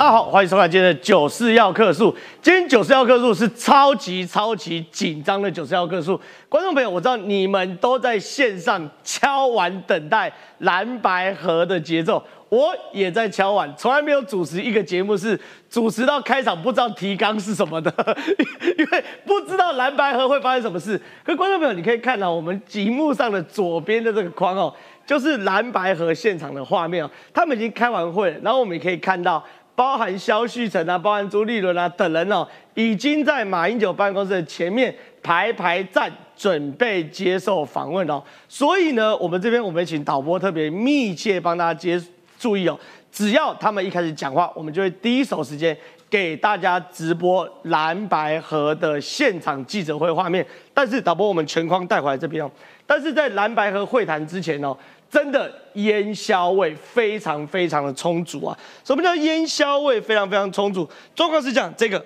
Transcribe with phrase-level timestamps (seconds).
[0.00, 2.16] 大家好，欢迎收看今天的九四要客数。
[2.40, 6.18] 今天九四要客数是超级超级紧张的九四要客数。
[6.48, 17.92] 观众朋友，我知道你们都在线上敲完等待蓝白河的节奏，我也在敲完，从来没有主持一个节目是主持到开场不知道提纲是什么的，
[18.78, 20.98] 因为不知道蓝白河会发生什么事。
[21.22, 24.74] 可观众朋友，你可以看到我们荧幕上的左边的这个框哦，
[25.04, 29.44] 就是蓝白河现场的画面哦，他们已经开完会了，然后我们也可以看到。
[29.80, 38.22] 包含肖旭成啊，包含朱立伦啊等人哦，已经在马英九办公室的前面排排站，准备接受访问哦。
[38.46, 41.98] 所以呢，我们这边我们请导播特别密切帮大家接
[42.38, 42.78] 注意哦。
[43.10, 45.74] 只要他们一开始讲话，我们就会第一手时间
[46.10, 50.44] 给大家直播蓝白河的现场记者会画面。
[50.74, 52.50] 但是导播我们全框带回来这边哦。
[52.86, 54.76] 但是在蓝白河会谈之前哦。
[55.10, 58.56] 真的烟硝味非常非常的充足啊！
[58.84, 60.88] 什么叫烟硝味非常非常充足？
[61.16, 62.04] 状况是这样，这个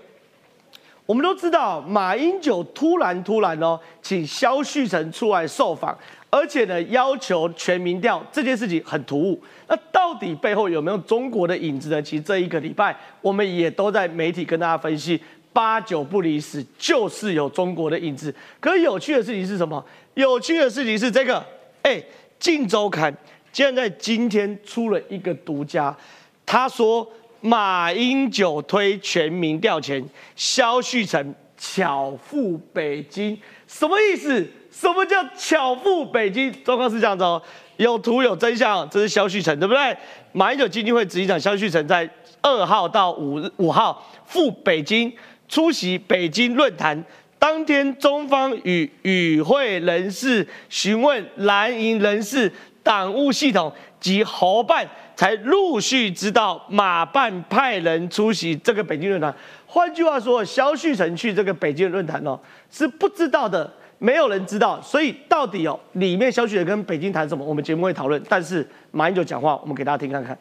[1.05, 5.95] 我们都知道，马英九突然突然哦，请萧旭成出来受访，
[6.31, 9.39] 而且呢要求全民调这件事情很突兀。
[9.69, 12.01] 那到底背后有没有中国的影子呢？
[12.01, 15.21] 其实这一个礼拜我们也都在媒体跟大家分析，
[15.53, 18.35] 八九不离十，就是有中国的影子。
[18.61, 19.85] 可有趣的事情是什么？
[20.15, 21.45] 有趣的事情是这个，
[21.83, 21.97] 哎。
[22.39, 23.13] 《镜周刊》
[23.53, 25.97] 竟然在今天出了一个独家，
[26.45, 27.09] 他说
[27.41, 30.05] 马英九推全民调前，
[30.35, 34.47] 萧旭成巧赴北京，什么意思？
[34.71, 36.53] 什么叫巧赴北京？
[36.65, 37.41] 状况是这样子哦，
[37.77, 39.97] 有图有真相，这是萧旭成对不对？
[40.33, 42.09] 马英九基金会执行长萧旭成在
[42.43, 45.13] 二号到五五号赴北京
[45.49, 47.05] 出席北京论坛。
[47.45, 52.51] 当天，中方与与会人士询问蓝营人士
[52.83, 59.37] 党务系统及侯办，才陆续知道马办派人出席这个北京论坛。
[59.67, 64.81] 换句话说，萧旭成去这个北京论坛哦，是不知道的，没有人知道。
[64.81, 68.23] 所以到底哦，里面萧旭成跟北京谈什么，我们节目会讨论。
[68.27, 70.35] 但是马英九讲话，我们给大家听看看。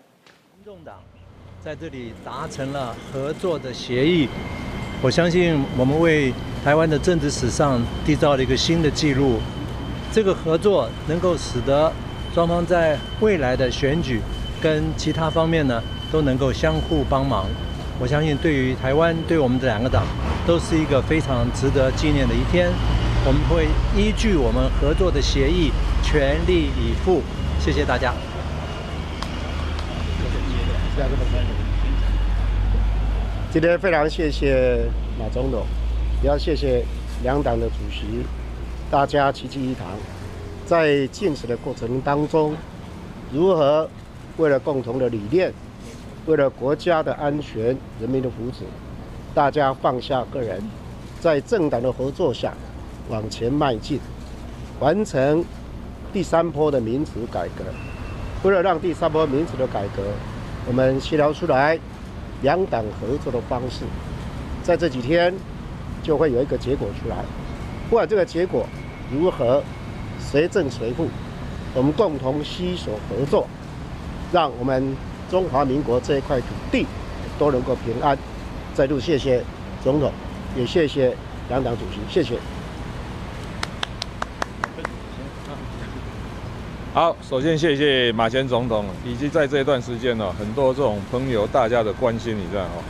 [0.56, 0.96] 民众党
[1.62, 4.30] 在这里达成了合作的协议。
[5.04, 6.34] 我相信我们为
[6.64, 7.78] 台湾的政治史上
[8.08, 9.38] 缔造了一个新的纪录。
[10.14, 11.92] 这个合作能够使得
[12.34, 14.22] 双方在未来的选举
[14.62, 17.48] 跟其他方面呢都能够相互帮忙。
[18.00, 20.06] 我相信对于台湾，对我们这两个党
[20.48, 22.72] 都是一个非常值得纪念的一天。
[23.26, 25.70] 我们会依据我们合作的协议
[26.02, 27.22] 全力以赴。
[27.60, 28.14] 谢谢大家。
[33.54, 34.84] 今天非常谢谢
[35.20, 35.64] 马总统，
[36.24, 36.84] 也要谢谢
[37.22, 38.26] 两党的主席，
[38.90, 39.86] 大家齐聚一堂，
[40.66, 42.56] 在建设的过程当中，
[43.32, 43.88] 如何
[44.38, 45.54] 为了共同的理念，
[46.26, 48.64] 为了国家的安全、人民的福祉，
[49.36, 50.60] 大家放下个人，
[51.20, 52.56] 在政党的合作下
[53.08, 54.00] 往前迈进，
[54.80, 55.46] 完成
[56.12, 57.64] 第三波的民主改革。
[58.42, 60.02] 为了让第三波民主的改革，
[60.66, 61.78] 我们协调出来。
[62.44, 63.86] 两党合作的方式，
[64.62, 65.34] 在这几天
[66.04, 67.16] 就会有一个结果出来。
[67.90, 68.66] 不管这个结果
[69.12, 69.64] 如何，
[70.20, 71.08] 谁正谁负，
[71.74, 73.48] 我们共同携手合作，
[74.32, 74.96] 让我们
[75.32, 76.86] 中华民国这一块土地
[77.40, 78.18] 都能够平安。
[78.76, 79.42] 再度谢谢
[79.84, 80.12] 总统，
[80.58, 81.16] 也谢谢
[81.50, 82.38] 两党主席，谢谢。
[86.94, 92.84] 好，首先谢谢马前总统，以及在这一段时间呢，很多这种朋友大家的关心，你知道哦。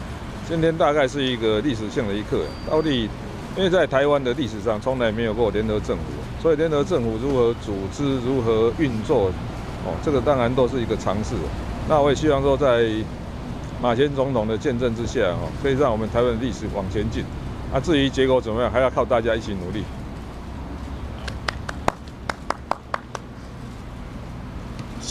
[0.45, 3.09] 今天大概是一个历史性的一刻，到底
[3.55, 6.03] 因为在台湾的历史上从来没有过联合政府，
[6.41, 9.31] 所以联合政府如何组织、如何运作，
[9.85, 11.33] 哦，这个当然都是一个尝试。
[11.87, 12.89] 那我也希望说，在
[13.81, 17.23] 马前总统的见证之下，哦，可以让我们台湾的历史往前进。
[17.71, 19.81] 那至于结果怎么样，还要靠大家一起努力。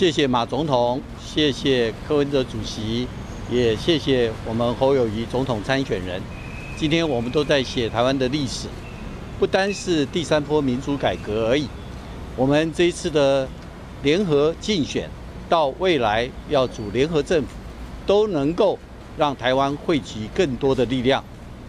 [0.02, 3.06] 谢谢马总统，谢谢柯文哲主席，
[3.48, 6.20] 也谢谢我们侯友谊总统参选人。
[6.76, 8.66] 今天我们都在写台湾的历史，
[9.38, 11.68] 不单是第三波民主改革而已。
[12.34, 13.48] 我们这一次的
[14.02, 15.08] 联合竞选，
[15.48, 17.50] 到未来要组联合政府，
[18.04, 18.76] 都能够
[19.16, 21.22] 让台湾汇集更多的力量，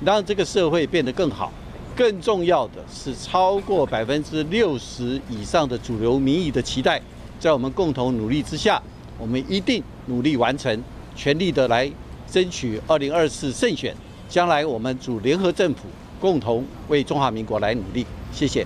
[0.04, 1.54] 让这个社会变得更好。
[1.96, 7.00] 更重要的是，超过百分之六十以上的主流民意的期待。
[7.40, 8.82] 在我们共同努力之下，
[9.18, 10.84] 我们一定努力完成，
[11.16, 11.92] 全力的来
[12.32, 13.96] 争取二零二四胜选。
[14.30, 15.82] 将来我们组联合政府，
[16.20, 18.06] 共同为中华民国来努力。
[18.32, 18.66] 谢谢。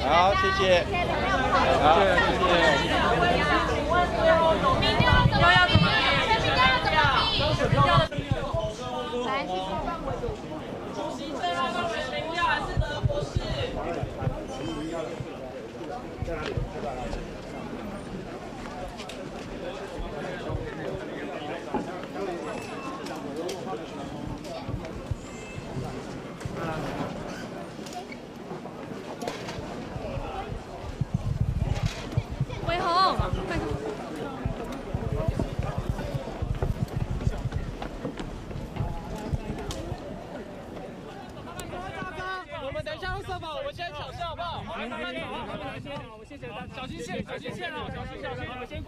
[0.00, 0.84] 好，谢谢。
[1.82, 2.12] 好，谢
[2.46, 2.94] 谢。
[2.98, 3.27] 好，谢谢。
[16.28, 16.34] 伟
[32.78, 33.16] 宏，
[33.46, 33.66] 快点！
[42.60, 44.62] 我们等一下会设法，我们先小心好不好？
[44.62, 48.84] 慢慢慢走，慢慢来，先好，我谢谢大家，小心线，小心线哦，小心小心，你们先。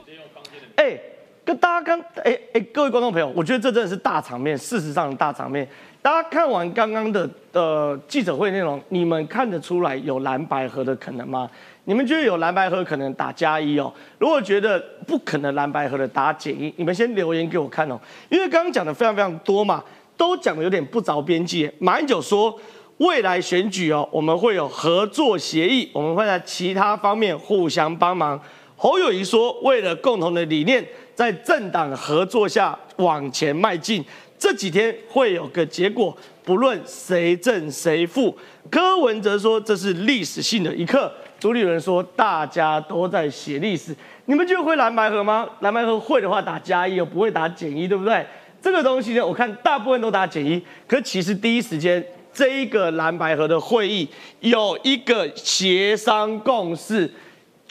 [0.77, 0.99] 哎，
[1.45, 5.67] 跟大家刚哎哎，各位观众朋友，我觉得这真的是大场面，事实上的大场面。
[6.03, 11.51] 大家看完刚刚的呃记者会内容，你们看得出来有蓝白河的可能吗？
[11.85, 13.93] 你们觉得有蓝白河可能打加一哦？
[14.19, 18.01] 如果觉得不可能蓝白河的打减一，你们先留言给我看哦。
[18.31, 19.85] 因为刚刚讲的非常非常多嘛，
[20.17, 21.71] 都讲的有点不着边际。
[21.79, 22.59] 马英九说。
[23.01, 28.39] 未来选举哦，我们会有合作协议，我们会在其他方面互相帮忙。
[28.82, 30.82] 侯友谊说，为了共同的理念，
[31.15, 34.03] 在政党合作下往前迈进，
[34.38, 38.35] 这几天会有个结果，不论谁正谁负。
[38.71, 41.12] 柯文哲说，这是历史性的一刻。
[41.38, 43.94] 朱立伦说，大家都在写历史。
[44.25, 45.47] 你们觉得会蓝白合吗？
[45.61, 48.25] 蓝白合会的话打加一又，不会打减一，对不对？
[48.62, 52.03] 这个东西呢，我看大部分都打减一，可其实第一时间。
[52.33, 57.12] 这一个蓝白河的会议有一个协商共识，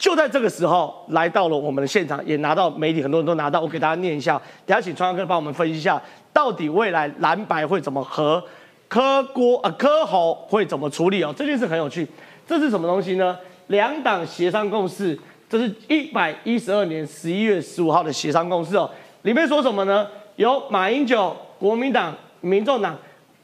[0.00, 4.40] 就在这个时候来到了我们的现场，也拿到媒体很多人都拿到，我给大家念一下。
[4.64, 6.00] 等下请川哥帮我们分析一下，
[6.32, 8.42] 到底未来蓝白会怎么和
[8.88, 11.34] 柯郭啊柯侯会怎么处理哦？
[11.36, 12.08] 这件事很有趣，
[12.46, 13.38] 这是什么东西呢？
[13.66, 15.16] 两党协商共识，
[15.50, 18.90] 这是一百一十二年十一月十五号的协商共识哦。
[19.20, 20.08] 里面说什么呢？
[20.36, 22.96] 由马英九、国民党、民众党。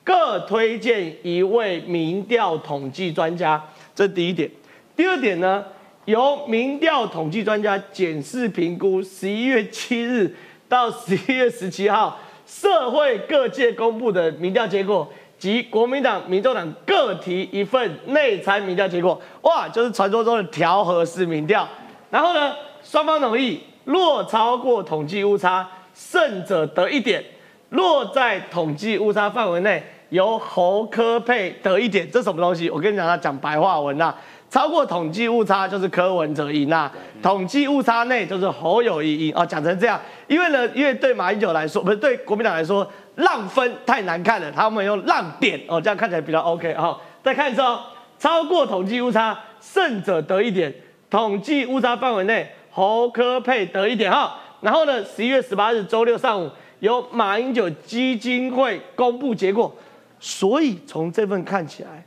[0.03, 3.61] 各推荐一位民调统计专家，
[3.93, 4.49] 这是第一点。
[4.95, 5.65] 第二点呢，
[6.07, 10.33] 由民调统计专家检视评估十一月七日
[10.69, 12.17] 到十一月十七号
[12.47, 19.21] 社会各界公布的民调结果，及国民党、民众党各提一份内参民调结果。
[19.43, 21.69] 哇，就是传说中的调和式民调。
[22.09, 22.55] 然后呢，
[22.85, 27.21] 双方同意，若超过统计误差，胜者得一点；
[27.69, 32.71] 若在统计误差范围内，由侯科佩得一点，这什么东西？
[32.71, 34.15] 我跟你讲，他讲白话文呐，
[34.49, 36.91] 超过统计误差就是柯文哲赢那，
[37.21, 39.45] 统计误差内就是侯友谊赢哦。
[39.45, 46.99] 讲成这样，因为呢，因为对马英九来说，不是对国民党来说，浪分太难看了，他们用浪点哦，这样看起来比较 OK 哦。
[47.23, 47.81] 再看一次哦，
[48.19, 50.73] 超过统计误差，胜者得一点，
[51.11, 54.39] 统计误差范围内侯科佩得一点哈。
[54.61, 56.49] 然后呢，十一月十八日周六上午，
[56.79, 59.75] 由马英九基金会公布结果。
[60.19, 62.03] 所以从这份看起来，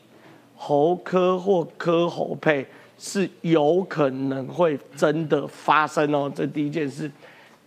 [0.61, 2.65] 侯科或科侯配
[2.97, 7.09] 是有可能会真的发生哦，这第一件事。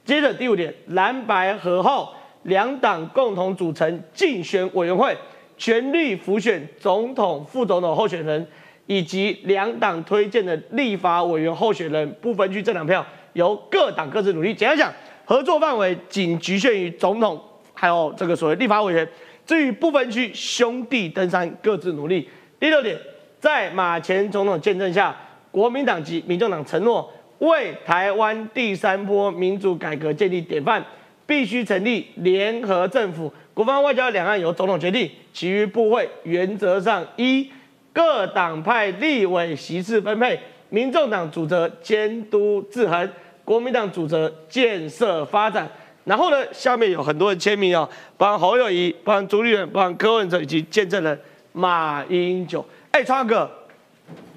[0.04, 2.10] 接着第五点，蓝白合后，
[2.42, 5.16] 两党共同组成竞选委员会，
[5.56, 8.46] 全力辅选总统、副总统候选人，
[8.86, 14.54] 以及两党推荐的立法委员候选人，不分区这两票，由各党各自努力。
[14.54, 14.92] 简单讲，
[15.24, 17.40] 合作范围仅局限于总统，
[17.72, 19.08] 还有这个所谓立法委员。
[19.46, 22.28] 至于不分区兄弟登山各自努力。
[22.62, 22.96] 第六点，
[23.40, 25.12] 在马前总统见证下，
[25.50, 30.80] 国民党及民众党承诺为台湾第三波民主改革建立典范，
[31.26, 37.50] 必须成立联合政府，国防外交两岸由总统决定，其余部会原则上依
[37.92, 40.38] 各党派立委席次分配，
[40.68, 43.10] 民众党主责监督制衡，
[43.44, 45.68] 国民党主责建设发展。
[46.04, 51.18] 然后呢，下面有很多人签名哦，包含侯友谊，包含朱立伦，包含柯文哲以及见证人
[51.52, 52.64] 马英九。
[52.90, 53.50] 哎，川哥，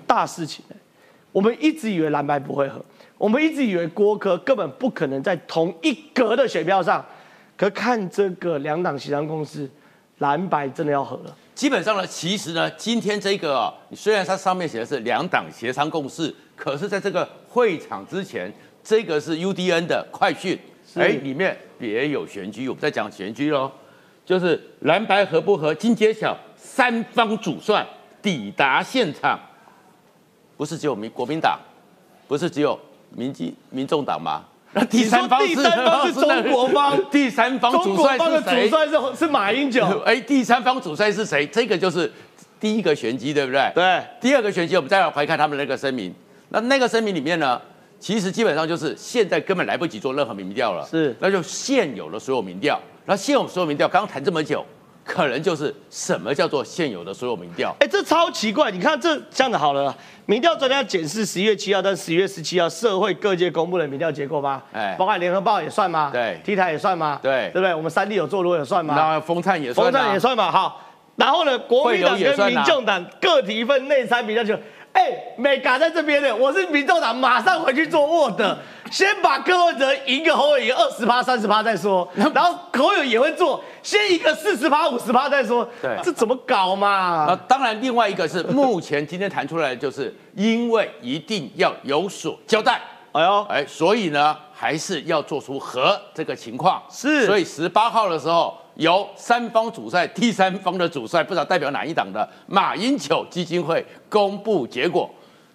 [0.05, 0.75] 大事情哎！
[1.31, 2.83] 我们一直以为蓝白不会合，
[3.17, 7.05] 我们一直以为郭科根本不可能在同一格的选票上。
[7.57, 9.69] 可看这个两党协商共识，
[10.17, 11.37] 蓝白真的要合了。
[11.53, 18.51] 基本上呢，其实呢，今天这个啊，虽然它上面写的是两党协商共识，可是在这个会场之前，
[18.83, 20.59] 这个是 UDN 的快讯。
[20.95, 23.71] 哎，里面别有玄机，我们在讲玄机喽，
[24.25, 26.37] 就是蓝白合不合，经揭晓，
[26.75, 27.87] 三方主帅
[28.21, 29.39] 抵达现场，
[30.57, 31.57] 不是只有民国民党，
[32.27, 32.77] 不是只有
[33.11, 34.43] 民进民众党吗？
[34.73, 35.55] 那第三方是
[36.11, 38.69] 中国方， 第三方主帅是谁？
[38.69, 39.85] 主帅是是马英九。
[40.05, 41.47] 哎，第三方主帅是谁？
[41.47, 42.11] 这个就是
[42.59, 43.71] 第一个玄机，对不对？
[43.73, 44.03] 对。
[44.19, 46.13] 第二个玄机，我们再来回看他们那个声明，
[46.49, 47.61] 那那个声明里面呢？
[48.01, 54.63] 其实基本上就是现在根本来不及做任何民调了，是，那就现有的所有民调，那现有所有民调，刚刚谈这么久，
[55.05, 57.73] 可能就是什么叫做现有的所有民调。
[57.79, 58.71] 哎，这超奇怪！
[58.71, 59.95] 你看这这样子好了，
[60.25, 64.61] 民调专家检视十一月七号到十一月十七号社会各界公布的民调结果吗？
[64.73, 66.09] 哎，包括联合报也算吗？
[66.11, 67.19] 对，T 台也算吗？
[67.21, 67.73] 对，对不对？
[67.73, 68.95] 我们三立有做，如果也算吗？
[68.95, 70.51] 那风灿也算，风灿也算嘛。
[70.51, 70.81] 好，
[71.15, 74.59] 然后呢，国民党跟民众党各提一份内参民调就。
[74.95, 78.41] 哎，美嘎在这边的，我是民众党，马上回去做 Word，
[78.89, 86.87] 先把柯文哲赢个侯友谊二十趴、三十趴再说，然后侯友也会做，先一个四十趴、五十趴再说，对，这怎么搞嘛？
[86.87, 98.57] 啊，当然，另外一个是目前今天谈出来的，就是因为一定要有所交代，哎呦，哎，所以呢，还是要做出和这个情况，是，所以十八号的时候。
[98.75, 105.09] 由三方主帅，第三方的主帅不知道代表哪一党的马英九基金会公布结果，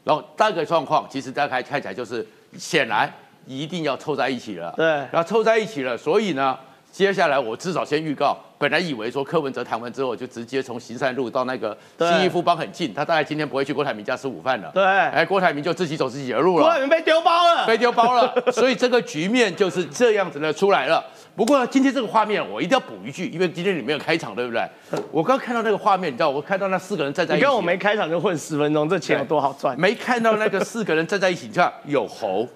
[0.05, 3.13] 然后大概状况其实大概看起来就是显然
[3.47, 6.59] 一定要凑在一起了，对，然后凑在一起了，所以呢。
[6.93, 14.69] 接下来我至少先预告，本来以为说柯文哲谈完之后就直接从行善路到那个新义夫邦很近，他大概今天不会去郭台铭家吃午饭了。
[14.75, 16.65] 对，哎，郭台铭就自己走自己的路了。
[16.65, 21.01] 郭台铭被丢包了，被丢包了，所以这个局面就是这样子的出来了。
[21.41, 24.63] 不过今天这个画面我一定要补一句，因为今天你没有开场，对不对？
[25.11, 29.75] 我刚看到那个画面，你知道我看到那四个人站在一起，你看我没开场就混十分钟，这钱有多好赚？
[29.81, 32.47] 没看到那个四个人站在一起，你看有猴、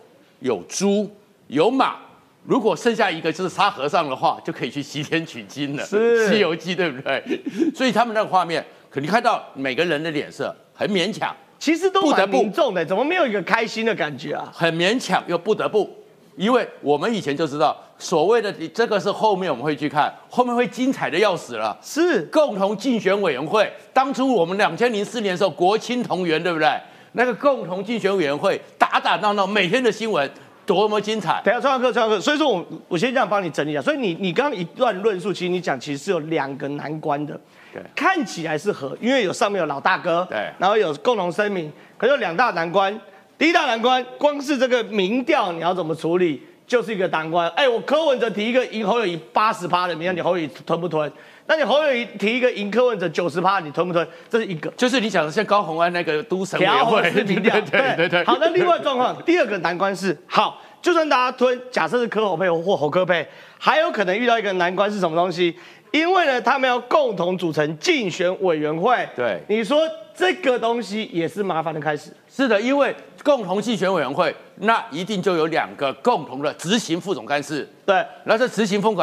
[0.40, 1.10] 有猪、
[1.46, 1.96] 有马。
[2.44, 5.82] 如果剩下一个就是沙和尚的话，就可以去西天取经了。
[5.86, 7.40] 是《西游记》，对不对？
[7.74, 14.52] 所以他们那个画面，可你看到每个人的脸色很勉强，其实都蛮凝重的，怎么没有一个开心的感觉啊？
[14.52, 15.90] 很勉强又不得不，
[16.36, 21.76] 因为我们以前就知道，所谓的这个是后面我们会去看，后面会精彩的要死了。
[21.82, 26.80] 是共同竞选委员会，当初我们两千零四年的时候，国青同源，对不对？
[27.12, 30.30] 那个共同竞选委员会打打闹闹，每天的新闻。
[30.66, 31.42] 多么精彩！
[31.44, 33.82] 等下创客创客，所以说我我先这样帮你整理一下。
[33.82, 37.38] 所以你你刚刚一段论述，其实你讲其实是有两个难关的。
[37.70, 42.98] 对，看起来是和，因为有上面有老大哥，对，然后有共同声明，可是有两大难关。
[43.36, 47.48] 第一大难关，光是这个民调你要怎么处理，就是一个难关。
[47.50, 51.10] 哎，我柯文哲提一个赢侯友谊八十趴的你看，你侯友谊吞不吞？
[51.46, 54.06] 那你侯友谊提一个赢柯文哲九十趴，你吞不吞？
[54.30, 58.24] 这是一个，就是你想的像高鸿安那个都审委员会 民调，对对对。
[58.24, 60.60] 好，那另外状况，第二个难关是好。
[60.80, 63.26] 就算大家吞，假设是柯侯配或侯柯配，
[63.58, 65.54] 还有可能遇到一个难关是什么东西？
[65.92, 69.08] 因为呢，他们要共同组成竞选委员会。
[69.16, 69.78] 对，你说
[70.14, 72.10] 这个东西也是麻烦的开始。
[72.28, 77.68] 是的，因为共同竞选委员会，那一定就有两个共同的执行副总干事。
[77.84, 78.96] 对，那这执行副总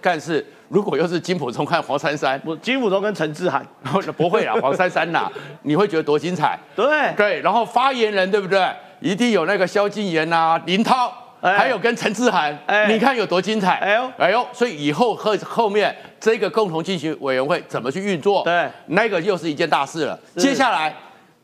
[0.00, 3.64] 干事，如果又是金普忠和黄珊珊，不，金普忠跟陈志涵，
[4.16, 5.30] 不会啦，黄珊珊啦，
[5.62, 6.58] 你会觉得多精彩？
[6.74, 8.68] 对，对，然后发言人对不对？
[9.00, 12.56] 一定有那个萧敬言呐、林涛，还有跟陈志涵，
[12.88, 13.76] 你看有多精彩？
[13.76, 18.42] 哎呦，哎呦，所以以后后后面这个共同进行委员会怎么去运作？
[18.44, 20.18] 对，那个又是一件大事了。
[20.36, 20.94] 接下来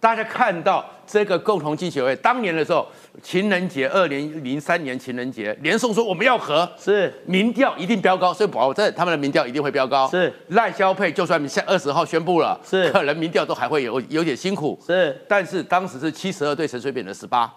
[0.01, 2.87] 大家看到这个共同进行会，当年的时候，
[3.23, 10.09] 情人节，二零零三年情人节，连宋说我们要和，是民调一定飙高，所以保证他们的民调一定会飙高。
[10.11, 14.79] 是赖萧配，就算下二十号宣布了，是可能民调都还会有有点辛苦。
[14.87, 17.51] 是，但是当时是七十二对陈水扁的十八。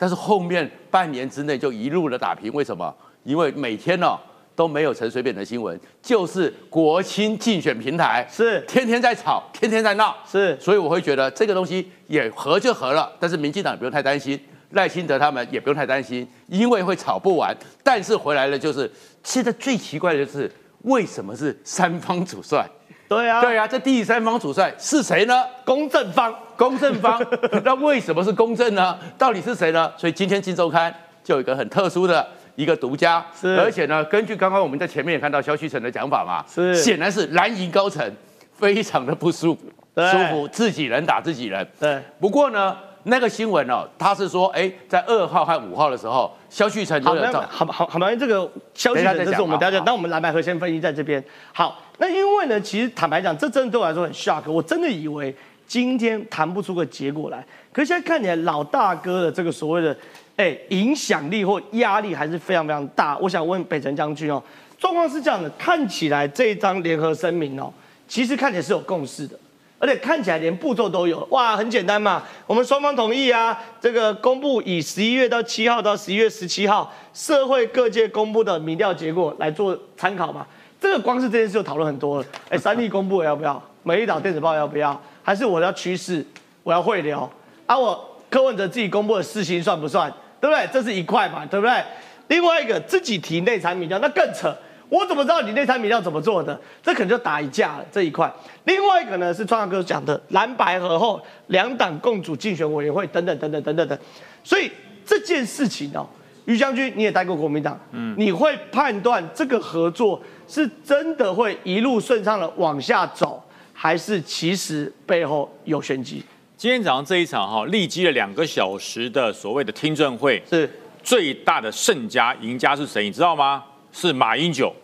[0.00, 2.90] 但是后面半年之内就一路的打平，为什么？
[3.22, 4.18] 因为每天呢
[4.56, 13.12] 都没有陈水扁的新闻，就是国青竞选平台是天天在吵，天天在闹，是，所以我会觉得这个东西也合就合了。
[13.20, 14.40] 但是民进党也不用太担心，
[14.70, 17.54] 赖清德他们也不用太担心，因为会吵不完。
[17.82, 18.90] 但是回来了，就是
[19.22, 20.50] 现在最奇怪的是，
[20.84, 22.66] 为什么是三方主帅？
[23.10, 25.44] 对啊，对啊，这第三方主帅是谁呢？
[25.64, 27.20] 公正方，公正方。
[27.64, 28.96] 那为什么是公正呢？
[29.18, 29.92] 到底是谁呢？
[29.96, 30.88] 所以今天《金周刊》
[31.24, 32.24] 就有一个很特殊的
[32.54, 33.58] 一个独家，是。
[33.58, 36.72] 而且呢，根据刚刚我们在前面也看到萧旭成的讲法嘛，是。
[36.76, 38.08] 显然是蓝营高层
[38.52, 39.62] 非常的不舒服，
[39.96, 41.66] 舒服自己人打自己人。
[41.80, 42.00] 对。
[42.20, 42.76] 不过呢。
[43.04, 51.22] 那个新闻哦，他是说，哎，在二号和五号的时候，萧旭成就有好好好，这个萧旭晨这是我们大家，那我们蓝白河先分析在这边。
[51.52, 55.34] 好，那因为呢，其实坦白讲，这真的对我来说很 shock，我真的以为
[55.66, 59.96] 今天谈不出个结果来，可是现在看起来老大哥的这个所谓的，
[60.36, 63.16] 哎，影响力或压力还是非常非常大。
[63.18, 64.42] 我想问北辰将军哦，
[64.78, 67.72] 状况是这样的，看起来这一张联合声明哦，
[68.06, 69.38] 其实看起来是有共识的。
[69.80, 72.22] 而且看起来连步骤都有哇，很简单嘛。
[72.46, 80.46] 我们双方同意啊，这个公布以十一月到七号到十一月十七号社会各界公布的民调结果来做参考嘛。
[80.78, 82.26] 这个光是这件事就讨论很多了。
[82.50, 83.60] 哎， 三立公布要不要？
[83.82, 85.00] 美丽岛电子报要不要？
[85.22, 86.24] 还是我要趋势？
[86.62, 87.28] 我要汇流？
[87.64, 90.12] 啊，我柯文哲自己公布的事情算不算？
[90.40, 90.68] 对不对？
[90.70, 91.82] 这是一块嘛，对不对？
[92.28, 94.54] 另外一个自己提内参民调，那更扯。
[94.90, 96.60] 我怎么知道你那餐米要怎么做的？
[96.82, 98.30] 这可能就打一架了这一块。
[98.64, 103.98] 另外一个呢是创阳哥讲的蓝白合后两党共主竞选委员会等等等等等等等。
[104.44, 104.70] 所以
[105.06, 106.06] 这件事情哦，
[106.44, 113.42] 于将军你也待过国民党，嗯，你会判断这个合作是真的会一路顺畅的往下走，
[113.72, 116.22] 还是其实背后有玄机？
[116.56, 120.68] 今天早上这一场哈，立积了两个小时的所谓的听证会，是
[121.02, 123.04] 最大的胜家赢家是谁？
[123.04, 123.64] 你知道吗？
[123.92, 124.74] 是马英九。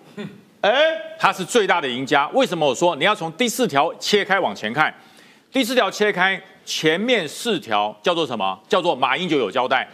[0.62, 0.72] 哎，
[1.18, 2.28] 他是最大的赢家。
[2.34, 4.92] 为什么我说你要从第四条切开往前看？
[5.52, 8.58] 第四条切开，前面四条叫做什么？
[8.68, 9.88] 叫做马英九有交代。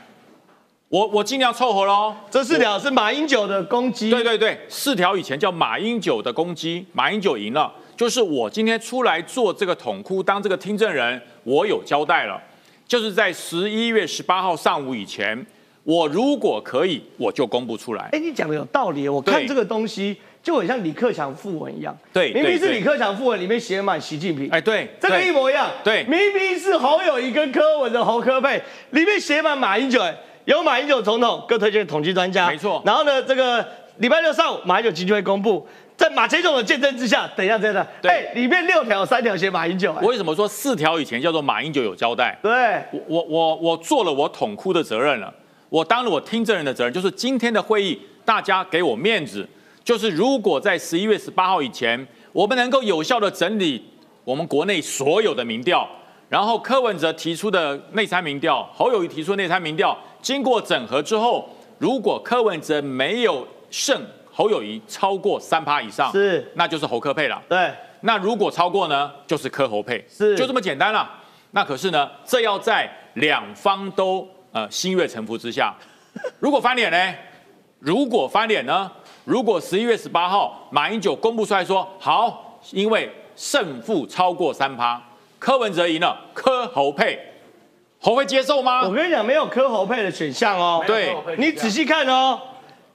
[0.89, 2.15] 我我尽量凑合喽。
[2.31, 4.11] 这四条是马英九的攻击。
[4.11, 7.73] 对对对，四条以前叫马英九的攻击，马英九赢了。
[7.97, 12.41] 就是我今天出来做这个统哭，当这个听证人，我有交代了。
[12.89, 15.47] 就是在十一月十八号上午以前，
[15.85, 18.09] 我如果可以，我就公布出来。
[18.13, 19.09] 哎，你讲的有道理。
[19.09, 21.97] 我看这个东西就很像李克强副文一样。
[22.13, 24.49] 对，明明是李克强副文里面写满习近平。
[24.51, 25.69] 哎，对，这个一模一样。
[25.83, 30.01] 对，明明是侯友谊跟柯文的侯科配，里面写满马英九。
[30.45, 32.49] 有马英九总统各推荐统计专家。
[32.49, 32.83] 没错。
[32.85, 33.65] 然后呢，这个
[33.99, 35.67] 礼拜六上午马英九基金会公布。
[35.95, 39.95] 在马前总的见证之下，等一下，真的，对，里面六条，三条写马英九。
[40.03, 42.37] 我为什么说四条以前叫做马英九有交代？
[42.43, 42.51] 对，
[42.91, 45.33] 我我我我做了我捅哭的责任了，
[45.73, 49.49] 我当了我听证人的责任，就是今天的会议，大家给我面子，
[49.83, 53.83] 就是如果在十一月十八号以前，我们能够有效的整理
[54.23, 55.89] 我们国内所有的民调，
[56.29, 61.49] 然后柯文哲提出的内参民调，侯友谊提出内参民调，经过整合之后，
[61.79, 63.99] 如果柯文哲没有胜。
[64.35, 67.43] 侯友谊超过三趴以上，是，那就是侯科配了。
[67.51, 71.07] 对，那如果超过呢，就是柯侯配，是，就这么简单了。
[71.51, 75.75] 那可是呢，这要在两方都呃心悦诚服之下。
[76.39, 77.15] 如果翻脸呢？
[77.79, 78.91] 如果翻脸呢？
[79.25, 85.01] 如果十一月十八号马英九公布出来说好，因为胜负超过三趴，
[85.39, 87.19] 柯文哲赢了，柯侯配，
[88.01, 88.83] 侯会接受吗？
[88.83, 90.83] 我跟你讲，没有柯侯配的选项哦。
[90.87, 92.41] 对，你仔细看哦。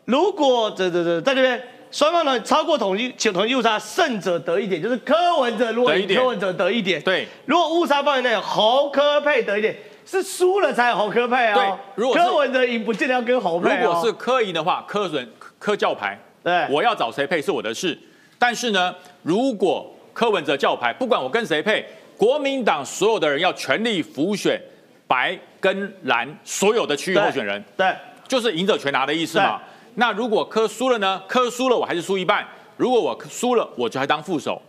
[0.05, 9.75] 如果这这这在这边双方呢超过统一统一误差，胜者得一点，就是柯文哲如果柯文哲得一点，对，如果误差范围内侯柯配得一点，
[10.07, 11.53] 是输了才有侯科配哦。
[11.53, 17.97] 对，如果柯文哲赢不见得要跟侯配如果是柯赢的话，柯准柯教牌，对，我要找谁配是我的事。
[18.39, 24.59] 但是呢，如果柯文哲教牌，不管我跟谁配，国民党所有的人要全力辅选
[25.05, 27.93] 白跟蓝所有的区域候选人，对，
[28.27, 29.61] 就是赢者全拿的意思嘛。
[29.95, 31.21] 那如果科输了呢？
[31.27, 32.47] 科输了，我还是输一半。
[32.77, 34.61] 如果我输了，我就还当副手。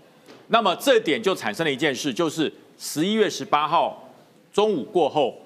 [0.46, 4.07] 那么这点就产生了一件事，就是十一月十八号
[4.58, 5.36] 中午过后，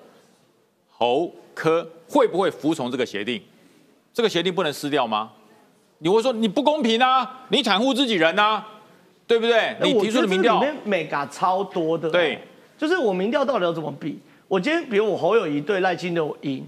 [0.88, 3.42] 侯科会不会服从这个协定？
[4.10, 5.30] 这个协定不能撕掉吗？
[5.98, 7.44] 你会说你不公平啊？
[7.50, 8.66] 你袒护自己人啊？
[9.26, 9.76] 对不对？
[9.82, 12.08] 你提出的民调里面美嘎超多的。
[12.08, 12.38] 对，
[12.78, 14.18] 就是我民调到底要怎么比？
[14.48, 16.66] 我今天比如我侯友谊对赖清德赢。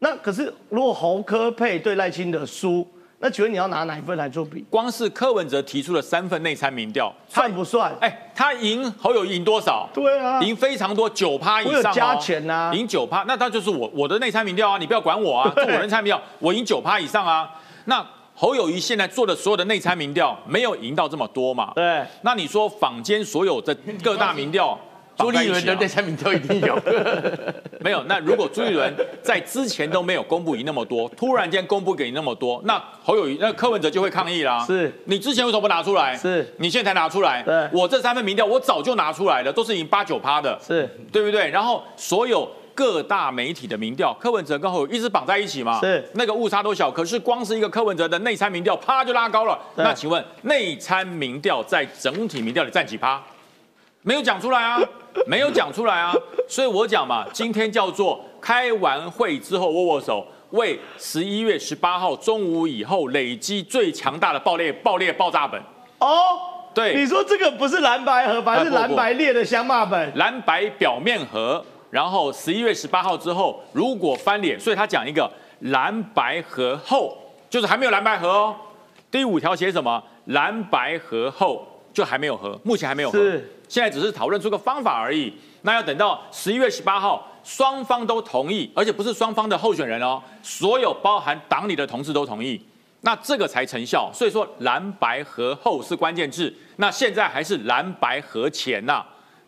[0.00, 2.84] 那可是，如果侯科配对赖清德输，
[3.20, 4.64] 那请问你要拿哪一份来做比？
[4.70, 7.92] 光是柯文哲提出了三份内参民调，算不算？
[8.00, 9.88] 哎，他赢侯友赢多少？
[9.92, 11.76] 对啊，赢非常多，九趴以上哦。
[11.76, 17.50] 有加钱呐，赢九趴，那他就是我我的内参民调啊，你不要管我啊， 做我的内参民调，我赢九趴以上啊。
[17.86, 21.72] 那侯友谊现在做的所有的内参民调，没有赢到这么多嘛？
[21.74, 22.04] 对。
[22.22, 24.78] 那你说坊间所有的各大民调？
[25.18, 26.80] 朱立伦的内参民调一定有，
[27.80, 28.02] 没有？
[28.04, 34.64] 那如果朱立伦在之前都没有公布你那么多，突然间公布给你那么多，那侯友谊、那柯文哲就会抗议啦。
[34.64, 36.16] 是，你之前为什么不拿出来？
[36.16, 37.42] 是，你现在才拿出来。
[37.42, 41.50] 对，我这三份民调我早就拿出来了，都是已经八九趴的，是对不对？
[41.50, 49.58] 然后所有各大媒体的民调，柯文哲跟侯友一直绑在一起嘛，是那个误差都小，可是光是一个柯文哲的内参民调，啪就拉高了。
[49.74, 53.20] 那请问内参民调在整体民调里占几趴？
[54.08, 54.80] 没有讲出来啊。
[55.26, 56.14] 没有讲出来啊，
[56.46, 65.60] 所以我讲嘛，今天叫做开完会之后握握手，为十一月十八号中午以后累积最强大的爆裂、爆裂、爆炸本。
[65.98, 66.08] 哦，
[66.72, 70.16] 对，你说这个不是蓝白盒，反而是蓝白裂的香骂本。
[70.16, 75.28] 蓝白表面盒，然后十一月十八号之后如果翻脸，所以他讲一个
[75.60, 77.16] 蓝白合后，
[77.50, 78.56] 就是还没有蓝白合哦。
[79.10, 80.00] 第五条写什么？
[80.26, 83.18] 蓝白合后就还没有合，目前还没有合。
[83.18, 83.54] 是。
[83.68, 92.60] 现在只是讨论出个方法而已，那要等到十一月十八号，双方都同意，而且不是双方的候选人哦，所有包含党里的同事都同意，
[93.02, 94.10] 那这个才成效。
[94.12, 99.04] 所以说蓝白合后是关键字，那现在还是蓝白合前呐，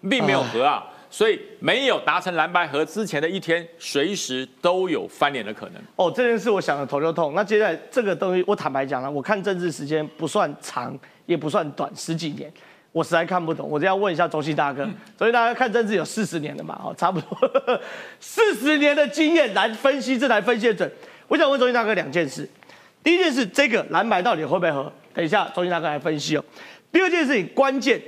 [0.08, 0.86] 并没有合啊。
[1.12, 5.82] 所以没有达成蓝白河之前的一天，随时都有翻脸的可能。
[5.96, 7.34] 哦，这件事我想的头就痛。
[7.34, 12.48] 那接下来这个东西，我坦白讲了，我看政治时间不算长，也不算短，十几年，
[12.92, 13.68] 我实在看不懂。
[13.68, 14.84] 我这要问一下周信大哥，
[15.16, 16.80] 周信大哥看政治有四十年了嘛？
[16.84, 17.80] 哦，差不多
[18.18, 20.90] 四十年的经验来分析这台分析的准。
[21.28, 22.48] 我想问周信大哥两件事，
[23.04, 24.92] 第一件事，这个蓝白到底会不会合？
[25.14, 26.44] 等一下周信大哥来分析哦。
[26.90, 28.00] 第二件事情，关键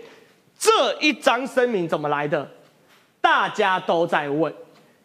[0.58, 2.48] 这一张声明怎么来的？
[3.20, 4.52] 大家都在问，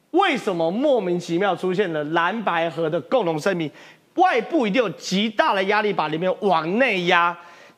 [0.09, 3.69] 为什么莫名其妙出现了蓝白合的共同声明？
[4.15, 7.37] 外部一定有极大的压力把里面往内压。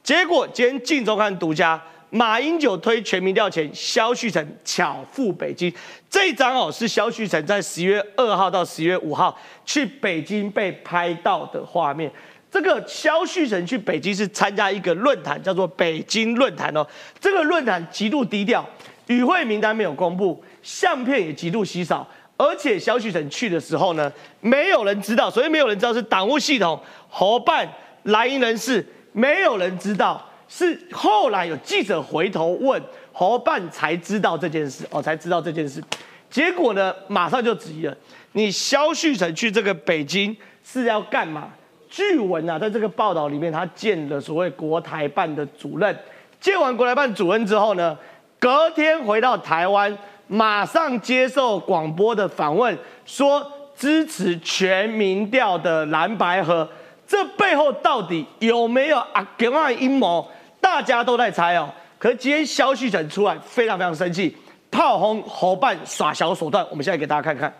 [0.09, 5.71] 结果今天《镜周刊》独家，马英九推全民调前，萧旭晨巧赴北京。
[6.09, 12.11] 这一张哦，是萧旭晨在十月二号到十月五号去北京被拍到的画面。
[12.49, 16.83] 这个萧旭晨去北京是参加一个论坛，叫做北京论坛哦。
[17.19, 18.67] 这个论坛极度低调。
[19.05, 27.71] 与会名单没有公布，相片也极度稀少，而且萧旭晨去的时候呢，没有人知道，所以没有人知道是党务系统、侯办、
[28.03, 35.83] 蓝营人士，没有人知道，是后来有记者回头问侯办才知道这件事，哦，才知道这件事，
[36.29, 37.95] 结果呢，马上就质疑了，
[38.33, 41.49] 你萧旭晨去这个北京是要干嘛？
[41.89, 45.97] 据闻啊，在这个报道里面，他见了所谓国台办的主任，
[46.39, 47.97] 见完国台办主任之后呢？
[48.37, 53.45] 隔天回到台湾，马上接受广播的访问，说
[53.75, 56.65] 支持全民调的蓝白河，
[57.09, 59.27] 这背后到底有没有啊？
[59.39, 60.29] 另外阴谋，
[60.61, 61.67] 大家都在猜哦。
[61.97, 64.37] 可是今天消息传出来，非常非常生气，
[64.69, 66.63] 炮轰侯办耍小手段。
[66.69, 67.51] 我们现在给大家看看。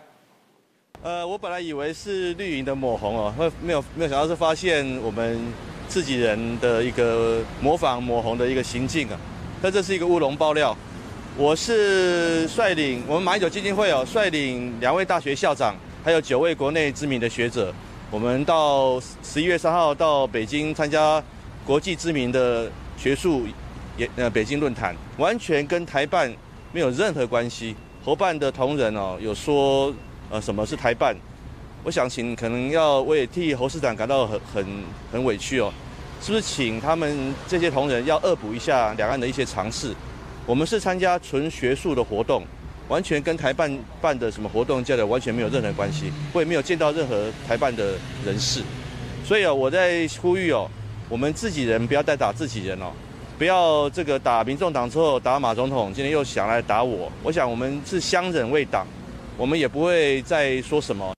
[1.02, 5.52] 呃，我本来以为是绿营的抹红哦，会没有没有想到是发现我们
[5.88, 9.18] 自己人的一个模仿抹红的一个行径啊。
[9.60, 10.76] 但这是一个乌龙爆料，
[11.36, 17.74] 我是率领我们马英九基金会哦，率领两位大学校长，还有九位国内知名的学者，
[18.12, 21.22] 我们到十一月三号到北京参加
[21.64, 23.46] 国际知名的学术
[23.96, 26.28] 也呃北京论坛，完全跟台办
[26.72, 27.76] 没有任何关系。
[28.04, 29.94] 侯办的同仁哦有说
[30.28, 31.14] 呃什么是台办，
[31.84, 34.66] 我想请可能要我也替侯市长感到很很
[35.12, 35.72] 很委屈哦。
[36.20, 39.94] 是不是请他们这些同仁要恶补一下两岸的一些尝试？
[40.46, 42.42] 我们是参加纯学术的活动，
[42.90, 46.12] 完全跟台办办的什么活动交流完全没有任何关系。
[46.32, 47.94] 我也没有见到任何台办的
[48.26, 48.62] 人士，
[49.24, 50.68] 所以啊，我在呼吁哦，
[51.08, 52.90] 我们自己人不要再打自己人哦，
[53.38, 57.10] 不要这个打民众党之后打马总统，今天又想来打我。
[57.22, 58.84] 我想我们是相忍为党，
[59.36, 61.14] 我们也不会再说什么。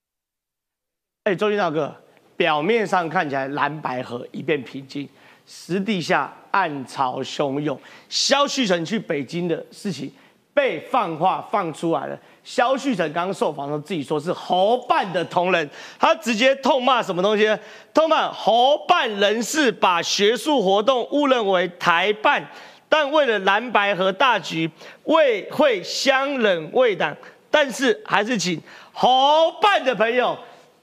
[1.23, 1.93] 哎，周军大哥。
[2.35, 5.07] 表面上看起来蓝白河一片平静，
[5.45, 7.79] 实地下暗潮汹涌。
[8.09, 10.11] 萧旭晨去北京的事情
[10.53, 12.17] 被放话放出来了。
[12.43, 17.57] 萧旭晨刚刚受访的时候自己说是侯办的同仁，他直接痛骂什么东西？
[17.93, 22.45] 痛骂侯办人士把学术活动误认为台办，
[22.87, 24.69] 但为了蓝白和大局，
[25.05, 27.15] 未会相忍为党。
[27.49, 28.61] 但是还是请
[28.91, 30.37] 侯办的朋友。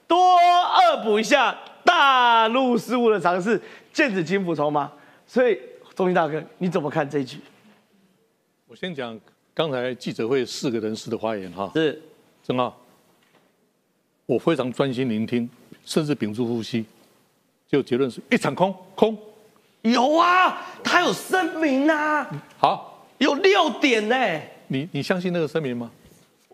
[0.07, 3.61] 多恶补一下大陆事务的尝试，
[3.93, 4.91] 见子金斧筹码。
[5.25, 5.57] 所以，
[5.95, 7.39] 钟兴大哥，你怎么看这一句？
[8.67, 9.17] 我先讲
[9.53, 11.69] 刚才记者会四个人士的发言哈。
[11.73, 12.01] 是，
[12.43, 12.75] 正浩，
[14.25, 15.49] 我非常专心聆听，
[15.85, 16.85] 甚至屏住呼吸，
[17.67, 19.17] 就结论是一场空空。
[19.81, 22.29] 有啊，他有声明啊。
[22.57, 24.15] 好，有六点呢。
[24.67, 25.91] 你你相信那个声明吗？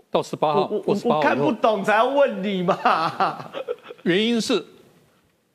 [0.09, 3.51] 到十八号，我我看不懂才要问你嘛。
[4.03, 4.65] 原因是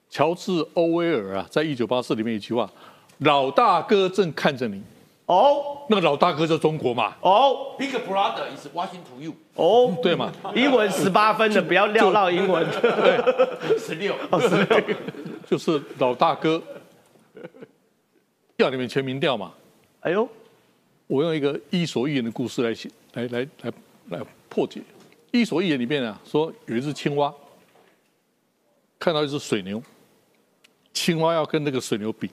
[0.09, 2.71] 乔治·欧威尔啊，在一九八四里面一句话
[3.19, 4.81] ：“老大哥正看着你。”
[5.33, 7.17] 哦，那个老大哥就中国嘛。
[7.23, 9.35] 哦，Big Brother is watching to you。
[9.55, 10.31] 哦，对嘛？
[10.55, 12.69] 英文十八分的不要撂到英文。
[12.81, 14.97] 对，十六，十六，
[15.49, 16.63] 就是老大哥
[18.57, 19.55] 要你们全民调嘛。
[20.01, 20.29] 哎呦，
[21.07, 23.73] 我用一个伊索寓言的故事来写，来来来
[24.11, 24.21] 来。
[24.51, 24.81] 破解
[25.31, 27.33] 《伊索寓言》里面啊，说有一只青蛙
[28.99, 29.83] 看到一只水牛，
[30.93, 32.27] 青蛙要跟那个水牛比，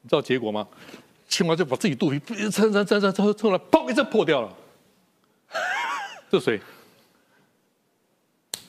[0.00, 0.66] 你知道结果吗？
[1.28, 2.18] 青蛙就把自己肚皮
[2.50, 4.52] 撑撑撑撑撑撑了，砰一声破掉了。
[6.30, 6.60] 这谁？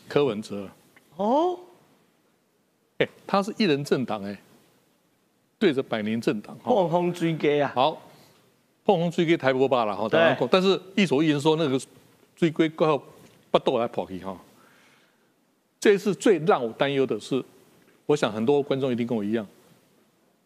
[0.08, 0.70] 柯文哲。
[1.16, 1.60] 哦。
[2.98, 4.40] 哎，他是一人政党哎，
[5.60, 6.58] 对着百年政党。
[6.64, 7.72] 碰轰追击啊！
[7.76, 8.02] 好，
[8.86, 11.80] 碰轰追击台波罢了哈，台湾但是《一手一人》说那个。
[12.40, 13.04] 追归过
[13.50, 14.40] 不斗来跑去哈，
[15.80, 17.44] 这次最让我担忧的是，
[18.06, 19.44] 我想很多观众一定跟我一样，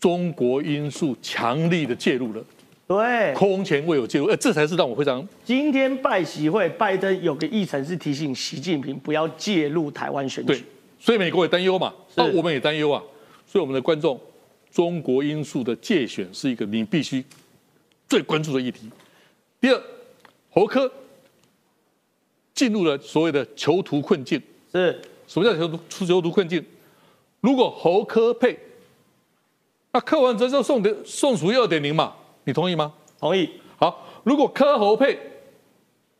[0.01, 2.43] 中国因素强力的介入了
[2.87, 10.65] 对，空前未有介入，呃，这才是让我非常今天拜习会，拜登有个议程是提醒习近平不要介入台湾选对举。，
[10.99, 13.01] 所以美国也担忧嘛，是那我们也担忧啊，
[13.45, 14.19] 所以我们的观众，
[14.71, 17.23] 中国因素的界选是一个你必须
[18.09, 18.89] 最关注的议题。
[19.61, 19.81] 第二，
[20.49, 20.91] 侯科
[22.53, 24.41] 进入了所谓的囚徒困境。
[24.71, 26.61] 是什么叫囚徒囚徒困境？
[27.39, 28.59] 如果侯科配，
[29.91, 32.13] 那柯文哲就送的宋楚瑜二点零嘛，
[32.45, 32.93] 你同意吗？
[33.19, 33.49] 同意。
[33.77, 35.19] 好，如果柯侯配，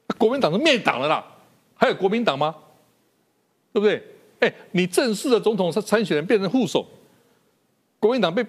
[0.07, 1.25] 那国民党是灭党了啦，
[1.75, 2.55] 还有国民党吗？
[3.71, 4.03] 对不对？
[4.39, 6.86] 哎，你正式的总统参参选人变成副手，
[7.99, 8.45] 国民党被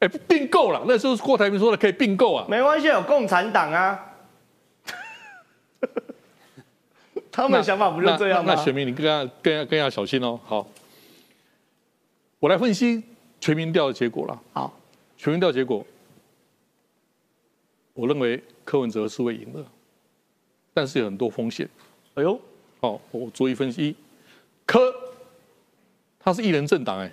[0.00, 2.44] 哎并购了，那时候郭台铭说的可以并购啊。
[2.48, 4.04] 没关系，有共产党啊。
[7.30, 8.52] 他们的想法不就这样吗？
[8.52, 10.38] 那那选民你更要更要更要小心哦。
[10.44, 10.66] 好，
[12.40, 13.02] 我来分析
[13.40, 14.42] 全民调的结果了。
[14.52, 14.78] 好，
[15.16, 15.84] 全民调结果，
[17.94, 19.64] 我认为柯文哲是会赢的，
[20.74, 21.68] 但是有很多风险。
[22.14, 22.40] 哎呦，
[22.80, 23.94] 好，我逐一分析。
[24.66, 24.92] 柯，
[26.18, 27.12] 他是一人政党哎，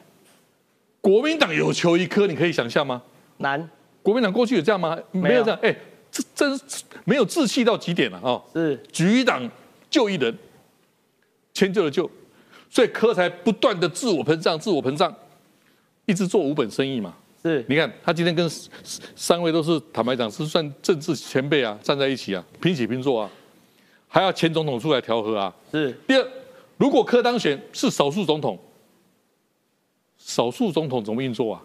[1.02, 3.02] 国民党有求于柯，你可以想象吗？
[3.38, 3.70] 难。
[4.02, 4.98] 国民党过去有这样吗？
[5.12, 5.76] 没有这样，哎，
[6.12, 8.40] 这真是没有志气到极点了啊！
[8.54, 9.50] 是局党
[9.90, 10.38] 救一人，
[11.54, 12.08] 迁就了救，
[12.70, 15.12] 所以柯才不断的自我膨胀，自我膨胀，
[16.06, 17.14] 一直做五本生意嘛。
[17.42, 18.50] 是，你看他今天跟
[19.16, 23.30] 三位都是坦白讲是算政治前辈啊，站在一起啊，平起平坐啊，
[24.08, 25.54] 还要前总统出来调和啊。
[25.72, 25.92] 是。
[26.08, 26.28] 第二，
[26.78, 28.58] 如果柯当选是少数总统，
[30.18, 31.62] 少数总统怎么运作啊？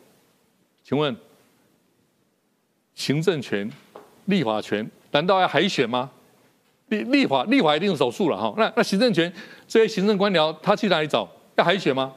[0.84, 1.16] 请问，
[2.94, 3.70] 行政权、
[4.26, 6.10] 立法权难道要海选吗？
[6.88, 8.52] 立立法立法一定是少数了哈。
[8.58, 9.32] 那那行政权
[9.66, 11.26] 这些行政官僚他去哪里找？
[11.56, 12.12] 要海选吗？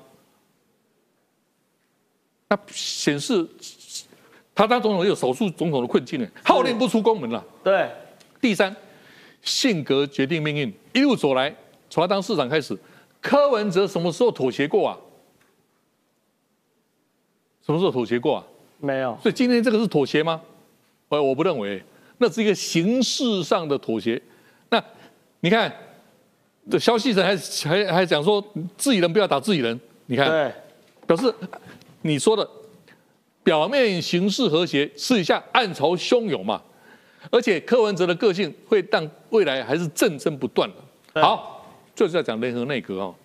[2.53, 3.47] 那显示
[4.53, 7.43] 他当总统有少数总统的困境呢，号令不出宫门了。
[7.63, 7.89] 对。
[8.39, 8.75] 第三，
[9.41, 11.53] 性格决定命运，一路走来，
[11.89, 12.77] 从他当市长开始，
[13.19, 14.97] 柯文哲什么时候妥协过啊？
[17.65, 18.43] 什么时候妥协过啊？
[18.77, 19.17] 没有。
[19.23, 20.39] 所以今天这个是妥协吗？
[21.09, 21.81] 呃，我不认为，
[22.19, 24.21] 那是一个形式上的妥协。
[24.69, 24.83] 那
[25.39, 25.73] 你看，
[26.69, 27.35] 这消息人还
[27.67, 28.43] 还还讲说
[28.77, 30.53] 自己人不要打自己人，你看，对，
[31.07, 31.33] 表示
[32.03, 32.47] 你说的
[33.43, 36.61] 表面形式和谐，私底下暗潮汹涌嘛。
[37.31, 41.21] 而且柯文哲的个性会让未来还是战争不断的。
[41.21, 43.15] 好，就是要讲联合内阁哦。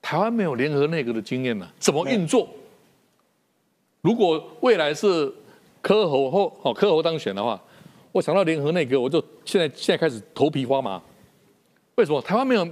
[0.00, 2.48] 台湾没有联合内阁的经验呢，怎么运作？
[4.00, 5.32] 如果未来是
[5.80, 7.60] 柯侯或哦柯侯当选的话，
[8.12, 11.02] 我想到联合内阁，我就现在现在开始头皮发麻。
[11.96, 12.68] 为什么台湾没有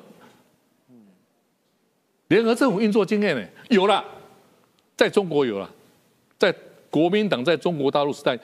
[2.29, 3.45] 联合政府运作经验呢？
[3.69, 4.05] 有了，
[5.01, 5.67] 在中国有了，
[6.39, 6.55] 在
[6.91, 8.39] 国民党在中国大陆时代，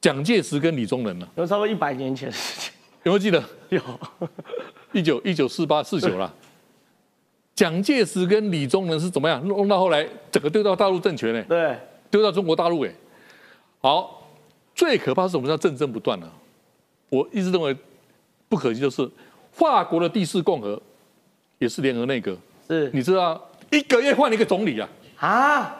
[0.00, 2.72] 蒋介石跟李宗仁了，有差不多一百年前的事情。
[3.02, 3.42] 有没有记得？
[3.70, 3.82] 有，
[4.92, 6.32] 一九一九四八四九了。
[7.56, 11.44] 蒋介石跟李宗仁是怎么样弄到后来整个丢到大陆政权呢？
[11.48, 11.76] 对，
[12.08, 12.94] 丢到中国大陆哎。
[13.80, 14.30] 好，
[14.76, 16.30] 最可怕是什么叫战争不断呢、
[17.08, 17.76] 我一直认为
[18.48, 19.10] 不可惜就是
[19.50, 20.80] 法国的第四共和
[21.58, 24.88] 也是联合内阁，是你知道一个月换一个总理啊
[25.26, 25.76] 啊，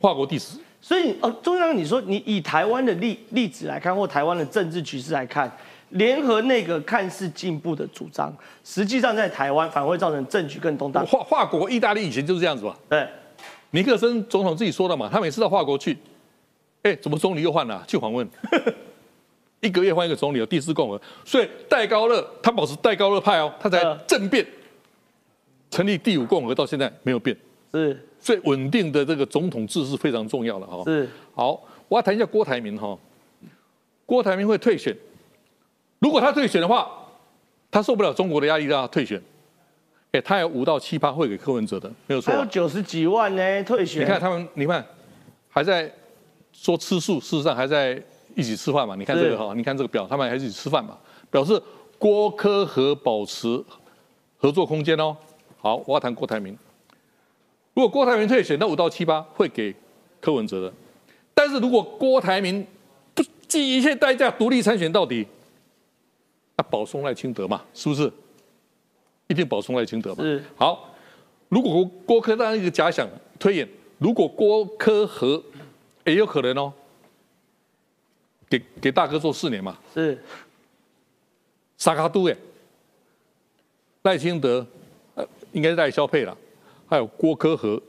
[0.00, 0.60] 跨国第四。
[0.80, 5.50] 所以哦，中央你说你以台湾的例例子来看，或台湾的政治局势来看，
[5.90, 11.04] 联合那个看似进步的主张，实际上在台湾反而会造成政局更动荡。
[11.04, 12.78] 法法国、意大利以前就是这样子吧？
[12.88, 13.08] 对，
[13.72, 15.98] 尼克森总统自己说的嘛，他每次到法国去，
[16.82, 17.82] 哎，怎么总理又换了？
[17.88, 18.26] 去访问，
[19.60, 24.46] 一个月换一个总理，有第四共和，所以戴高乐他保持戴高乐派哦，他才政变，
[25.72, 27.36] 成立第五共和到现在没有变，
[27.72, 30.82] 是，所以稳定的这个总统制是非常重要的哈。
[30.84, 32.98] 是，好，我要谈一下郭台铭哈，
[34.04, 34.96] 郭台铭会退选，
[36.00, 36.90] 如果他退选的话，
[37.70, 39.22] 他受不了中国的压力，让他退选。
[40.12, 42.32] 哎，他有五到七趴会给柯文哲的，没有错。
[42.32, 44.02] 有九十几万呢，退选。
[44.02, 44.84] 你看他们，你看
[45.50, 45.92] 还在
[46.52, 48.02] 说吃素，事实上还在
[48.34, 48.96] 一起吃饭嘛？
[48.96, 50.96] 你看这个哈，你看这个表，他们还是一起吃饭嘛？
[51.30, 51.60] 表示
[51.98, 53.62] 郭柯和保持
[54.38, 55.14] 合作空间哦。
[55.58, 56.56] 好，我要谈郭台铭。
[57.78, 59.72] 如果郭台铭退选，那五到七八会给
[60.20, 60.72] 柯文哲的。
[61.32, 62.66] 但是如果郭台铭
[63.14, 65.24] 不计一切代价独立参选到底，
[66.56, 68.12] 那保送赖清德嘛，是不是？
[69.28, 70.24] 一定保送赖清德嘛。
[70.24, 70.42] 是。
[70.56, 70.92] 好，
[71.48, 75.40] 如果郭郭科当一个假想推演，如果郭科和
[76.04, 76.72] 也有可能哦，
[78.50, 79.78] 给给大哥做四年嘛。
[79.94, 80.20] 是。
[81.76, 82.36] 沙卡都哎，
[84.02, 84.66] 赖清德
[85.14, 86.36] 呃应该是赖萧佩了，
[86.88, 87.80] 还有郭科和，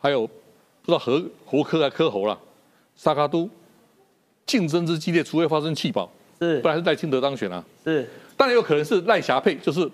[0.00, 2.38] 还有不知道何侯科还科侯了，
[2.94, 3.48] 沙卡都
[4.44, 6.10] 竞争之激烈，除非发生弃保，
[6.40, 7.64] 是，不然是赖清德当选啊。
[7.84, 9.90] 是，当然有可能是赖霞配，就是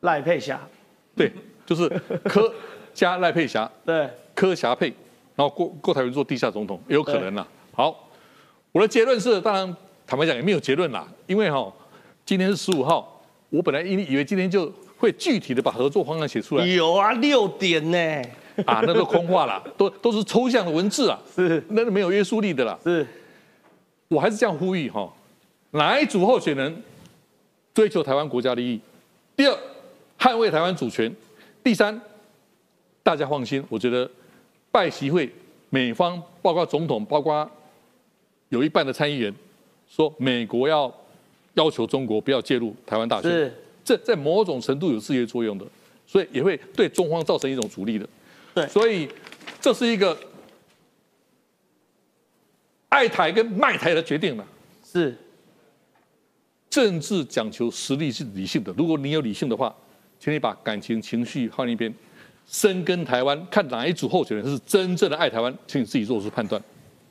[0.00, 0.60] 赖佩霞，
[1.16, 1.32] 对，
[1.66, 1.88] 就是
[2.24, 2.52] 柯
[2.94, 4.86] 加赖佩霞， 对，柯霞配，
[5.34, 7.46] 然后郭郭台铭做地下总统，也有可能啦。
[7.72, 8.08] 好，
[8.70, 9.76] 我的结论是，当然
[10.06, 11.72] 坦白讲也没有结论啦，因为哈，
[12.24, 17.98] 今天是十五号，我本来以以为今天就会具体的把合作方案写出来，有啊，六点呢，
[18.66, 22.78] 啊，那都空话啦， 都都是抽象的文字啊，是，那是没有约束力的啦。
[22.82, 23.06] 是，
[24.08, 25.10] 我还是这样呼吁哈，
[25.70, 26.82] 哪一组候选人
[27.72, 28.80] 追求台湾国家利益？
[29.36, 29.56] 第二，
[30.18, 31.08] 捍卫台湾主权；
[31.62, 32.00] 第三，
[33.04, 34.10] 大家放心，我觉得
[34.72, 35.32] 拜习会
[35.70, 37.48] 美方包括总统，包括
[38.48, 39.32] 有一半的参议员
[39.88, 40.92] 说美国要
[41.54, 43.54] 要求中国不要介入台湾大选，是，
[43.88, 45.64] 这在某种程度有制约作用的，
[46.06, 48.06] 所以也会对中方造成一种阻力的。
[48.54, 49.08] 对，所以
[49.62, 50.14] 这是一个
[52.90, 54.46] 爱台跟卖台的决定了。
[54.84, 55.16] 是，
[56.68, 59.74] 政治讲求实力是理性的，如果你有理性的话，
[60.20, 61.90] 请你把感情情绪放一边，
[62.46, 66.62] 深耕台湾，看哪一组候选人是真正的爱台湾，请你自己做出判断。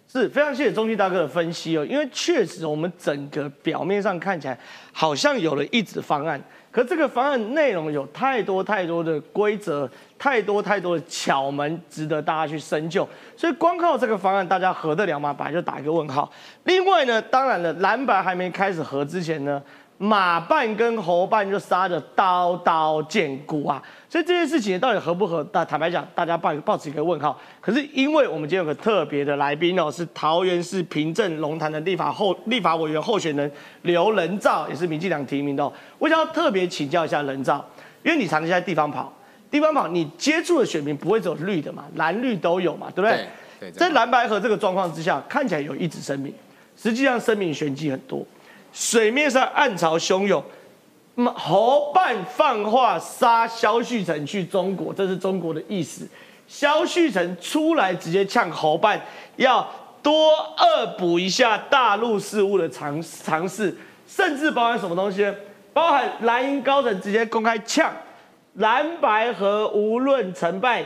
[0.10, 4.58] 是非常谢谢中基大哥的分析哦，因为确实我们整个表面上看起来
[4.94, 6.42] 好像有了一纸方案，
[6.78, 13.10] 可这个方案内容有太多太多的规则，太多太多的巧门，值得大家去深究。
[13.36, 15.34] 所以光靠这个方案，大家合得了吗？
[15.34, 16.32] 本来就打一个问号。
[16.66, 19.60] 另外呢，当然了，蓝白还没开始合之前呢。
[20.00, 25.44] 马办跟侯办就杀的刀刀见骨啊，所以这件事情到底合不合？
[25.46, 27.36] 大坦白讲，大家抱抱持一个问号。
[27.60, 35.64] 可是因为我们今天有个特别的来宾哦，是桃园市平镇龙潭的立法候立法委员候选人刘仁照，也是民进党提名的。
[35.64, 37.66] 哦我想要特别请教一下仁照，
[38.04, 39.12] 因为你常常在地方跑，
[39.50, 43.26] 地方跑你接触的选民不会只有绿的嘛，蓝绿都有嘛，对不对？
[43.60, 43.72] 对。
[43.72, 46.32] 在蓝白河这个状况之下，看起来有一纸声明，
[46.76, 48.24] 实际上声明玄机很多。
[48.78, 50.44] 水面上暗潮汹涌，
[51.34, 56.08] 侯办放话杀萧旭成去中国，这是中国的意思。
[56.48, 59.02] 萧旭成出来直接呛侯办，
[59.36, 59.68] 要
[60.04, 63.76] 多恶补一下大陆事务的尝尝试，
[64.08, 65.28] 甚至包含什么东西？
[65.74, 67.92] 包含蓝营高层直接公开呛
[68.54, 70.86] 蓝白河，无论成败，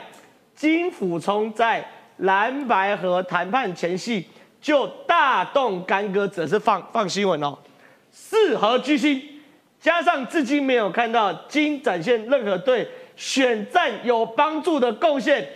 [0.56, 1.86] 金辅聪在
[2.18, 4.26] 蓝白河谈判前夕
[4.62, 7.58] 就大动干戈，只是放放新闻哦。
[8.12, 9.42] 四合居心，
[9.80, 15.48] 加上至今没有看到金展现任何对选战有帮助的贡献，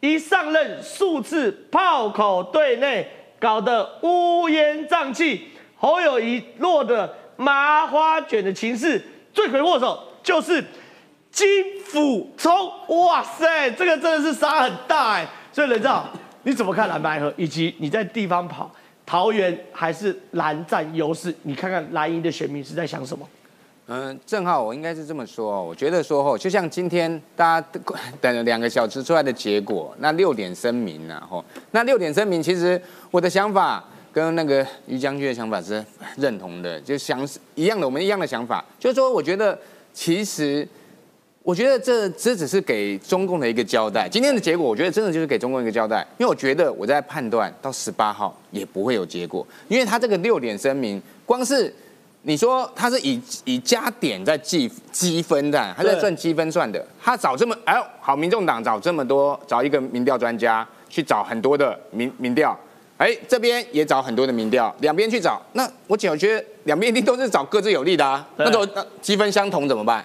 [0.00, 3.06] 一上任数次炮口对内，
[3.40, 5.48] 搞得乌烟瘴气。
[5.78, 9.02] 侯友谊落得麻花卷的情势，
[9.34, 10.64] 罪魁祸首就是
[11.30, 11.46] 金
[11.84, 12.52] 辅聪。
[12.88, 15.26] 哇塞，这个真的是杀很大哎。
[15.52, 16.08] 所以人照，
[16.44, 18.70] 你怎么看蓝白河，以及你在地方跑？
[19.06, 23.26] 桃园还是蓝占优势，你看看蓝营的选民是在想什么？
[23.86, 27.68] 嗯，正好我应该是这么说哦，我觉得说吼，就像今天大家
[28.20, 35.84] 等了两个小时出来的结果，那六点声明呢，吼， 那六点声明其实我的想法跟那个于将军的想法是
[36.16, 39.56] 认同的，就想一样的，我们一样的想法，就是说我觉得
[39.94, 40.68] 其实。
[41.46, 44.08] 我觉得这这只是给中共的一个交代。
[44.08, 46.04] 今天的结果，我觉得真的就是给中共一个交代。
[46.18, 51.72] 因为我觉得我在判断到十八号也不会有结果，因为他这个六点声明，光是
[52.22, 56.84] 你说他是以以加点在计积分的，他在算积分算的。
[57.00, 62.58] 他找这么哎好，民众党找这么多，找一个民调专家去找很多的民民调，
[62.96, 65.40] 哎这边也找很多的民调，两边去找。
[65.52, 68.28] 那我我觉得两边一定都是找各自有利的啊。
[68.36, 68.66] 那都
[69.00, 70.04] 积分相同怎么办？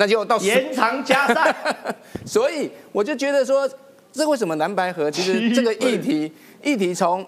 [0.00, 1.54] 那就到延长加赛，
[2.24, 3.68] 所以我就觉得说，
[4.10, 6.32] 这为什么蓝白河其实 这个议题
[6.62, 7.24] 议题从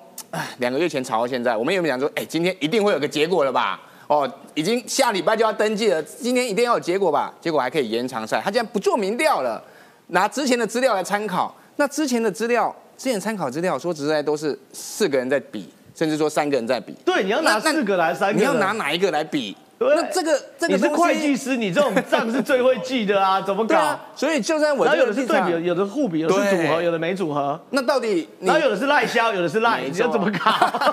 [0.57, 3.79] 两个月前吵到现在，我们有没有讲说，哎，今天一定会有个结果了吧？
[4.07, 7.31] 哦，已经下礼拜就要登记了，今天一定要有结果吧？
[7.43, 9.63] 结果还可以延长赛，他竟然不做民调了，
[10.07, 16.95] 拿之前的资料来参考，那之前的资料，之前参考资料说实在都是四个人在比，甚至说三个人在比。
[17.05, 19.55] 对，你要拿四个来三个，你要拿哪一个来比？
[19.91, 23.99] 那这个这个你是会计师，你这种账是最会记的啊， 怎么搞？
[24.15, 27.61] 所以就算我，然后有的是对比，有的互比，有的是组合，有的没组合。
[27.71, 30.51] 那到底，然后有的是赖销，有的是赖，你要怎么搞？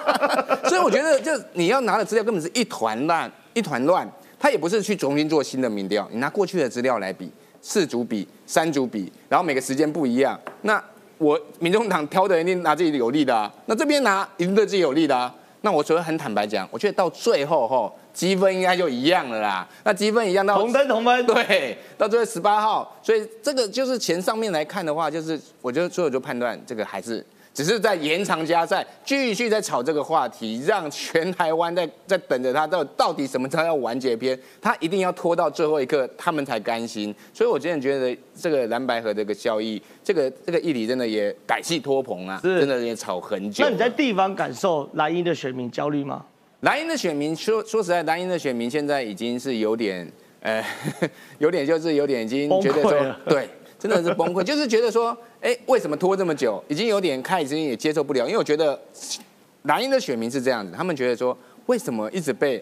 [0.69, 4.09] 所以我觉得，就你要拿的资料根本是一团乱，一团乱。
[4.41, 7.29] 他也不是去重新做新的民调，你拿过去的资料来比，
[7.61, 10.39] 四组比，三组比，然后每个时间不一样。
[10.61, 10.81] 那
[11.17, 15.35] 我民众党挑的一定拿自己有利的啊，那这边拿一定对自己有利的啊。
[15.62, 17.93] 那我所以很坦白讲，我觉得到最后吼。
[18.12, 37.13] 积分应该就一样了啦，那积分一样到同分同分，对，到最后十八号，所以这个就是钱上面来看的话，就是我觉得所有就判断这个还是只是在延长加赛，继续在炒这个话题，让全台湾在在等着他到到底什么时候要完结篇，他一定要拖到最后一刻，他们才甘心。
[37.33, 43.65] 所以我真的觉得这个蓝白河这个交易，这个这个议题真的也改戏拖棚啊，真的也吵很久。
[43.65, 46.25] 那你在地方感受蓝营的选民焦虑吗？
[46.61, 50.63] 蓝营的选民说说实在，蓝营的选民现在已经是有点，呃，
[51.39, 55.17] 有点就是有点已经觉得说，对，真的是崩溃，就是觉得说。
[55.41, 56.61] 哎，为什么拖这么久？
[56.67, 58.77] 已经有点开始也接受不了，因为我觉得
[59.63, 61.37] 蓝营的选民是这样子，他们觉得说，
[61.67, 62.61] 为什么一直被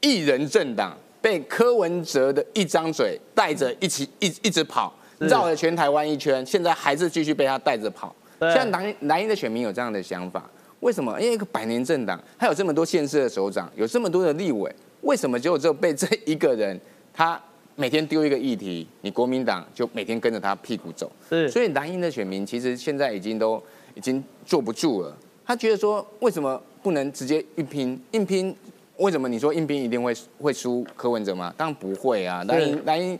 [0.00, 8.14] 一人政党、被柯文哲的一张嘴带着一起一一直跑，绕了全台湾一圈，现在还是继续被他带着跑。
[8.40, 10.48] 现在蓝蓝营的选民有这样的想法，
[10.80, 11.20] 为什么？
[11.20, 16.80] 因为一个百年政党，他有这么多县市的首长，有这么多的立委，为什么只有只有被这一个人
[17.12, 17.38] 他？
[17.76, 21.10] 每天丢一个议题，你国民党就每天跟着他屁股走。
[21.28, 23.60] 是，所以蓝营的选民其实现在已经都
[23.94, 25.16] 已经坐不住了。
[25.44, 28.00] 他觉得说，为什么不能直接硬拼？
[28.12, 28.54] 硬拼？
[28.98, 31.52] 为什么你说硬拼一定会会输柯文哲吗？
[31.56, 32.44] 当然不会啊。
[32.44, 33.18] 蓝营蓝营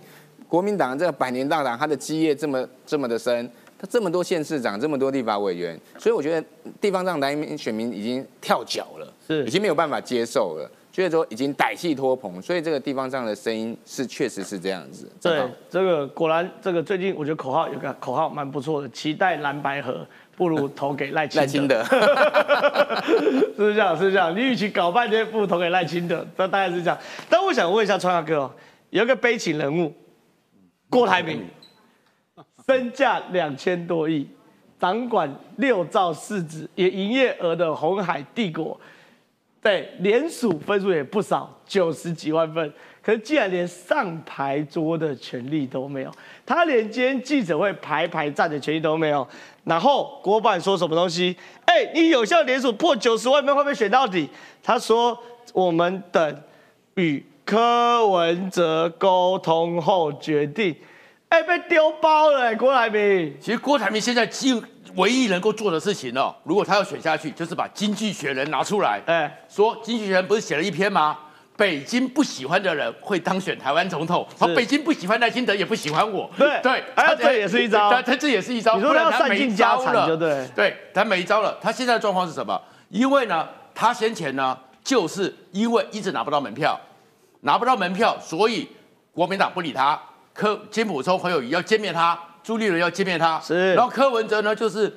[0.49, 6.47] 国民党这个百年大党，他的基业这么这么的深，他这么多县市长，这么多立法委员，所以我觉得
[6.81, 10.71] 地方上蓝营选民已经跳脚了，是，已经没有办法接受了。
[10.95, 15.11] 觉得说已经歹气拖棚，所以这个地方上的声音是确实是这样子。
[15.21, 21.83] 对，这个果然，这个最近我觉得口号有个口号蛮不错的，期待蓝白河，不如投给赖清德。
[23.57, 23.97] 是不是这样？
[23.97, 24.33] 是不是这样？
[24.37, 26.25] 你与其搞半天，不如投给赖清德。
[26.39, 26.97] 这大概是这样。
[27.29, 28.51] 但我想问一下川大哥哦，
[28.91, 29.93] 有一个悲情人物
[30.89, 31.45] 郭台铭，
[32.69, 34.29] 身价两千多亿，
[34.79, 38.81] 掌管六兆市值，也营业额的红海帝国。
[39.65, 42.71] 对，连署分数也不少，九十几万份。
[43.03, 46.13] 可是，既然连上牌桌的权利都没有，
[46.45, 49.27] 他连今天记者会排排站的权利都没有。
[49.65, 51.35] 然后，国办说什么东西？
[51.65, 54.29] 哎，你有效连署破九十万份会不会选到底？
[54.63, 55.19] 他说，
[55.55, 56.43] 我们等
[56.97, 60.77] 与柯文哲沟通后决定。
[61.31, 63.35] 哎，被丢包了，郭台铭。
[63.41, 64.63] 其实，郭台铭现在就。
[64.97, 71.19] 唯一能够做的事情哦，如果他要选下去，就是把《经济学人》拿出来，哎，说《经济学人》不是写了一篇吗？
[71.57, 76.29] 北京不喜欢的人会当选台湾总统，而北京不喜欢赖清德，也不喜欢我。
[76.37, 78.75] 对对，他这也是一招，他他这也是一招。
[78.75, 79.77] 你说他散尽家
[80.17, 81.57] 对，对他没招了。
[81.63, 82.61] 他现在的状况是什么？
[82.89, 86.77] 因为呢，他先前呢，就是因为一直拿不到门票，
[87.43, 88.69] 拿不到门票，所以
[89.13, 89.97] 国民党不理他。
[90.33, 92.19] 柯金普聪、侯友谊要歼灭他。
[92.45, 94.95] 朱立伦要见面他，是，然后柯文哲呢，就是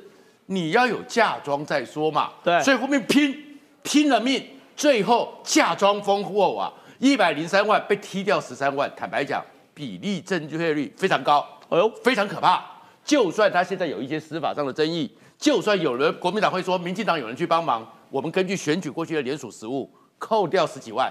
[0.47, 4.45] 你要有嫁妆再说嘛，对，所以后面拼拼了命，
[4.75, 9.41] 最后嫁妆丰厚啊，一百零三万被踢掉十三万，坦白讲，
[9.73, 11.39] 比例正确率非常高，
[11.69, 12.61] 哎呦，非常可怕。
[13.05, 19.89] 就算他现在有一些司法上的争议，就算有人国民党会说民进党有人去帮忙，我们根据选举过去的联署实务，
[20.19, 21.09] 扣掉十几万，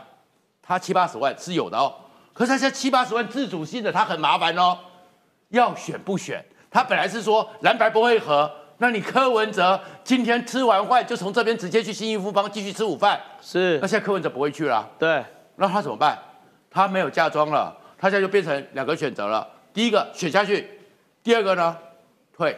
[0.63, 1.95] 他七八十万是有的哦，
[2.35, 4.77] 可是他现在七八十万自主性的，他很麻烦哦。
[5.57, 6.45] 要选不选？
[6.71, 13.79] 他本来是说蓝白不会合，那你柯文哲今天吃完饭就从这边直接去新义富邦继续吃午饭，是。
[13.81, 15.25] 那现在柯文哲不会去了，对。
[15.57, 16.19] 那他怎么办？
[16.71, 19.49] 他没有嫁妆了，他现在就变成两个选择了。
[19.73, 20.69] 第一个选下去，
[21.23, 21.77] 第二个呢
[22.37, 22.57] 退。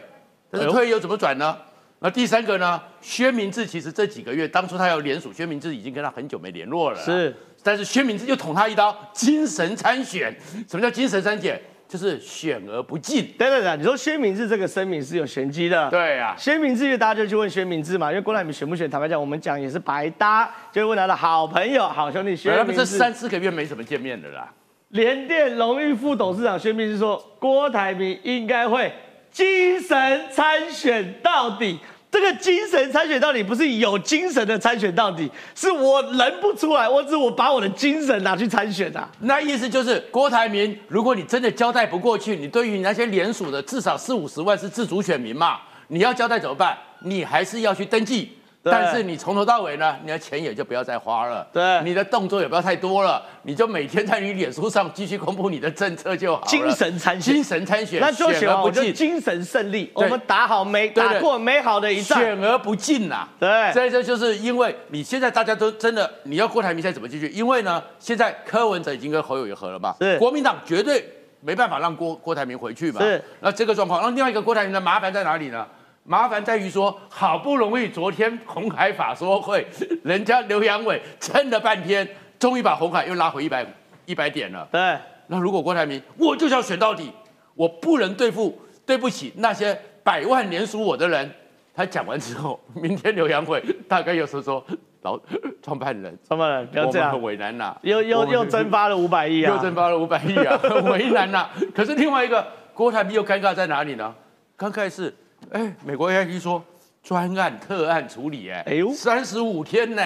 [0.51, 1.57] 但是退又怎么转呢？
[1.99, 2.81] 那第三个呢？
[3.01, 7.35] 薛明志其实这几个月当初他要联署，薛明志已经跟他很久没联络了，是。
[7.61, 10.33] 但是薛明志又捅他一刀，精神参选。
[10.67, 11.61] 什么叫精神参选？
[11.89, 13.33] 就是选而不进。
[13.35, 15.89] 等等等，你说薛明志这个声明是有玄机的。
[15.89, 22.73] 对啊，薛明志，大家就去问薛明志嘛，因为郭台铭选不选，坦白讲，我们讲也是白搭，就问他的好朋友、好兄弟薛明志。
[22.75, 24.47] 这三四个月没怎么见面的啦。
[24.89, 28.93] 联电荣誉副董事长薛明志说，郭台铭应该会
[29.31, 31.79] 精神参选到底。
[32.11, 39.07] 这个精神参选到底不是有精神的参选到底，是我人不出来，我只我把我的精神拿去参选啊。
[39.19, 46.75] 那意思就是郭台铭，如果你真的交代不过去，你对于那些联署的至少四五十万是自主选民嘛，你要交代怎么办？
[47.01, 48.38] 你还是要去登记。
[48.61, 56.45] 但是你从头到尾呢，你的钱也就不要再花了，对，你的动作也不要太多了，你就每天在你脸书上继续公布你的政策就好。
[56.45, 63.27] 精神参选，精神参选，那就选而不进，精神胜利，我们打好美，打过美好的一仗，选而不进呐。
[63.39, 67.29] 对，所以这就是因为你现在大家都真的，你要郭台铭现在怎么继续？
[67.29, 69.95] 因为呢，现在柯文哲已经跟侯友谊合了吧？
[70.01, 71.03] 是，国民党绝对
[71.39, 72.99] 没办法让郭郭台铭回去嘛。
[72.99, 75.65] 是，那这个状况，那另外一个郭台铭的麻烦在哪里呢？
[76.09, 79.63] 麻烦在于说，好不容易昨天红海法说会，
[80.03, 82.07] 人家刘阳伟撑了半天，
[82.39, 83.63] 终于把红海又拉回一百
[84.07, 84.67] 一百点了。
[84.71, 84.97] 对，
[85.27, 87.11] 那如果郭台铭，我就是要选到底，
[87.53, 91.31] 我不能对付，对不起那些百万年属我的人，
[91.75, 94.65] 他讲完之后，明天刘阳伟大概又是说
[95.03, 95.15] 老
[95.61, 99.53] 创办人，创办人不要这样很为难呐、又又又蒸发了五百亿啊！
[99.53, 104.15] 又蒸发了五百亿啊，很 为难呐、可是另外一个郭台铭又尴尬在哪里呢？
[104.57, 105.13] 尴尬是，
[105.51, 106.63] 哎，美国 AIT 说
[107.01, 110.03] 专案特案处理、哎，哎呦三十五天呢、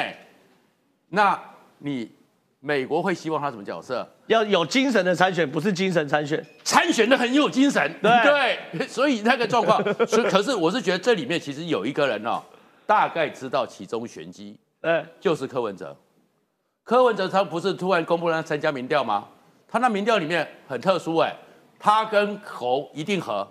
[1.09, 1.39] 那
[1.79, 2.09] 你
[2.59, 4.07] 美国会希望他什么角色？
[4.27, 6.43] 要有精神的参选，不是精神参选。
[6.63, 12.41] 参选的很有精神，对对，所以那个状况，所以 可是我是觉得这里面其实有一个人哦，
[12.85, 15.95] 大概知道其中玄机，哎，就是柯文哲。
[16.85, 19.27] 柯文哲他不是突然公布了他参加民调吗？
[19.67, 21.35] 他那民调里面很特殊哎，
[21.79, 23.45] 他跟侯一定和，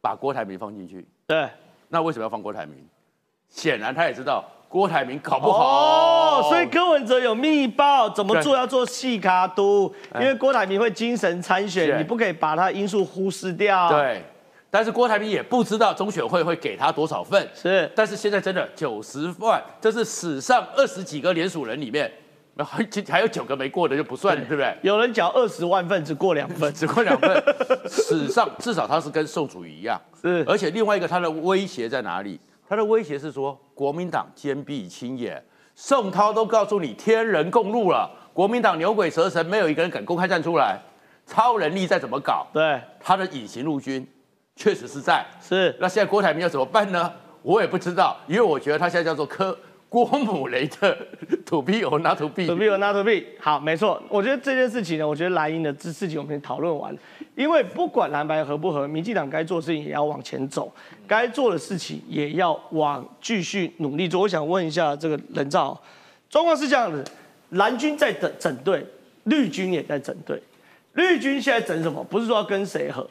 [0.00, 1.06] 把郭台铭放进去。
[1.26, 1.48] 对，
[1.88, 2.76] 那为什么要放郭台铭？
[3.48, 11.86] 显然他也知道郭台铭搞不好，哦，所以柯文哲有密报，怎么做要做细卡都，因为郭台铭会精神参是。
[11.86, 14.22] 选，你不可以把他因素忽视掉。，对，
[14.70, 22.08] 但是郭台铭也不知道中选会会给他多少份，是，但是现在真的九十万，这是史上二十几个联署人里面，
[22.64, 24.76] 还还有九个没过的就不算，对不对？
[24.82, 27.42] 有人缴二十万份，只过两份， 只过两份，
[27.88, 32.38] 史上 至少他是跟宋楚瑜一样，是，而且另外一个他的威胁在哪里？
[32.68, 35.42] 他的威胁是说国民党坚壁清野，
[35.74, 40.78] 宋涛都告诉你天人共怒了，国民党牛鬼蛇神没有一个人敢公开站出来，
[41.26, 44.06] 超人力再怎么搞，对，他的隐形陆军
[44.54, 45.26] 确实是在。
[45.42, 47.12] 是，那现在郭台铭要怎么办呢？
[47.42, 49.58] 我也不知道，因为我觉得他现在叫做柯
[49.90, 50.96] 郭母雷的
[51.44, 52.46] to be or not to be。
[52.46, 53.24] to be or not to be。
[53.40, 56.98] 好，没错，我觉得这件事情呢，我觉得蓝营的这事情我们已经讨论完了，
[57.34, 60.72] 因为不管蓝白合不合，民进党该做的事情也要往前走，
[61.08, 64.20] 该做的事情也要往继续努力做。
[64.20, 65.78] 我想问一下这个人造，
[66.30, 67.04] 状况是这样的，
[67.50, 68.86] 蓝军在整整队，
[69.24, 70.40] 绿军也在整队，
[70.92, 72.04] 绿军现在整什么？
[72.04, 73.04] 不是说要跟谁合，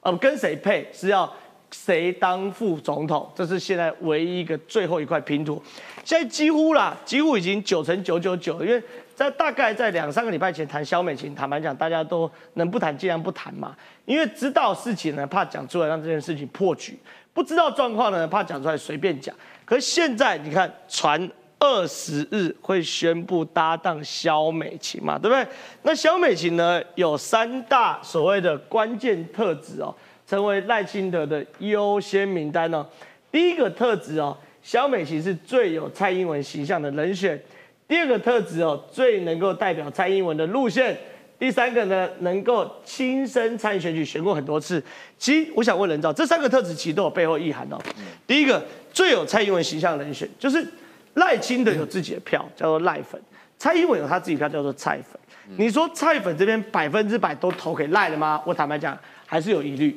[0.00, 1.32] 呃，跟谁配，是要
[1.74, 5.60] 谁当副总统，这是现在唯一一个最后一块拼图。
[6.04, 8.80] 现在几乎啦，几乎已经九成九九九，因为
[9.14, 16.92] 在大概在两三个礼拜前谈萧美琴，坦白讲，大家都能不谈尽量不谈嘛，因为知道事情呢，怕讲出来让这件事情破局；
[17.32, 19.34] 不知道状况呢，怕讲出来随便讲。
[19.64, 21.28] 可是现在你看传。
[21.60, 25.46] 二十日会宣布搭档萧美琴嘛，对不对？
[25.80, 29.94] 那萧美琴呢，有三大所谓的关键特质哦，
[30.34, 32.84] 成为赖清德的优先名单哦。
[33.30, 37.38] 第一个特质哦，萧美琴是最有蔡英文形象的人选；
[37.86, 40.92] 第二个特质哦，最能够代表蔡英文的路线；
[41.38, 44.82] 第三个呢，能够亲身参与选举，选过很多次。
[45.16, 47.78] 其实我想问人造，这三个特质其实都有背后意涵哦。
[48.26, 48.60] 第一个，
[48.92, 50.66] 最有蔡英文形象的人选，就是
[51.14, 53.20] 赖清德有自己的票，叫做赖粉；
[53.56, 55.20] 蔡英文有他自己票，叫做蔡粉。
[55.56, 58.42] 你说蔡粉这边百分之百都投给赖了吗？
[58.46, 59.96] 我坦白讲，还是有疑虑。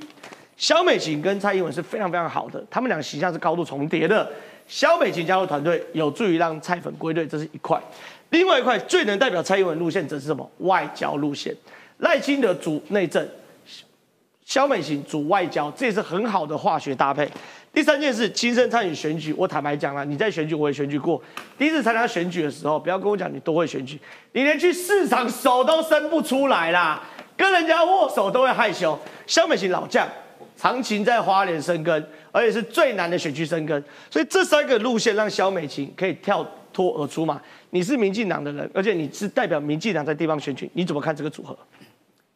[0.56, 4.28] 萧美琴跟蔡英文是非常非常好的，他们俩形象是高度重叠的。
[4.68, 7.80] 萧美琴加入团队，有助于让蔡粉归队，这是一块。
[8.32, 10.50] 另外一块最能代表蔡英文路线，则是什么？
[10.58, 11.56] 外交路线。
[12.00, 13.26] 赖清德主内政，
[14.44, 17.30] 萧美琴主外交，这也是很好的化学搭配。
[17.72, 21.22] 第三件事，亲身参与选举，我坦白讲了，你在选举我也选举过。
[21.58, 24.00] 第一次参加选举的时候，不要跟我讲你都会选举，
[24.34, 27.02] 你连去市场手都伸不出来啦，
[27.38, 28.98] 跟人家握手都会害羞。
[29.28, 30.08] 萧美琴老将，
[30.58, 37.40] 长期在花莲生根，而且是最难的选区生根，所以这三个路线让萧美琴可以跳脱而出嘛。
[37.70, 41.56] 你是民进党的人，而且你是代表民进党在地方选举，你怎么看这个组合？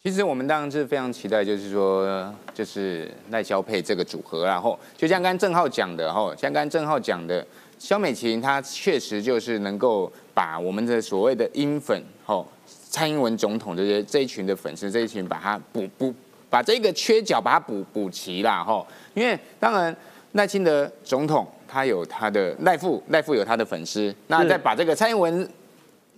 [0.03, 7.45] 其实我们当然是非常期待，就是说，就是赖萧配这个组合，然后就像刚正浩讲的，哈，像刚正浩讲的，
[7.77, 12.47] 萧美琴她确实就是能够把我们的所谓的英粉，吼，
[12.91, 16.13] 蔡英文总统这些这一群的粉丝这一群，把它补补，
[16.49, 19.95] 把这个缺角把它补补齐啦，哈，因为当然
[20.33, 25.49] 赖清德总统他有他的赖父，赖父有他的粉丝，那再把这个蔡英文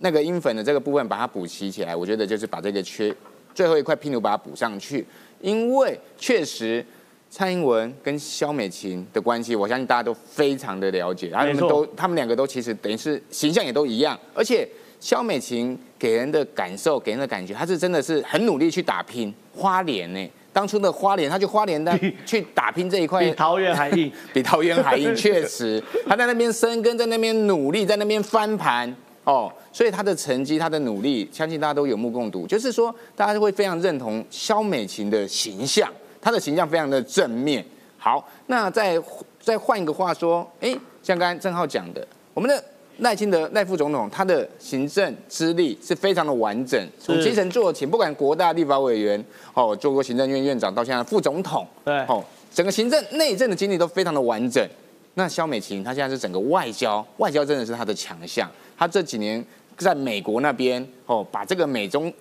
[0.00, 3.14] 那个英粉的这个部分把它补齐起来，我觉得就是把这个缺。
[3.54, 5.06] 最后一块拼图把它补上去，
[5.40, 6.84] 因为确实
[7.30, 14.68] 蔡英文跟萧美琴的关系，我相信大家都非常的了解，他们都他们两个都其实等于是形象也都一样，而且
[14.98, 20.30] 萧美琴给人的感受、给人的感觉，他是真的是很努力去打拼花莲呢。
[20.52, 28.94] 当初的花莲，他就花莲的去打拼这一块，比桃园还硬， 比桃园还硬， 确实，他在那边生根，在那边努力，在那边翻盘。
[29.24, 32.46] 哦，所以他的成绩，他的努力，相信大家都有目共睹。
[32.46, 35.90] 就是说，大家会非常认同肖美琴的形象，
[36.20, 37.64] 她的形象非常的正面。
[37.96, 39.02] 好，那再
[39.40, 42.62] 再换一个话说，哎，像刚才郑浩讲的，我们的
[42.98, 49.22] 赖清德赖副总统，他的行政资历是非常的完整，从基层做起，不管国大立法委员，
[49.52, 52.22] 哦，做过行政院院长，到现在副总统，对，哦，
[52.52, 54.66] 整个行政内政的经历都非常的完整。
[55.14, 58.50] 那肖美琴她现在是整个外交，外交真的是她的强项。
[58.76, 59.44] 她这几年
[59.76, 62.12] 在美国那边哦，把这个美中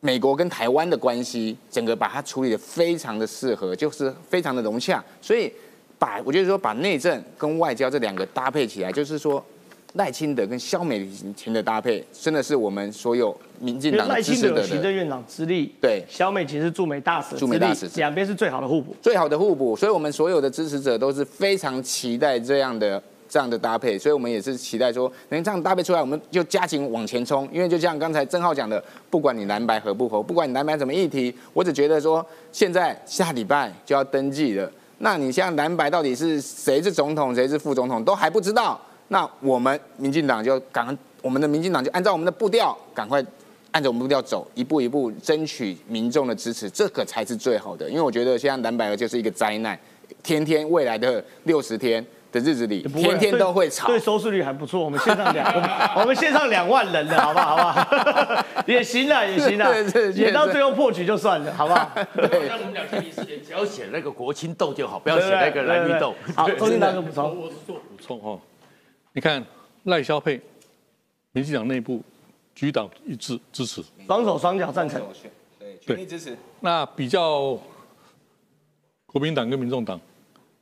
[0.00, 5.04] 美国跟台湾的关系，整个把它处理的非常的适合，就是非常的融洽。
[5.20, 5.52] 所以
[5.98, 9.44] 把我觉得说把内政跟外交这两个搭配起来，就是说
[9.94, 19.74] 赖清德跟肖美琴的搭配，真的是我们所有民进党赖支持的清德有行政院长之力，对，萧美琴是驻美大使，驻美大使两边是最好的互补，最好的互补。
[19.76, 23.02] 所以我们所有的支持者都是非常期待这样的。
[23.32, 27.48] 这样的搭配，所以我们也是期待说，能这样搭配出来，我们就加紧往前冲。
[27.52, 34.68] 因为就像刚才郑浩讲的，不管你蓝白合不合，不管你蓝白什么议题，我只觉得说，现在下礼拜就要登记了。
[34.98, 38.80] 那你像蓝白到底是谁是总统，谁是副总统，都还不知道。
[39.12, 43.20] 那我们民进党就赶，我们的民进党就按照我们的步调，赶快
[43.72, 47.90] 按照我们步调走，一步一步争取民众的支持，这个才是最好的。
[47.90, 49.76] 因为我觉得现在蓝白就是一个灾难，
[50.22, 52.06] 天天未来的六十天。
[52.32, 54.78] 的日子里，天天都会吵，对收视率还不错。
[54.84, 57.56] 我们线上两， 我们我们线上两万人了，好不好？
[57.56, 58.44] 好不好？
[58.68, 59.82] 也行了，也行了，
[60.14, 61.90] 也到最后破局就算了，好不好？
[62.14, 66.14] 对，像我们两天一时间，只要写那个国青豆就好，不要写那个蓝绿豆。
[66.36, 68.38] 好，周进大哥补充，我是做补充哦。
[69.12, 69.44] 你看
[69.84, 70.40] 赖萧佩，
[71.32, 72.02] 民进党内部
[72.54, 75.02] 局党一致支持，双手双脚赞成，
[75.58, 76.36] 对，全力支持。
[76.60, 77.58] 那比较
[79.06, 80.00] 国民党跟民众党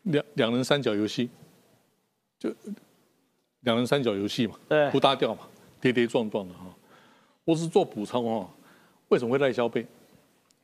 [0.02, 1.28] 两两人三角游戏。
[2.38, 2.54] 就
[3.62, 5.40] 两人三角游戏嘛，对，不搭调嘛，
[5.80, 6.66] 跌跌撞撞的哈。
[7.44, 8.48] 我是做补充哦，
[9.08, 9.84] 为什么会赖萧佩？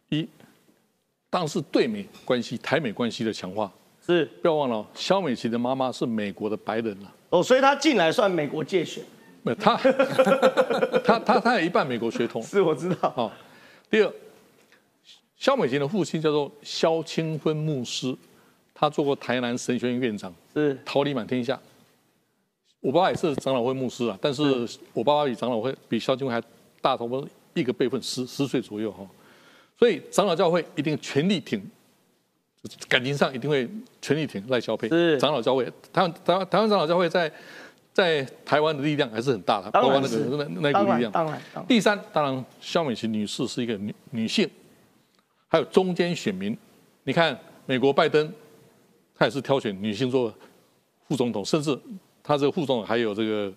[0.09, 0.29] 一，
[1.29, 3.73] 当时对美关系、台美关系的强化。
[4.07, 7.13] 是，不要忘了，肖美琴的妈妈是美国的白人了。
[7.35, 9.03] 哦，所以他进来算美国借选。
[9.43, 9.77] 没有，他，
[11.03, 12.41] 他他他有一半美国血统。
[12.41, 13.11] 是，我知道。
[13.11, 13.33] 好，
[13.91, 14.13] 第二，
[15.37, 18.17] 肖美琴的父亲叫做肖清芬牧师。
[18.73, 21.59] 他做过台南神学院院长，是桃李满天下。
[22.79, 24.43] 我爸爸也是长老会牧师啊，但是
[24.93, 26.41] 我爸爸比长老会比肖清芬还
[26.81, 29.05] 大，差不多一个辈分，十十岁左右哈。
[29.77, 31.61] 所以长老教会一定全力挺，
[32.89, 33.69] 感情上一定会
[34.01, 34.89] 全力挺赖萧佩。
[34.89, 37.31] 是长老教会，台湾台湾台湾长老教会在
[37.93, 41.13] 在台湾的力量还是很大的，包括那个那那股力量。
[41.13, 44.49] 当然，第三，当然萧美琴女士是一个女女性，
[45.49, 46.57] 还有中间选民，
[47.05, 48.33] 你看美国拜登。
[49.17, 50.35] 他也是挑选女性做
[51.07, 51.79] 副总统，甚至
[52.21, 53.53] 他这个副总统还有这个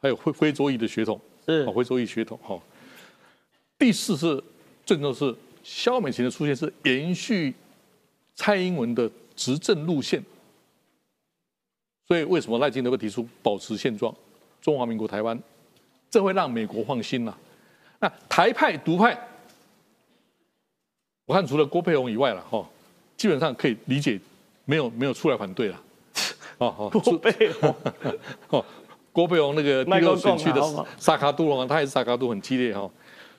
[0.00, 2.60] 还有非非洲裔的血统，是非洲裔血统哈。
[3.78, 4.42] 第四是
[4.84, 7.54] 最重要是萧美琴的出现是延续
[8.42, 10.20] 蔡英文的执政路线，
[12.08, 14.12] 所以为什么赖清德会提出保持现状，
[14.60, 15.40] 中华民国台湾，
[16.10, 17.32] 这会让美国放心呐。
[18.00, 19.16] 那台派独派，
[21.26, 22.68] 我看除了郭佩荣以外了哈，
[23.16, 24.20] 基本上可以理解。
[24.64, 25.82] 没有没有出来反对了，
[26.58, 27.76] 哦 哦，郭佩荣，
[28.48, 28.64] 哦，
[29.12, 32.88] 郭佩荣那个第六选区的萨卡杜龙，他也是萨卡杜很激烈哈，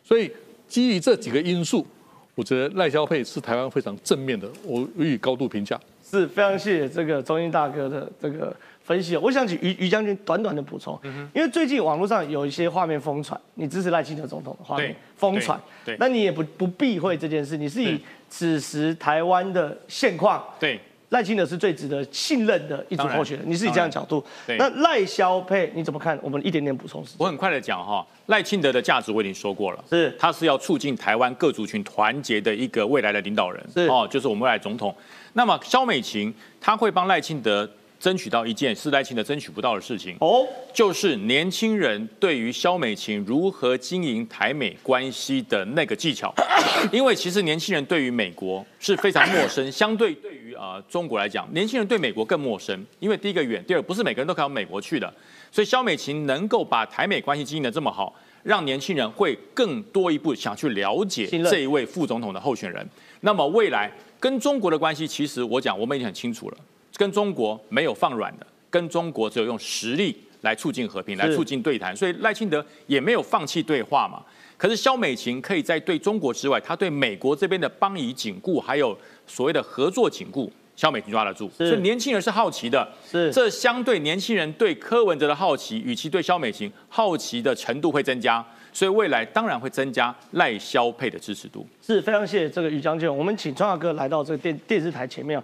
[0.04, 0.30] 所以
[0.68, 1.88] 基于这几个因素，
[2.36, 5.80] 我觉得赖萧佩是台湾非常正面的，我予以高度评价。
[6.04, 9.18] 是非常谢谢这个中英大哥的这个分析。
[9.18, 11.00] 我想起于于将军短短的补充，
[11.34, 15.60] 因为最近网络上有一些画面疯传，你支持赖清德总统的画面疯传，
[15.98, 20.80] 那你也不不避讳这件事，你是以此时台湾的现况，对。
[21.14, 24.24] 赖清德是最值得信任的一组候选人，你是以这样角度。
[24.58, 26.18] 那赖萧佩你怎么看？
[26.24, 27.06] 我们一点点补充。
[27.20, 34.94] 我很快的讲哈，赖清德的价值我已经说过了，是他是要促进台湾各族群团结的一个未来的领导人，是哦，就是我们未来总统。
[35.34, 37.70] 那么肖美琴她会帮赖清德。
[38.04, 46.34] 争取到一件是赖清德争取不到的事情哦，就是年轻人对于肖美琴如何经营台美关系的那个技巧，
[46.92, 55.14] 因为其实年轻人对于美国是非常陌生，相对对于呃中国来讲，年轻人对美国更陌生，因为第一个远，第二不是每个人都可以到美国去的，
[55.50, 62.86] 所以肖美琴能够把台美关系经营的这么好，让年轻人会更多一步想去了解这一位副总统的候选人。
[63.22, 63.90] 那么未来
[64.20, 66.58] 跟中国的关系，其实我讲我们已经很清楚了。
[66.96, 74.22] 跟中国没有放软的，跟中国只有用实力来促进和平，来促进对谈，所以赖清德也没有放弃对话嘛。
[74.58, 81.50] 可是肖美琴可以在对中国之外，他对美国这边的邦谊紧固，还有所谓的合作紧固，肖美琴抓得住。
[81.58, 91.68] 所以年轻人是好奇的，是这相对年轻人对柯文哲的好奇，与其对肖美琴好奇的程度会增加，所以未来当然会增加赖肖配的支持度。
[91.82, 95.42] 是非常谢谢这个于将军，我们请庄大哥来到这个电电视台前面。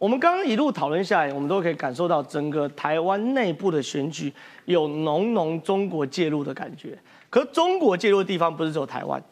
[0.00, 4.32] 我们刚刚一路讨论下来，我们都可以感受到整个台湾内部的选举
[4.64, 6.98] 有浓浓中国介入的感觉。
[7.28, 9.22] 可中国介入的地方不是只有台湾，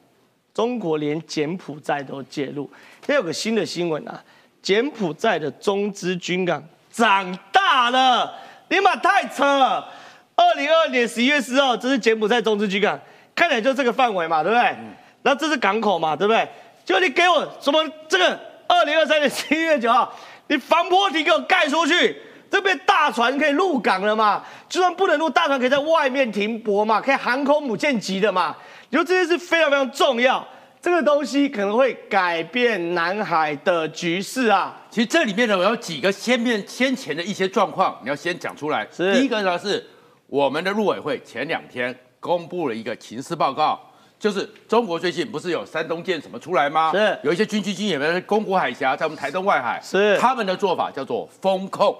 [0.53, 2.71] 中国连柬埔寨都介入。
[3.01, 4.23] 现在有个新的新闻啊，
[4.61, 8.31] 柬埔寨的中资军港长大了，
[8.69, 9.89] 你妈太扯了。
[10.37, 13.01] 二零二二年十一月四号，这是柬埔寨中资军港，
[13.35, 14.77] 看起来就这个范围嘛，对不对？
[15.23, 16.47] 那这是港口嘛，对不对？
[16.85, 20.15] 就你给我什么这个二零二三年十一月九号，
[20.49, 22.17] 你防波堤给我盖出去，
[22.51, 24.43] 这边大船可以入港了嘛？
[24.69, 28.57] 就算不能入，大船可以在外面停泊嘛，可以航空母舰级的嘛？
[28.91, 30.47] 你说这件事非常非常重要，
[30.81, 34.75] 这个东西可能会改变南海的局势啊。
[34.91, 38.89] 其实这里面呢，我有几个先面先前的一些状况，你要先讲出来。
[38.91, 39.87] 是第一个呢，是
[40.27, 43.79] 我们的陆委会前两天公布了一个情势报告，
[44.19, 46.91] 就是中国最近不是有山东舰什么出来吗？
[46.93, 51.97] 是有一些军机军演在宫古海峡，在我们台东外海，是他们的做法叫做风控。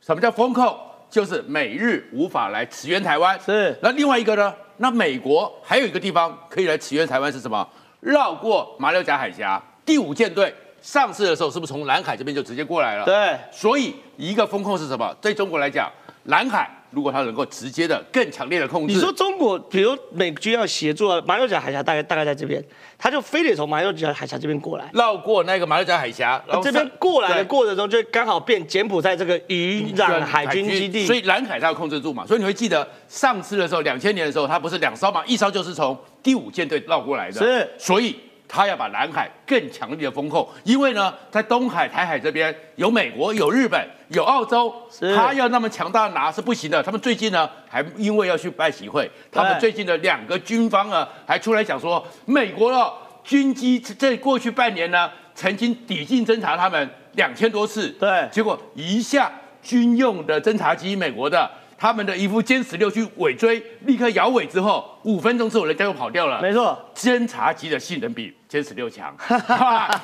[0.00, 0.74] 什么叫风控？
[1.10, 3.38] 就是美日无法来驰援台湾。
[3.40, 4.54] 是那另外一个呢？
[4.78, 7.66] 那美国还有一个地方可以来驰援台湾是什么？
[8.00, 13.04] 绕过马六甲海峡，第五舰队上市的时候是不是从南海这边就直接过来了？
[13.04, 15.14] 对，所以一个风控是什么？
[15.20, 15.90] 对中国来讲，
[16.24, 22.62] 南海如果他能够直接的、更强烈的控制，你说中国，比如美军要协助啊马六甲海峡，大概大概在这边，
[22.96, 24.90] 他就非得从马六甲海峡这边过来。
[24.94, 32.26] 绕过那个马六甲海峡，然后这边过来的过程中，就刚好变柬埔寨这个渔壤海军基地，所以南海他要控制住嘛。
[32.26, 38.16] 所以你会记得上次的时候，两千年的时候，他不是两艘嘛，一艘就是从第五舰队绕过来的，是，所以。
[38.48, 44.74] 它要把南海更强力的封控，因为呢，在东海、台海这边有美国、有日本、有澳洲，
[45.14, 46.82] 他要那么强大拿是不行的。
[46.82, 52.92] 他们最近呢，还因为要去拜习会，他们最近的两个军方呢，还出来讲说，美国的
[53.22, 59.30] 军机在过去半年呢，曾经抵近侦察他们两千多次，对，结果一下
[59.62, 66.42] 军用的侦察机，美国的他们的一副歼十六去尾追，立刻摇尾之后，五分钟之后人家又跑掉了。
[66.42, 69.14] 没错，侦察机的性能比歼十六强。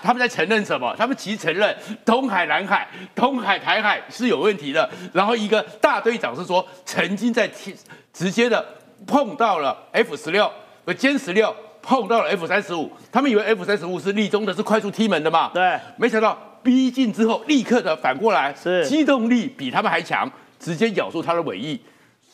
[0.00, 0.94] 他们在承认什么？
[0.96, 4.88] 他们其实承认东海、南海、东海、台海是有问题的。
[5.12, 7.76] 然后一个大队长是说，曾经在天
[8.12, 8.64] 直接的
[9.04, 10.48] 碰到了 F 十六，
[10.86, 11.52] 和歼十六
[11.82, 15.50] 碰到了 F 三十五，他们以为 F 三十五是立中的，是快速踢门的嘛？
[15.52, 20.30] 对，没想到逼近之后，立刻的反过来，是机动力比他们还强，
[20.64, 21.78] 直接咬住它的尾翼，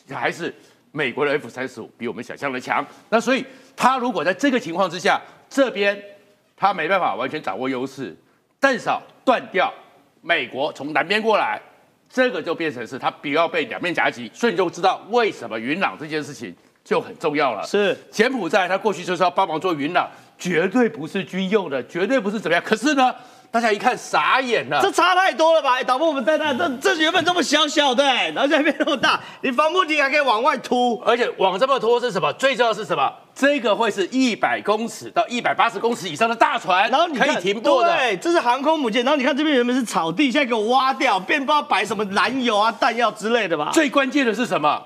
[0.09, 0.55] 还是
[0.93, 2.85] 美国的 F 三十五比我们想象的强。
[3.09, 6.01] 那所以他如果在这个情况之下，这边
[6.55, 8.15] 他没办法完全掌握优势，
[8.61, 9.73] 至少断掉
[10.21, 11.61] 美国从南边过来，
[12.09, 16.55] 这个就变成是他不要被两面夹击，所以你就知道为什么云朗这件事情
[16.85, 17.61] 就很重要了。
[17.67, 20.09] 是柬埔寨，他过去就是要帮忙做云朗，
[20.39, 22.63] 绝对不是军用的，绝对不是怎么样。
[22.65, 23.13] 可是呢，
[23.51, 25.73] 大家一看傻眼了，这差太多了吧？
[25.73, 32.31] 哎，导播我们在那，这这原本这么小小的、哎然后现在变那么大，你防波堤还可以往外凸，而且往这么凸是什么？
[32.33, 33.11] 最重要是什么？
[33.35, 37.93] 这个会是一百公尺到一百八十公尺以上的大船，然后你可以停泊的。
[37.93, 39.03] 对，这是航空母舰。
[39.03, 43.71] 然后你看这边原本是草地，现在给我挖掉，变不知道摆什么燃油啊、弹药之类的吧？
[43.73, 44.81] 最关键的是什么？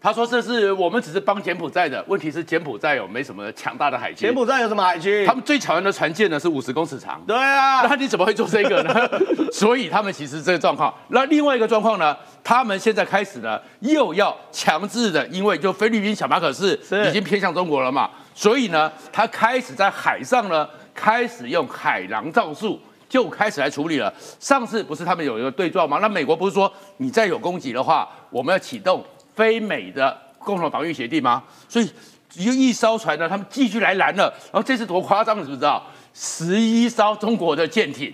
[0.00, 4.28] 他说这是我们只是帮柬埔寨的，问题是柬埔寨有没什么强大的海军？
[4.28, 5.26] 柬埔寨有什么海军？
[5.26, 7.20] 他们最强的船舰呢是五十公尺长。
[7.26, 8.94] 对啊，那你怎么会做这个呢？
[9.52, 10.94] 所以他们其实这个状况。
[11.08, 16.78] 那另外一个状况呢，他们现在开始呢又要强制的，因为就菲律宾小马可是
[17.08, 22.80] 已经偏向中国了嘛，所以呢，他开始在海上呢开始用海狼造术。
[23.08, 24.12] 就开始来处理了。
[24.38, 25.98] 上次不是他们有一个对撞吗？
[26.02, 29.02] 那美国不是说你再有攻击的话，我们要启动
[29.38, 31.44] 非美的共同防御协定吗？
[31.68, 31.88] 所以
[32.34, 34.24] 有一艘船呢，他们继续来拦了。
[34.52, 35.86] 然后这次多夸张，你知不知道？
[36.12, 38.12] 十一艘中国的舰艇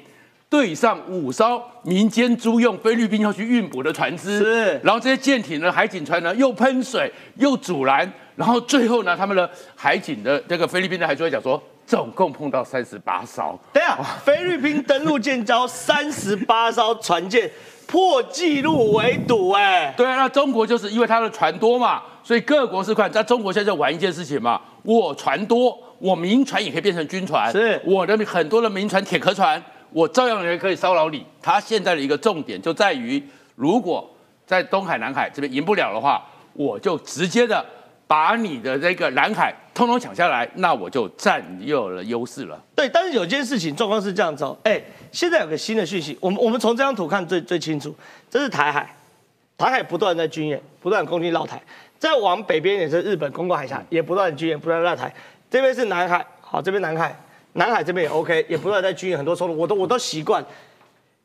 [0.50, 4.78] 对上五艘民间租用菲律宾要去运补的船只，是。
[4.84, 11.62] 然后这些舰艇呢，海警船呢又喷水又阻拦，然后最后呢，他们的海警的这个菲律宾的海军会讲说。
[11.86, 13.60] 总共碰到三十八艘。
[13.70, 17.50] 对啊，菲律宾登陆舰交三十八艘船舰，
[17.86, 19.92] 破纪录围堵哎。
[19.96, 23.10] 对啊，那中国就是因为它的船多嘛，所以各国是看。
[23.10, 31.24] 在中国现在在玩一件事情嘛，我船多，我民船也可以变成军船，是我的很多的民船、铁壳船，我照样也可以骚扰你。
[31.40, 33.22] 它现在的一个重点就在于，
[33.54, 34.08] 如果
[34.46, 36.22] 在东海、南海这边赢不了的话，
[36.52, 37.64] 我就直接的
[38.06, 42.62] 把你的这个南海通通抢下来，那我就占有了优势了。
[42.76, 47.92] 对，但是有件事情状况是这样子哦，哎，现在有个新的讯息，我们我们从这张图看最最清楚，
[48.30, 48.94] 这是台海，
[49.58, 51.60] 台海不断在军演，不断攻击绕台，
[51.98, 55.12] 再往北边也是日本公共海峡，也不断军演，不断绕台，
[55.50, 57.14] 这边是南海，好，这边南海，
[57.54, 60.44] 南海这边也 OK，也不断在军演很多冲突，我都我都习惯。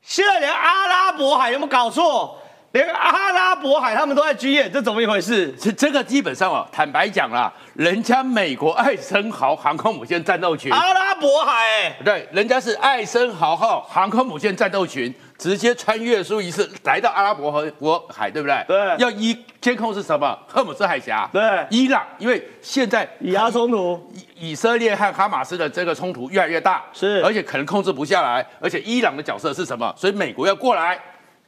[0.02, 2.39] 现在连阿拉伯海有没有搞错？
[2.72, 5.52] 连阿拉伯海他们都在军演，这怎么一回事？
[5.60, 18.64] 这这个基本上啊，坦白讲啦，人家美国爱森豪航空母舰战斗群，阿拉伯海、欸，对，人家是爱森豪号航空母舰战斗群，直接穿越苏伊士来到阿拉伯和国海，对不对？
[18.68, 20.38] 对要依监控是什么？
[20.48, 21.28] 赫姆斯海峡。
[21.34, 21.42] 对
[21.72, 24.00] 伊朗，因为现在以阿冲突，
[24.38, 29.92] 以以色列和哈马斯的这个冲突越来越大，是而且可能控制不下来，而且伊朗的角色是什么？
[29.98, 31.00] 所以美国要过来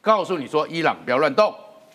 [0.02, 1.54] 告诉你说，伊朗不要乱动。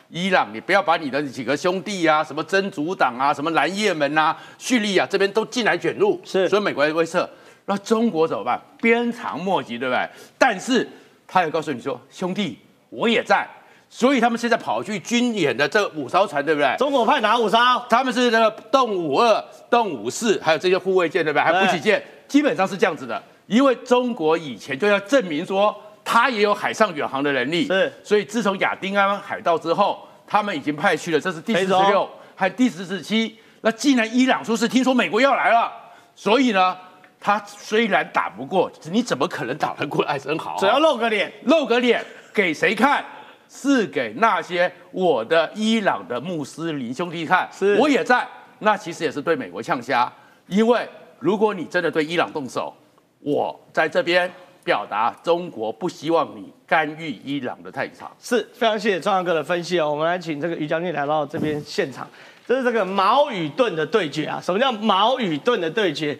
[0.08, 7.28] 伊朗，你不要把你的几个兄弟啊，什么真主党啊，什么蓝叶门啊、叙利亚这边都进来卷入，是所以美国要威慑。
[7.64, 8.60] 那中国怎么办？
[8.80, 10.08] 鞭长莫及，对不对？
[10.38, 10.88] 但是
[11.26, 12.56] 他也告诉你说，兄弟，
[12.88, 13.44] 我也在。
[13.88, 16.76] 所以他们现在跑去军演的这五艘船，对不对？
[16.76, 17.58] 中国派哪五艘？
[17.90, 21.42] 他们是那个动五二、动五四，还有这些护卫舰，对不对？
[21.42, 23.20] 还有补给舰，基本上是这样子的。
[23.48, 25.74] 因为中国以前就要证明说，
[26.08, 27.92] 它也有海上远航的能力，是。
[28.04, 33.36] 所以自从亚丁安海盗之后，他们已经派去了，这是第四十六，还有第四十七。
[33.62, 35.72] 那既然伊朗说是听说美国要来了，
[36.14, 36.78] 所以呢，
[37.18, 43.04] 他虽然打不过，你怎么可能打得过艾森豪啊、只要露个脸，露个脸给谁看？
[43.48, 48.26] 是给那些我的伊朗的穆斯林兄弟看，是我也在。
[48.58, 50.12] 那其实也是对美国呛虾，
[50.46, 50.88] 因为
[51.20, 52.74] 如果你真的对伊朗动手，
[53.20, 54.28] 我在这边
[54.66, 58.10] 表达中国不希望你干预伊朗的太场。
[58.20, 59.88] 是非常谢谢庄阳哥的分析哦。
[59.88, 62.06] 我们来请这个于将军来到这边现场，
[62.46, 64.40] 这是这个矛与盾的对决啊。
[64.42, 66.18] 什么叫矛与盾的对决？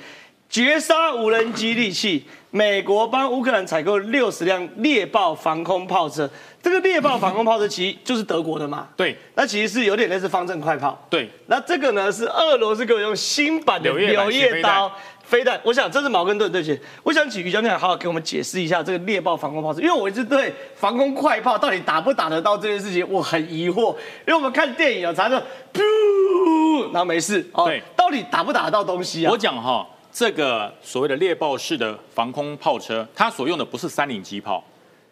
[0.49, 6.31] 绝杀无人机利器，美国帮乌克兰采购六十辆猎豹防空炮车，
[6.63, 8.87] 这个猎豹防空炮车其实就是德国的嘛。
[8.97, 10.97] 对那其实是有点类似方阵快炮。
[11.11, 14.91] 对，那这个呢是俄罗斯给我用新版的柳叶刀
[15.27, 16.81] 飞弹，我想这是矛跟盾对决。
[17.03, 23.91] 我想请于将军好好给我们解释一下这个猎豹防空炮车，因为我一直对防空快炮到底打不打得到这件事情我很疑惑，
[24.27, 25.39] 因为我们看电影啊，常常
[25.73, 29.33] 噗，然后没事哦，对，到底打不打得到东西啊？
[29.33, 34.63] 我讲哈，这个所谓的猎豹式的防空炮车，它所用的不是三零机炮，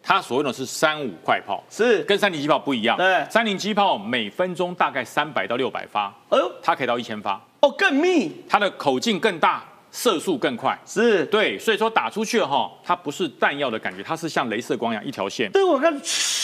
[0.01, 2.95] 它所用的是三五快炮，是跟三零机炮不一样。
[2.95, 9.63] 对三零机炮每分钟大概三百到六百发，哎呦，它可以到一千发，哦更密，它的口径更大，
[9.95, 10.77] 射速更快。
[10.85, 15.49] 是对，所以说打出去哈，它不是弹药的感觉，它是像镭射光一样一条线。
[15.53, 15.89] 对我看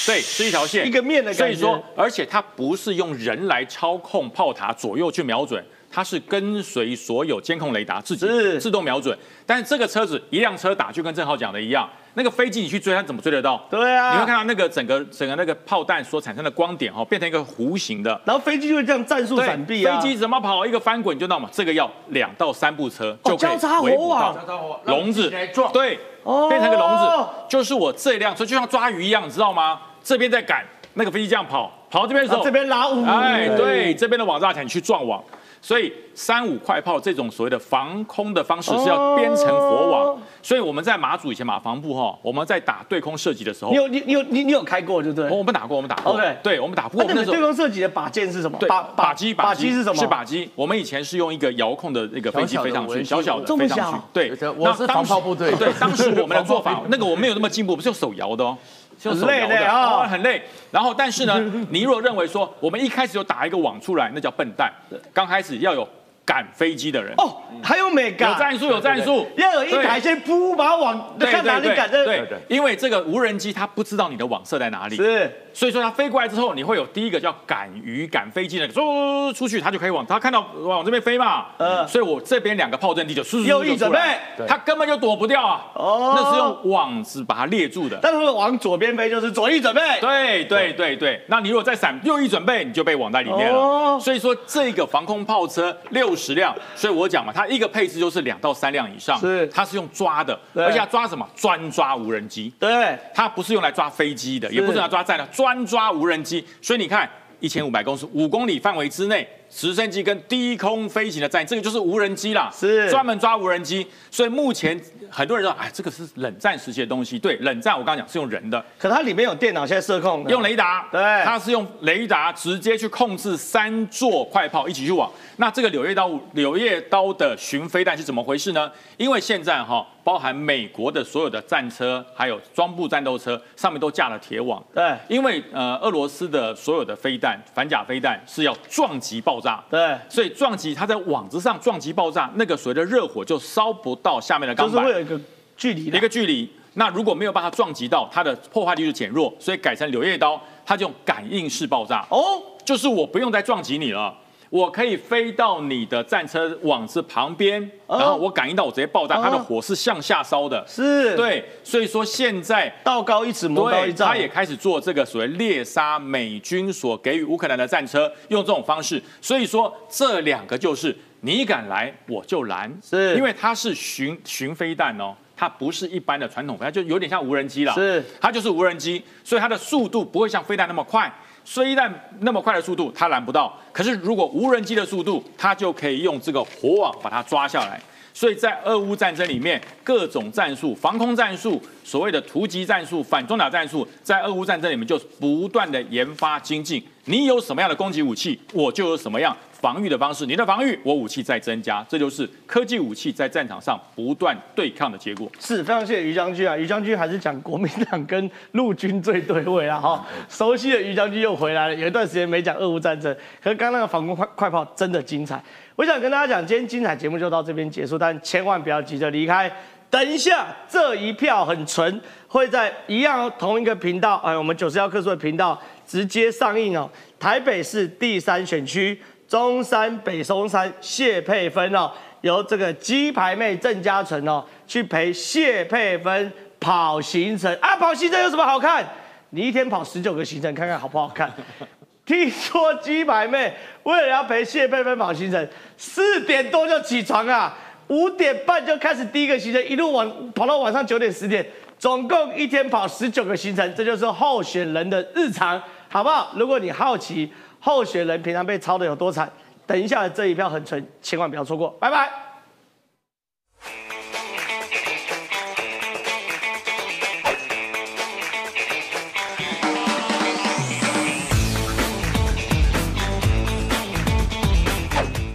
[0.07, 8.25] 对，是一条线，一个面的感觉所以说，而且它不是用人来操控炮塔左右去瞄准，它是跟随所有监控雷达自己
[8.57, 9.17] 自动瞄准。
[9.45, 13.61] 但是这个车子一辆车打，就跟郑浩讲的一样，那个飞机你去追它怎么追得到？
[13.69, 18.19] 对啊你会看到那个整个整个那个炮弹所产生的光点哦，变成一个弧形的。
[18.25, 21.49] 然后飞机就会这样战术闪避啊，飞机怎么跑一个翻滚就知道嘛？
[21.51, 29.79] 这个要两到三部车哦就可以交叉火围捕网到笼子来撞，对，哦变成一个笼子，就是我这辆车就像抓鱼一样，你知道吗？
[30.03, 35.23] 这边在赶，那个飞机这样跑，跑到这边的时候，啊这边拉五哎，对，这边的网炸起来，你去撞网。
[35.61, 45.29] 所以三五快炮这种所谓的防空的方式是要编成火网，哦所以我们在马祖以前马防部哈，我们在打对空射击的时候你，有你你有你你有开过对不对？
[45.29, 47.03] 我们打过，我们打过 OK 对，我们打过。
[47.03, 48.57] 那你们我们那时候对空射击的靶箭是什么？
[48.57, 49.95] 对，靶靶机，靶机是什么？
[49.95, 50.49] 是靶机。
[50.55, 53.99] 我们以前是用一个遥控的那个飞机飞上去，小小的飞上去。
[54.11, 58.57] 对，我是那当时防炮部队对，当时我们的 做法，那个我们没有那么进步，不是用手摇的哦。
[59.01, 60.41] 是用手摇很累啊哦，很累。
[60.69, 61.39] 然后，但是呢，
[61.69, 64.71] 你如果认为说我们一开始就打一个网出来，那叫笨蛋。
[65.13, 65.87] 刚开始要有
[66.31, 72.05] 赶飞机的人，哦，还有美感，有战术，有战术，要有一台先扑，把它往对看哪里赶这。
[72.05, 83.99] 对对，因为这个无人机它不知道你的网设在哪里，是，所以说它飞过来之后，你会有第一个叫赶鱼赶飞机的，嗖出去它就可以往它看到往这边飞嘛，嗯所以我这边两个炮阵地就嗖嗖右翼就准备
[84.47, 87.99] 它根本就躲不掉啊，哦那是用网子把它列住的。
[88.01, 89.81] 但是往左边飞就是左翼准备。
[89.99, 93.59] 对对对对，那你如果再闪右翼准备，你就被网在里面了。
[93.59, 101.27] 哦所以说这个防空炮车六十辆，所以我讲嘛，它一个配置就是两到三辆以上，是它是用抓的，对而且它抓什么？
[101.35, 102.53] 专抓无人机。
[102.59, 106.45] 对，它不是用来抓飞机的，也不是用来抓战的，专抓无人机。
[106.61, 107.09] 所以你看，
[107.39, 113.85] 一千五百公尺，五公里范围之内，直升机跟低空飞行的战，这个就是无人机啦，是专门抓无人机。
[114.09, 114.79] 所以目前
[115.09, 117.19] 很多人说，哎，这个是冷战时期的东西。
[117.19, 125.11] 对，冷战我刚刚讲是用人的，可它里面有电脑，现在射控用雷达，对它是用雷达直接去控制三座快炮一起去往。
[125.35, 128.71] 那这个柳叶刀柳叶刀的巡飞弹是怎么回事呢？
[128.95, 134.63] 因为现在哈，包含美国的所有的战车，还有装步战斗车上面都架了铁网。
[134.73, 144.99] 对因为呃，俄罗斯的所有的飞弹反甲飞弹是要撞击爆炸，对，所以撞击它在网子上撞击爆炸，那个所谓的热火就烧不到下面的钢板就是会。
[144.99, 145.19] 有一个
[145.57, 145.85] 距离。
[145.85, 146.49] 一个距离。
[146.75, 152.07] 那如果没有把它撞击到，它的破坏力就减弱，所以改成柳叶刀，它就用感应式爆炸。
[152.09, 154.15] 哦，就是我不用再撞击你了。
[154.51, 161.15] 我可以飞到你的战车网子旁边，然后我感应到我直接爆炸，它的火是向下烧的，是。
[161.15, 173.15] 对，所以说现在道高一尺，魔高一丈，他也开始做这个所谓猎杀美军所给予乌克兰的战车，用这种方式，所以说这两个就是你敢来我就拦，是。
[173.15, 178.03] 因为它是巡巡飞弹哦，它不是一般的传统飞弹，就有点像无人机了，是。
[178.19, 181.09] 它就是无人机，所以它的速度不会像飞弹那么快。
[181.43, 187.81] 虽然那么快的速度它拦不到，可是如果无人机的速度，它就可以用这个火网把它抓下来。
[188.13, 196.83] 所以在俄乌战争里面，各种战术、防空战术、所谓的突击战术、反装甲战术，在俄乌战争里面就不断的研发精进。
[197.05, 199.35] 你有什么样的攻击武器，我就有什么样。
[199.61, 205.31] 防御的方式，你的防御，我武器在增加，这就是科技武器在战场上不断对抗的结果。
[205.39, 211.75] 是非常谢谢于将军啊，于将军还是讲国民党跟陆军最对位啊，哈，熟悉的于将军又回来了。
[211.75, 215.41] 有一段时间没讲俄乌战争，可是刚那个防空快快炮真的精彩。
[215.75, 219.51] 我想跟大家讲，今天精彩节目就到这边结束，但千万不要急着离开，
[219.91, 226.89] 等一下这一票很纯，会在一样同一个频道，哎，我们九十幺克数的频道直接上映哦。
[227.19, 228.99] 台北市第三选区。
[229.31, 236.29] 中山北松山谢佩芬哦，由这个鸡排妹郑嘉纯哦去陪谢佩芬
[236.59, 238.85] 跑行程啊，跑行程有什么好看？
[239.29, 241.31] 你一天跑十九个行程，看看好不好看？
[242.05, 243.53] 听说鸡排妹
[243.83, 247.57] 为了要陪谢佩芬跑行程，四点多就起床啊，
[247.87, 251.45] 五点半就开始第一个行程，一路往跑到晚上九点十点，
[251.79, 256.33] 总共一天跑十九个行程，这就是候选人的日常，好不好？
[256.35, 257.31] 如果你好奇。
[257.63, 259.31] 候选人平常被抄的有多惨？
[259.67, 262.09] 等一下这一票很纯，千万不要错过，拜拜。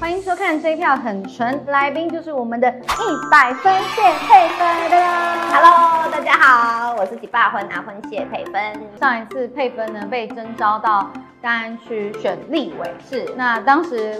[0.00, 5.46] 欢迎收看这一票很纯，来宾就是我们的一百分谢佩芬的啦。
[5.52, 8.98] Hello，大家好，我是几百分拿分谢佩芬。
[8.98, 11.08] 上一次佩芬呢被征召到。
[11.40, 14.16] 大安区选立委是，那当时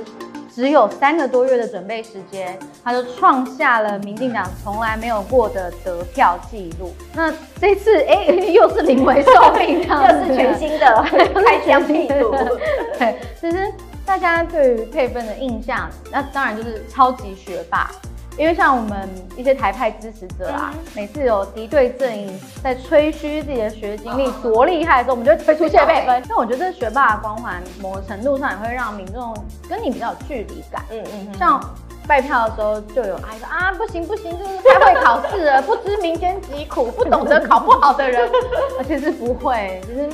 [0.55, 6.93] 只有三个多月的准备时间，他就创下了民进党从来没有过的得票记录。
[7.15, 11.05] 那这次哎，又是临危受命， 又是全新的
[11.45, 12.31] 开疆辟土。
[12.99, 13.73] 对，其实
[14.05, 17.91] 大家对于佩芬的印象，那当然就是超级学霸。
[18.39, 26.23] 因为像我们一些台派支持者啊，每次有敌对阵营在吹嘘自己的学经历多厉害的时候，我们就会推出谢佩芬。
[26.29, 29.35] 那我觉得学霸的光环，某个程度上也会让民众
[29.69, 30.83] 跟你比较有距离感。
[30.91, 31.35] 嗯嗯。
[31.39, 31.59] 像
[32.07, 38.31] 拜票的时候，就有阿姨说啊，不行不行，就是太会考试了，不知民间疾苦，不懂得考不好的人。
[38.79, 40.11] 而且是不会，就是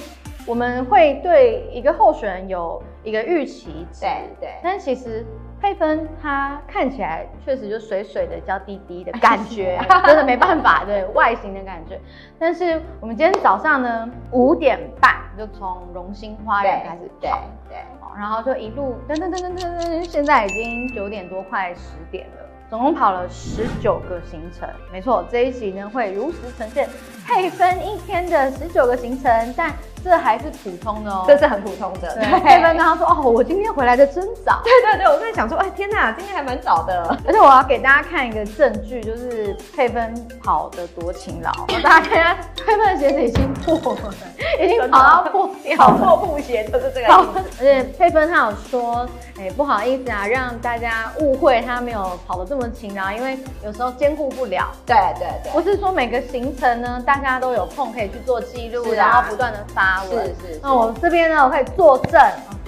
[0.47, 4.03] 我们会对一个候选人有一个预期值。
[4.03, 4.55] 对对。
[4.63, 5.27] 但其实。
[5.63, 11.99] 佩芬她看起来确实就水水的、娇滴滴的感觉， 真的没办法，对外形的感觉。
[12.37, 17.79] 但是我们今天早上呢，五点半就从荣兴花园开始跑，对，
[18.19, 22.43] 然后就一路噔噔噔噔噔噔，现在已经九点多，快十点了。
[22.69, 26.89] 总共跑了十九个行程，没错，这一集呢会如实呈现
[27.27, 29.71] 配分一天的十九个行程，但
[30.03, 32.17] 这还是普通的哦，这是很普通的。
[32.43, 34.61] 配分刚刚说哦，我今天回来的真早。
[34.65, 37.17] 对对对，我在想说，哎天哪，今天还蛮早的。
[37.25, 41.53] 而且我要给大家看一个证据，就是佩芬跑得多勤劳。
[41.83, 44.15] 大家看一下，佩芬的鞋子已经破了，
[44.61, 47.41] 已经跑到破掉，破布鞋就是这个样子。
[47.61, 49.07] 而且佩芬他有说，
[49.39, 52.69] 哎，不好意思啊，让大家误会他没有跑得这么。
[52.73, 54.73] 勤劳，因为有时候兼顾不了。
[54.87, 60.27] 对对对，不是说每个行程呢，大家都有空可以去做记录，然后不断的发文。
[60.41, 60.61] 是是。
[60.63, 62.21] 那我这边呢，我可以作证，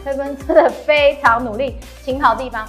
[0.04, 2.66] 佩芬真的非常努力，勤跑地方。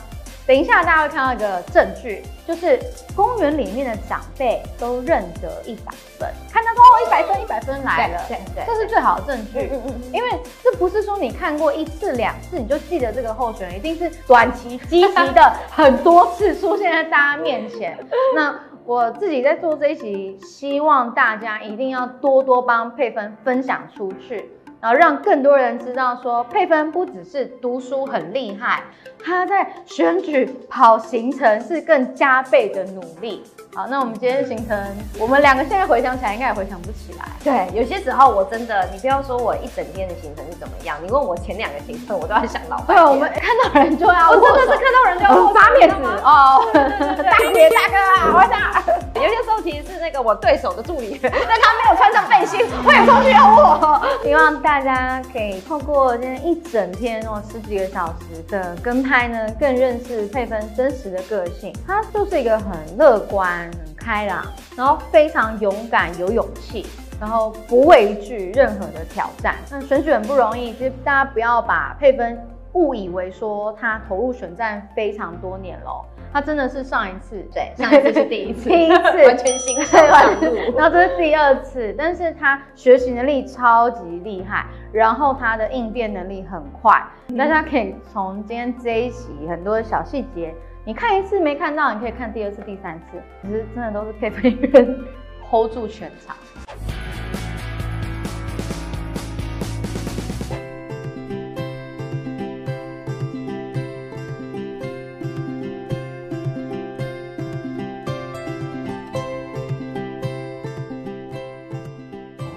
[0.47, 2.79] 等一下，大家会看到一个证据，就是
[3.15, 9.71] 公园里面的长辈都认得一百分，看到说哦，一百分，一百分来了，对对，这是最好的证据。
[9.73, 10.29] 嗯嗯，因为
[10.63, 17.97] 这不是说你看过一次两次你就记得这个候选人，一定是短期积极的很多次出现在大家面前。
[18.35, 18.55] 那
[18.87, 24.51] 我自己在做这一集，希望大家一定要多多帮佩芬分享出去。
[24.79, 28.83] 然后让更多人知道，说佩芬不只是读书很厉害，
[29.23, 33.41] 他在选举跑行程是更加倍的努力。
[33.75, 34.77] 好，那我们今天的行程，
[35.19, 37.25] 我们两个现在回想起来，应该也回想不起来。
[37.43, 42.81] 对，有些时候我真的，你不要说我一整天的行程是怎么样，你问我前两个行程，我都要想到。
[42.87, 54.01] 对，我们看到人就要，我真的是看到人就要发面子哦， 大姐大哥啊，我想，有些时候其实是那个我对手的助理，但他没有穿上背心，会冲去要我。
[54.23, 61.75] 希望大家可以透过今天一整天哦十几个小时的跟拍呢，更认识佩芬真实的个性。
[61.85, 64.45] 她就是一个很乐观、很开朗，
[64.75, 66.85] 然后非常勇敢、有勇气，
[67.19, 69.55] 然后不畏惧任何的挑战。
[69.71, 72.39] 那选举很不容易，其实大家不要把佩芬
[72.73, 76.05] 误以为说她投入选战非常多年喽。
[76.33, 87.01] 他真的是上一次，对，上一次是第一次， 第一次完全新手上路，然后这是第二次，但是他学习能力超级厉害，然后他的应变能力很快，
[87.37, 90.53] 大家可以从今天这一集很多的小细节，
[90.87, 95.03] 你看一次没看到，你可以看第二次、第三次，其实真的都是佩芬一人
[95.49, 96.35] hold 住全场。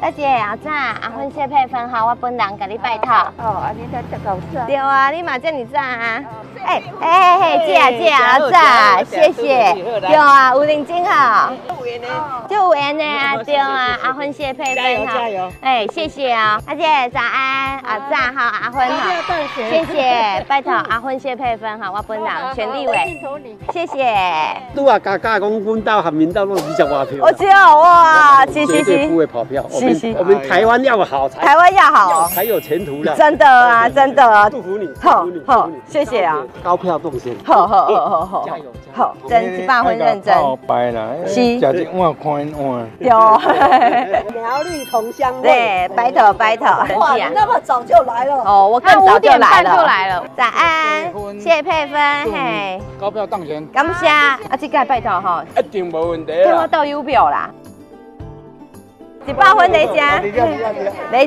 [0.01, 3.11] 大姐，阿早，阿芬谢佩芬好，我本人给你拜托。
[3.39, 4.67] 哦，啊，你才这个早。
[4.67, 6.23] 对啊，你嘛这么早啊？
[6.65, 9.75] 哎哎嘿，姐啊姐啊，阿早，谢谢。
[10.01, 11.53] 对啊，有认真哈。
[12.49, 15.53] 就有缘的啊，对啊，阿芬谢佩芬加油加油！
[15.61, 16.83] 哎，谢谢啊，阿姐
[17.13, 19.11] 早安，阿早好，阿芬好，
[19.55, 23.21] 谢谢，拜托阿芬谢佩芬哈，我本人全立委，
[23.73, 24.15] 谢谢。
[24.75, 27.19] 拄啊，加加讲，阮到和民到弄二十外票。
[27.21, 29.17] 我知道哇，是是绝对是不。
[29.19, 29.65] 会跑票。
[29.71, 33.15] 我是是们我们台湾要好台湾要好才有前途的。
[33.17, 37.35] 真的啊，真的啊，祝福你，好好，谢谢啊，高票动先。
[37.45, 40.35] 好好好好好，加油好，真一百分认真。
[40.67, 42.89] 拜啦，是食一碗看一碗。
[42.99, 43.19] 有，
[44.33, 45.43] 苗栗同乡会。
[45.43, 46.65] 对，白头白头，
[46.99, 48.43] 哇，你那么早就来了。
[48.45, 50.25] 哦，我更他5早就点半来了，就来了。
[50.37, 56.45] 早安，谢谢佩芬，嘿，高票当选，感谢啊，这个拜托哈，一定无问题啦。
[56.45, 57.51] 跟我到邮票啦。
[59.29, 60.33] 一百分你家，你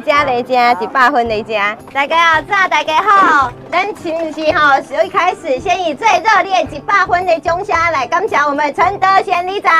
[0.01, 9.71] 家你家一百分你家，大家好，早大家好，咱请是吼，一开始先以最热烈一百分的掌声来感谢我们陈德贤里长，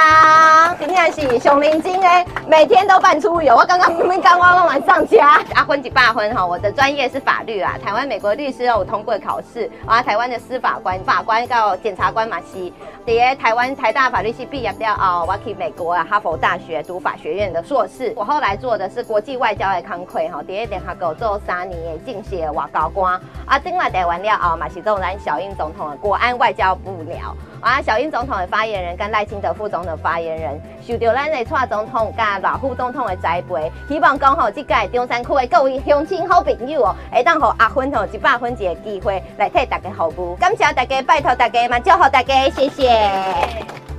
[0.78, 2.08] 今天是上认真的，
[2.48, 3.56] 每天都办出游。
[3.56, 12.72] 我刚刚明明刚刚晚上加阿分一百分哈，我的专业是法律啊，台湾美国律师哦，我通过考试，啊，台湾的司法官、法官到检察官嘛是。
[13.04, 18.11] 伫台湾台大法律系毕业了后，我去美国啊哈佛大学读法学院的硕士。
[18.16, 23.20] 我后来做的是国际外交的工课，吼，伫咧联合国做三年的政协外交官。
[23.46, 27.36] 啊，进来台湾了后嘛是做咱小英总统的国安外交部了。
[27.60, 40.36] 啊，小英总统的发言人跟赖清德副总统的发言人，受到咱的蔡总统甲赖副总统的栽培，希望讲吼，即届中山区的各位乡亲好朋友哦，会当互阿芬吼一百分一个机会来替大家服务。
[40.36, 42.82] 感谢大家，拜托大家嘛，祝福大家，谢谢。
[42.82, 43.91] 谢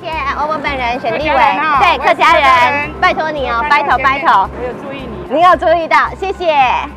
[0.00, 1.36] 谢，我们本人选立委，
[1.80, 4.48] 对客家人，拜托你哦，拜托拜托。
[4.58, 5.34] 我有注意你。
[5.34, 6.54] 你有注意到，谢谢。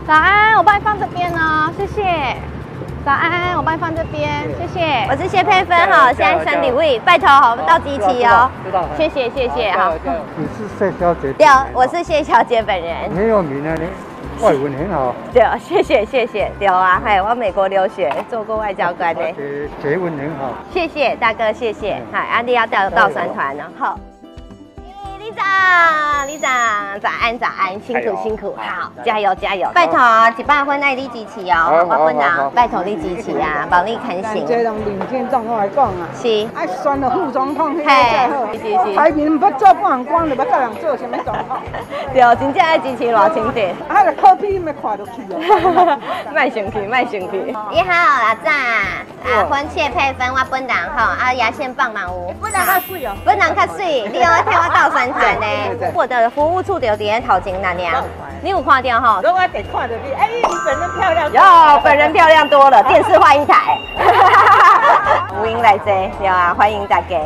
[0.08, 2.36] 早安，我帮你放这边哦，谢谢。
[3.06, 5.06] 早安，我帮你放这边，谢谢。
[5.10, 8.50] 我是谢佩芬哈，现在选立委，拜托好，到集齐哦。
[8.64, 9.92] 知道了谢谢谢谢哈。
[10.38, 11.34] 你是谢小姐。
[11.34, 13.14] 对，我是谢小姐本人。
[13.14, 13.86] 很有名啊，你
[14.42, 19.22] 外文很好，对，谢谢谢谢，对啊，还有我美国留学，做过外交官的。
[19.34, 20.54] 学学问很好。
[20.72, 22.02] 谢谢大哥，谢谢。
[22.12, 23.98] 嗨，安迪要到到三团了，好。
[25.34, 26.52] 李长，李长，
[27.02, 29.68] 早安早安，辛苦辛苦，好，加油加油！
[29.74, 29.98] 拜托，
[30.38, 34.46] 一百分爱你支持哦，我本人拜托你支持啊， 保你肯行。
[34.46, 37.84] 这人领军总统来讲啊，是爱选了副总统，嘿。
[38.54, 41.58] 是是是台面不做半光，就要叫人做什么总统？
[42.14, 43.60] 对，真正爱支持偌清楚。
[43.90, 46.00] 啊，个科比没看落去哦。
[46.32, 47.56] 卖生气，卖生气。
[47.72, 52.34] 你好，阿早，啊，婚谢配分我本人吼，啊，牙线帮忙有。
[52.40, 53.16] 本人较水哦。
[53.26, 55.92] 本人较水，你有替我倒三团呢？
[55.94, 58.04] 我的服务处就伫咧头前那样，
[58.42, 59.22] 你有看到吼？
[59.22, 61.32] 如果得看到你，哎，你本人漂亮。
[61.32, 63.78] 哟，本人漂亮多了，电视换一台。
[65.40, 65.86] 吴英来坐，
[66.20, 67.18] 对啊，欢迎大家。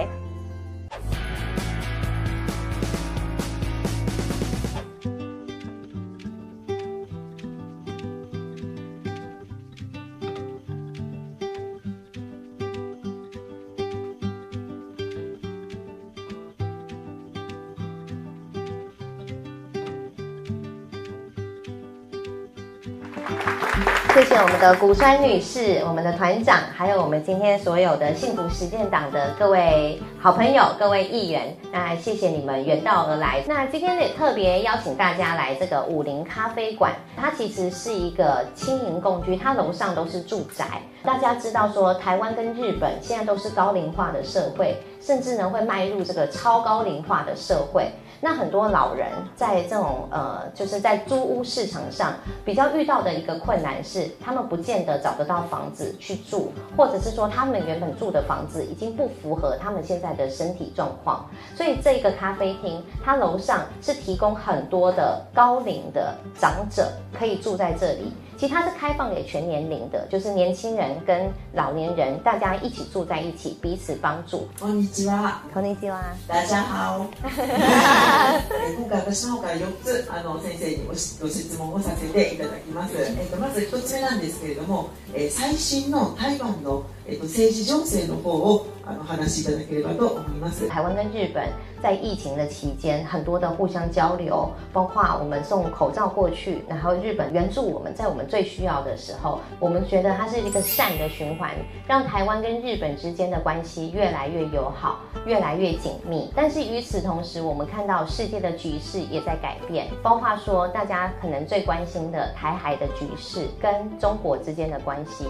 [24.40, 31.58] 我们的古川女士、我们的团长，还有我们今天所有的幸福实践党的各位好朋友、各位议员。
[31.72, 33.44] 那谢谢你们远道而来。
[33.48, 40.84] 那今天也特别邀请大家来这个武林咖啡馆，它其实是一个轻盈共居，它楼上都是住宅。
[41.04, 47.92] 大家知道说，台湾跟日本现在都是高龄化的社会，甚至呢会迈入这个超高龄化的社会。
[48.20, 52.14] 那很多老人在这种呃，就是在租屋市场上
[52.44, 61.26] 比较遇到的一个困难是，他们不见得找得到房子去住，或者是说他们原本住的房子已经不符合他们现在的身体状况，
[61.56, 68.12] 所以这个咖啡厅它楼上是提供很多的高龄的长者可以住在这里。
[68.39, 74.49] 其实它是开放给全年龄的，就是年轻人跟老年人大家一起住在一起，彼此帮助。
[74.59, 75.43] こんにちは。
[75.55, 76.15] こんにちは。
[76.27, 77.07] 大家好。
[77.23, 82.95] え今回私の方から4つあの先生にごしご質問をさせていただきます。
[82.97, 90.69] えっとまず1つ目なんですけれども、えー最新の台湾のえっと政治情勢の方を あのお話しいただければと思います。
[90.69, 91.47] 台湾跟日本
[91.83, 101.51] 在疫情的期间，很多的互相交流，包括我们送口罩过去，然后日本援助我们，在我们最需要的时候，我们觉得它是一个善的循环，
[101.87, 106.31] 让台湾跟日本之间的关系越来越友好，越来越紧密。
[106.35, 115.27] 但是与此同时，我们看到世界的局势也在改变，包括说大家可能最关心的台海的局势跟中国之间的关系。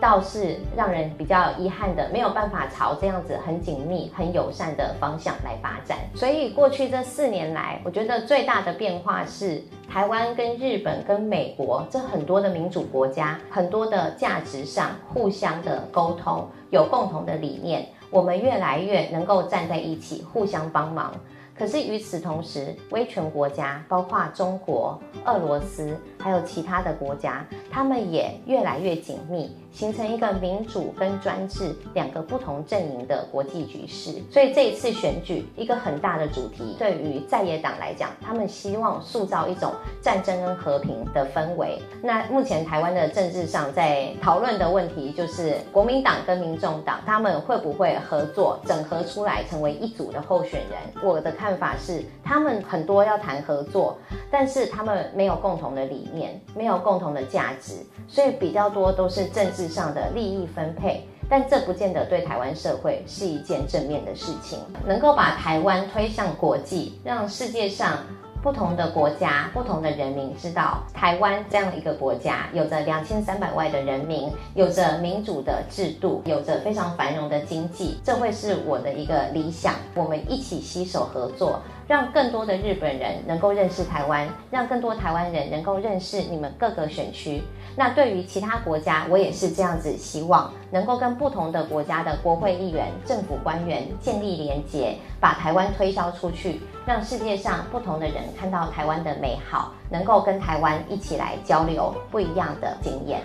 [0.00, 5.98] 倒是让人比较遗憾的，没有办法朝这样子很紧密、很友善的方向来发展。
[6.14, 21.12] 所以过去这四年来，我觉得最大的变化是，台湾跟日本跟美国这很多的民主国家，很多的价值上互相的沟通，有共同的理念，我们越来越能够站在一起，互相帮忙。
[21.58, 34.12] 可是与此同时，威权国家，包括中国、俄罗斯，还有其他的国家，他们也越来越紧密，形成一个民主跟专制两个不同阵营的国际局势。
[34.30, 39.72] 所以这一次选举，一个很大的主题，对于在野党来讲，他们希望塑造一种
[40.02, 41.78] 战争跟和平的氛围。
[42.02, 51.02] 那目前台湾的政治上在讨论的问题，就是国民党跟民众党他们会不会合作，整合出来成为一组的候选人？
[51.02, 53.96] 我的看法是，他们很多要谈合作，
[54.30, 57.74] 但是他们没有共同的理念，没有共同的价值，
[58.08, 61.06] 所以比较多都是政治上的利益分配。
[61.28, 64.58] 但这不见得对台湾社会是一件正面的事情。
[64.84, 67.98] 能够把台湾推向国际，让世界上
[68.42, 79.74] 不同的国家、不同的人民知道，台湾这样一个国家，有着两千三百万的人民，有着民主的制度，有着非常繁荣的经济，这会是我的一个理想。
[79.94, 81.60] 我们一起携手合作，
[81.90, 87.42] 让更多的日本人能够认识台湾，让更多台湾人能够认识你们各个选区。
[87.74, 103.20] 那对于其他国家，我也是这样子，希望能够跟不同的国家的国会议员、政府官员建立连结，把台湾推销出去，让世界上不同的人看到台湾的美好，能够跟台湾一起来交流不一样的经验。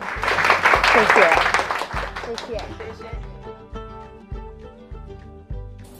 [0.91, 1.21] 谢谢，
[2.25, 3.05] 谢谢，谢谢。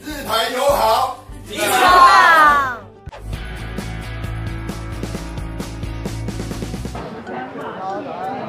[0.02, 1.18] 日台友好，
[1.48, 1.60] 一起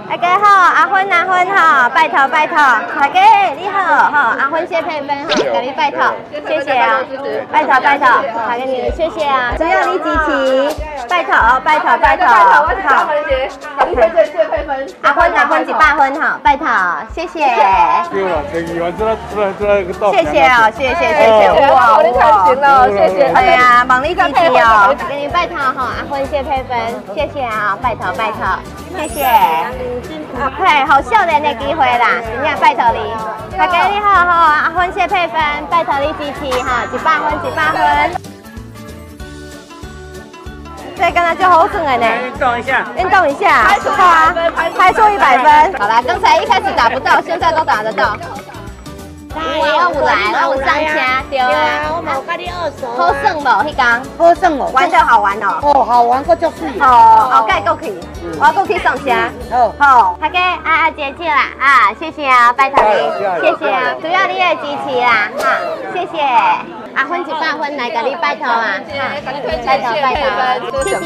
[0.09, 3.21] 大家好，阿芬阿芬哈，拜托拜托，大家
[3.59, 6.01] 你好哈，阿芬谢佩芬哈，给你拜托，
[6.47, 7.01] 谢谢啊，
[7.53, 8.07] 拜托拜托，
[8.47, 10.75] 大家你谢谢啊，只要你支持，
[11.09, 12.69] 拜托拜托拜托，好，
[13.95, 16.67] 谢谢谢佩芬，阿芬阿芬一百分哈，拜托，
[17.13, 17.41] 谢谢，
[18.13, 19.67] 对了，陈议员，这这这。
[20.13, 26.79] 谢谢哦，谢谢谢谢，哇，你太行了，谢谢，对呀，忙你支持哦，给你拜托哈，阿芬谢佩芬，
[27.15, 28.47] 谢谢啊，拜托拜托，
[28.97, 29.27] 谢谢。
[29.37, 35.41] OK，好笑脸的机会啦，真正拜托你，大家你好哈，阿芬谢配分，
[35.71, 38.21] 拜托你支持哈，一百分一百分。
[40.99, 44.35] 这刚才就好准的呢，运动一下，运动一下，拍错啊，
[44.79, 45.81] 拍出一百分。
[45.81, 48.17] 好啦，刚才一开始打不到，现在都打得到。
[49.37, 50.13] 我有来，
[50.49, 50.97] 我有上车，
[51.31, 52.89] 对啊，我冇跟你二手。
[52.97, 53.45] 好耍无？
[53.69, 55.61] 迄刚好耍哦，玩的好玩哦。
[55.63, 56.67] 哦，好玩过就是。
[56.81, 57.93] 哦，后盖过去，
[58.41, 59.13] 我过去上车。
[59.51, 62.97] 好，好，大家啊啊姐姐啦，啊，谢谢啊，拜托你，
[63.43, 65.45] 谢谢啊，主要你的支持啦，哈，
[65.93, 66.23] 谢谢。
[66.97, 71.05] 阿芬一百分来给你拜托啊，哈，拜托拜托，谢谢，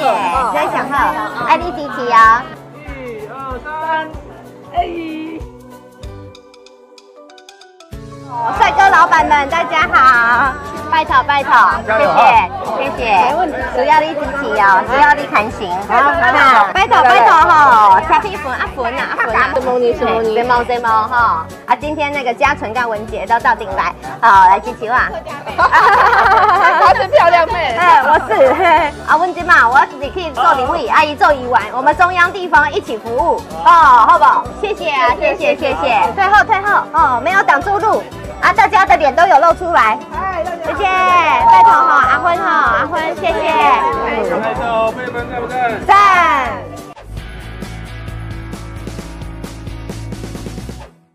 [0.54, 2.42] 非常好，爱你支持哦。
[2.86, 4.08] 一二三，
[4.74, 5.39] 哎。
[8.58, 10.52] 帅哥老板们，大家好，
[10.90, 11.52] 拜托拜托，
[11.86, 12.14] 谢谢
[12.76, 13.02] 谢谢。
[13.74, 15.68] 需要你支持哦，需要你看行。
[15.88, 21.76] 好，拜托拜托哈，下批粉阿粉啊阿粉啊，什么你什么你，什么什么哈啊！
[21.80, 24.94] 今天那个嘉纯跟文杰都到顶来，好来支持我。
[25.56, 28.92] 她是漂亮 妹，哎，我是。
[29.10, 33.70] 啊，文杰嘛，我要自己可以做礼物，阿姨做一碗，我们中央地方一起服务哦，
[34.08, 34.44] 好不好？
[34.60, 35.56] 谢谢啊，谢谢。
[35.56, 38.02] 谢谢，退后退后哦，没有挡住路
[39.00, 39.98] 脸都有露出来，
[40.62, 42.50] 谢谢，拜托哈，阿坤哈，
[42.80, 43.50] 阿坤，谢谢，
[44.42, 45.86] 拍照，贝粉赞不赞？
[45.86, 46.69] 赞。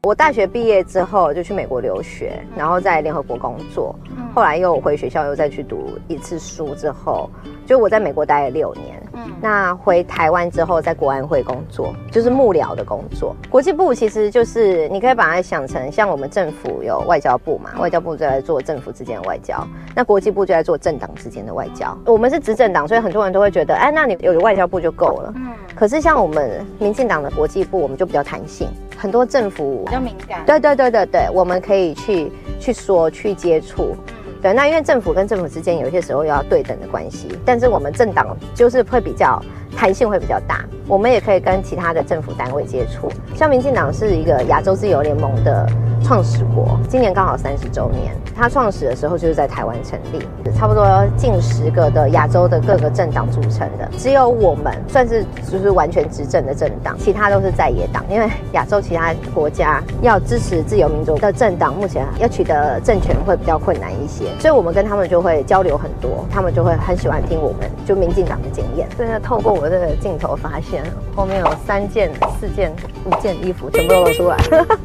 [0.06, 3.96] 我大学毕业之后就去美国留学，然后在联合国工作，
[4.36, 7.28] 后来又回学校又再去读一次书之后，
[7.66, 9.02] 就我在美国待了六年。
[9.42, 13.36] 那回台湾之后，在国安会工作，就是幕僚的工作。
[13.50, 21.98] 国际部其实就是你可以把它想成像我们政府有外交部嘛，外交部就在做政府之间的外交，那国际部就在做政党之间的外交。
[22.06, 25.34] 我们是执政党，所以很多人都会觉得，哎，那你有外交部就够了。
[25.36, 25.48] 嗯。
[25.74, 28.68] 可是像我们民进党的国际部，我们就比较弹性，
[28.98, 30.46] 很多政府比较敏感。
[30.46, 33.96] 对对对对对，我们可以去去说去接触。
[34.42, 39.42] 对，那因为政府跟政府之间有些时候要对等的关系，但是我们政党就是会比较
[39.76, 43.12] 弹性会比较大，我们也可以跟其他的政府单位接触。
[43.36, 45.68] 像民进党是一个亚洲自由联盟的
[46.04, 48.16] 创始国，今年刚好三十周年。
[48.38, 50.20] 它创始的时候就是在台湾成立，
[50.58, 50.86] 差不多
[51.16, 58.04] 近十个的亚洲的各个政党组成的，只有我们算是就是完全执政的政党，其他都是在野党。
[58.10, 68.86] 因为亚洲其他国家要支持自由民主的政党，目前要取得政权会比较困难一些，所以我们跟他们就会交流很多，他们就会很喜欢听我们就民进党的经验。
[68.98, 70.84] 真的透过我这个镜头发现，
[71.16, 72.72] 后面有三件、四件、
[73.06, 74.38] 五件衣服全部都露出来，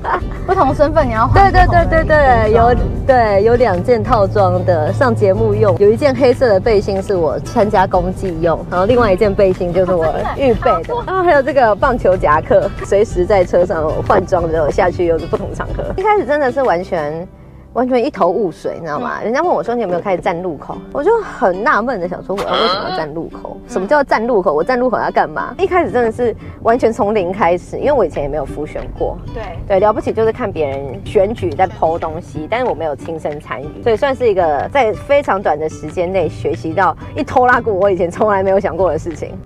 [0.47, 2.74] 不同身份你要换对对对对对，有
[3.07, 3.40] 对。
[3.40, 10.05] 有两件套装的上节目用，有一件黑色的背心是我参加公祭用，然后另外一件背心就是我
[10.36, 15.85] 预备的， 然后还有这个棒球夹克，随时在车上换装之后下去又是不同场合。
[15.97, 17.27] 一开始真的是完全。
[17.72, 19.20] 完全一头雾水，你知道吗？
[19.22, 23.56] 人家问我说你有没有开始站路口，我就很纳闷的想说我要为什么要站路口？
[23.68, 24.52] 什么叫站路口？
[24.52, 25.55] 我站路口要干嘛？
[25.59, 29.16] 一开始真的是完全从零开始，因为我以前也没有复选过。
[29.32, 39.38] 对对，了不起就是看别人选举在剖东西，但是我没有亲身参与，所以算是一个在非常短的时间内学习到一拖拉过我以前从来没有想过的事情。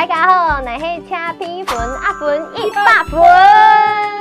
[0.00, 3.20] 大家好，乃黑掐皮粉阿粉一百粉。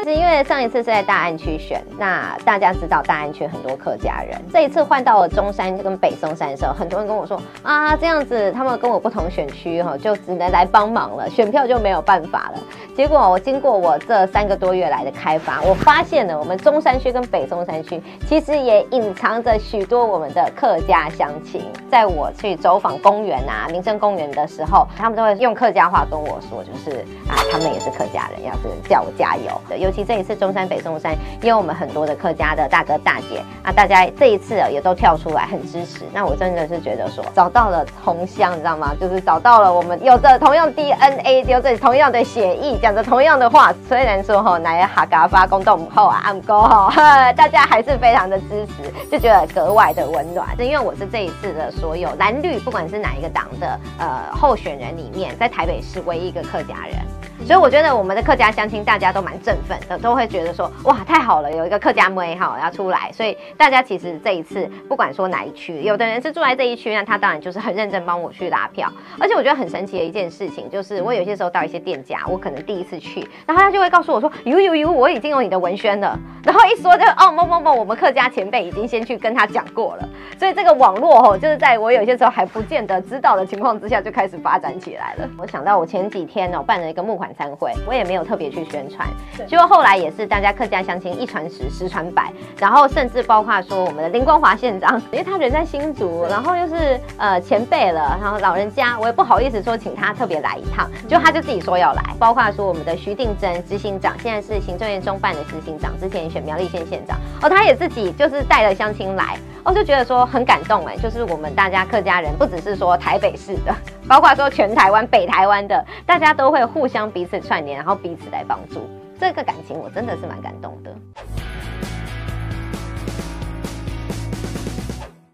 [0.03, 12.59] 是因为上一次是在大安区选，那大家知道大安区很多客家人，这一次换到了中山跟北松山的时候，很多人跟我说啊，这样子他们跟我不同选区哈，就只能来帮忙了，选票就没有办法了。
[12.93, 21.61] 结果我经过我这三个多月来的开发，我发现了我们中山区跟北松山区其实也隐藏着许多我们的客家乡亲。
[21.89, 29.77] 在我去走访公园啊、民生公园的时候，他们都会用客客家话跟我说，就是啊，他们也是客家人，要是叫我加油的。
[29.77, 36.05] 尤其这一次中山北中山，因为我们很多的客家的大哥大姐啊，大家这一次啊也都跳出来很支持。
[36.11, 38.95] 那我真的是觉得说，找到了同乡，你知道吗？
[38.99, 43.71] 就是找到了我们有着同样 DNA，有着同样的血裔，讲着同样的话。
[43.87, 50.47] 虽然说哈，来哈嘎发公动后啊，暗沟哈，大家还是非常的支持，就觉得格外的温暖。
[50.57, 57.18] 是因为我是这一次的所有蓝绿，不管是哪一个党的呃候选人里面，在台台北市唯一一个客家人。
[57.45, 63.11] 所以我觉得我们的客家乡亲大家都蛮振奋的，都会觉得说哇太好了，有一个客家妹哈要出来。
[63.11, 68.91] 所以大家其实这一次不管说哪一区，有的人是住在这一区，那他当然就是很认真帮我去拉票。
[69.19, 76.19] 而且我觉得很神奇的一件事情就是，我有些时候到一些店家，我可能第一次去，然后他就会告诉我说，呦呦呦，我已经有你的文宣了。
[76.43, 80.07] 然后一说就哦某某某，我们客家前辈已经先去跟他讲过了。
[80.37, 85.29] 所以这个网络吼，就是在我有些时候还不见得知道的情况之下，就开始发展起来了。
[85.37, 87.28] 我想到我前几天哦办了一个募款。
[87.37, 89.07] 参会，我也没有特别去宣传，
[89.47, 113.75] 结果后来也是大家客家相亲一传十，十传百，然后甚至包括说我们的林光华县长，因为他人在新竹，然后又是呃前辈了，然后老人家，我也不好意思说请他特别来一趟，就他就自己说要来，包括说我们的徐定珍执行长，现在是行政院中办的执行长，之前选苗栗县县长，哦，他也自己就是带了相亲来，我就觉得说很感动哎，就是我们大家客家人，不只是说台北市的，
[114.07, 117.29] 包括说全台湾北台湾的，大家都会互相彼此。
[117.29, 118.81] 次串联，然后彼此来帮助，
[119.19, 120.95] 这个感情我真的是蛮感动的。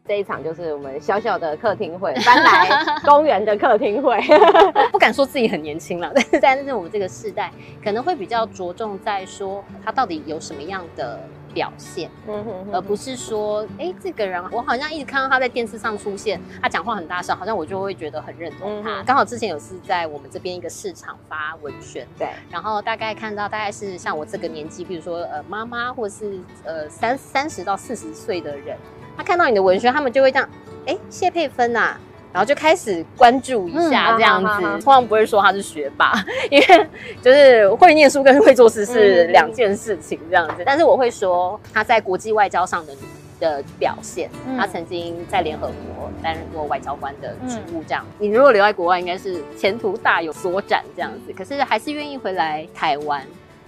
[0.07, 2.67] 这一场就是我们小小的客厅会，搬来
[3.05, 4.19] 公园的客厅会。
[4.91, 7.51] 不敢说自己很年轻了，但 是但是我们这个世代
[7.83, 11.19] 可能会比较着重在说他到底有什么样的
[11.56, 19.02] 表现，嗯哼而不是说，哎，这个人我好像一直看到他在电视上出现，他讲话很大声，好像我就会觉得很认同他。
[19.03, 28.77] 刚好之前有次在我们这边一个市场发文宣，对，然后大概看到大概是像我这个年纪，比如说呃妈妈或是呃三三十到四十岁的人，
[29.15, 30.49] 他看到你的文宣，他们就会这样，
[30.86, 31.98] 哎，谢佩芬呐、
[32.35, 36.11] 然后就开始关注一下嗯这样子，通常不会说他是学霸，
[36.51, 36.87] 因为
[37.21, 40.63] 就是会念书跟会做事是嗯两件事情这样子。
[40.65, 42.93] 但是我会说他在国际外交上的
[43.39, 48.05] 的表现，嗯他曾经在联合国担任过外交官的职务，这样。
[48.19, 51.31] 嗯你如果留在国外，应该是前途大有所展这样子。
[51.31, 53.21] 可是还是愿意回来台湾。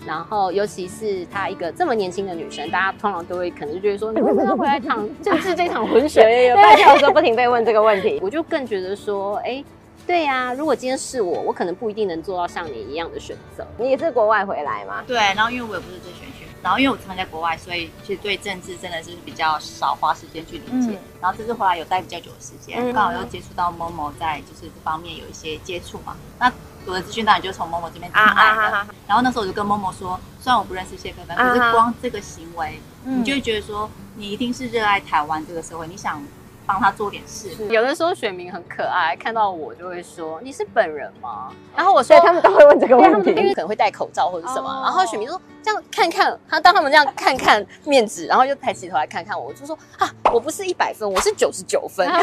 [0.06, 6.24] 然后，尤其是她一个这么年轻的女生，大家通常都会可能就觉得说，你为什么要回来趟政治这场浑水？
[6.48, 8.20] 有有有，拜票的时候不停被问这个问题。
[8.22, 9.64] 我就更觉得说，哎，
[10.06, 13.66] 对呀、如果今天是我，我可能不一定能做到像你一样的选择。
[13.78, 15.04] 你也是国外回来吗？
[15.06, 20.92] 对，然后因为我也不是最选学，然后因为我常常在国外，所以其实对政治真的是比较少花时间去理解。
[20.92, 26.18] 嗯然后这次回来有待比较久的时间，嗯刚好又接触到某某在就是这方面有一些接触嘛。
[26.38, 26.52] 那
[26.86, 28.40] 我的资讯当然就是从某某这边听来的。
[28.42, 36.22] 啊啊啊啊然后那时候我就跟某某说，虽然我不认识谢佩芬，可是光这个行为，嗯你就会觉得说，你一定是热爱台湾这个社会，你想
[36.66, 37.50] 帮他做点事。
[37.70, 44.82] 有的时候选民很可爱，看到我就会说：“你是本人吗？”然后我说：“对他们都会问这个问题因为可能会戴口罩或者什么。
[44.84, 52.08] 然后选民就说：“这样看看。”他当他们这样看看面子，然后又抬起头来看看我，我就说：“啊，我不是一百分，我是九十九分。”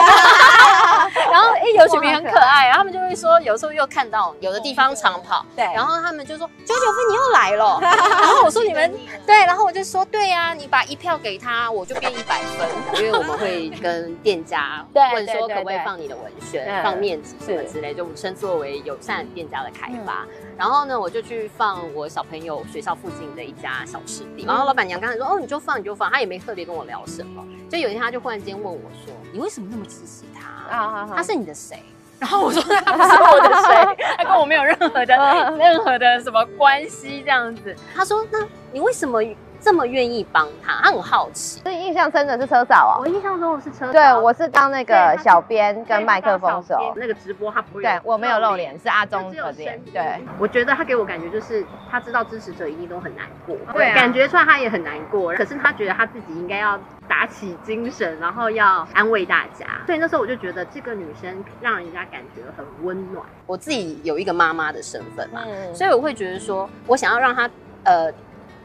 [1.31, 7.79] 然后哎，有选民很可爱，然后他们就会说，有时候又看到有的地方长跑，对然后他们就说：“九九分你又来了。
[7.83, 8.93] ”然后我说：“你们
[9.27, 20.27] 对。”然后我就说：“对呀、你把一票给他，我就变一百分，因为我们会跟店家对问说可不可以放你的文宣、嗯放面子什么之类，就我们称作为友善店家的开发。
[20.57, 27.45] 然后呢，我就去放我小朋友学校附近的一家小吃店，然后老板娘刚才说：“哦，你就放你就放。”她也没特别跟我聊什么。
[27.71, 30.77] 就有一天，她就忽然间问我说：“你为什么那么支持他？
[30.77, 31.83] 啊他是你的谁？”
[32.21, 35.17] 然后我说他不是我的谁， 他跟我没有任何的
[35.59, 37.75] 任何的什么关系这样子。
[37.95, 38.39] 他说：“那
[38.73, 39.21] 你为什么
[39.65, 41.61] 这么愿意帮他？”他很好奇。
[41.61, 43.01] 所以印象深的是车嫂哦。
[43.01, 46.93] 我印象中我是车嫂对，我是当那个小编跟麦克风手。
[46.97, 49.65] 那个直播他不会对我没有露脸，是阿忠这边声。
[49.87, 56.79] 音对，我觉得他给我感觉就是他知道支持者一定都很难过，对啊感觉出来他也很难过，可是他觉得他自己应该要
[57.09, 59.67] 打起精神，然后要安慰大家。
[59.87, 63.25] 所以那时候我就觉得这个女生让人家感觉很温暖。
[63.47, 67.49] 我自己有一个妈妈的身份嘛，嗯所以我会觉得说，我想要让她
[67.85, 68.13] 呃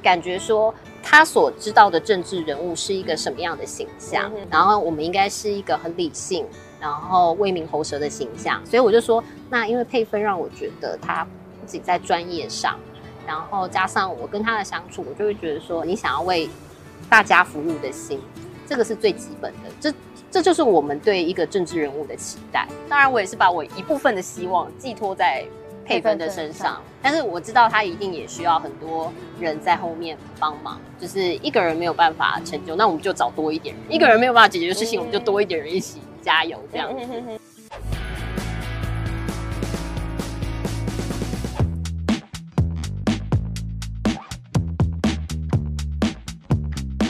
[0.04, 0.74] 感觉说。
[1.02, 6.46] 她所知道的政治人物是一个什么样的形象，嗯然后我们应该是一个很理性，
[6.80, 11.24] 然后为民喉舌的形象，所以我就说，那因为配分让我觉得他
[11.60, 12.80] 不仅在专业上，
[13.26, 16.50] 然后加上我跟他的相处，我就会觉得说，你想要为
[17.10, 18.20] 大家服务的心，
[18.68, 19.94] 这个是最基本的，这
[20.32, 22.68] 这就是我们对一个政治人物的期待。
[22.88, 25.44] 当然，我也是把我一部分的希望寄托在
[25.90, 36.88] 佩芬的身上，但是我知道他一定也需要很多人在后面帮忙，就是一个人没有办法成就，那我们就找多一点人；一个人没有办法解决的事情，我们就多一点人一起加油，这样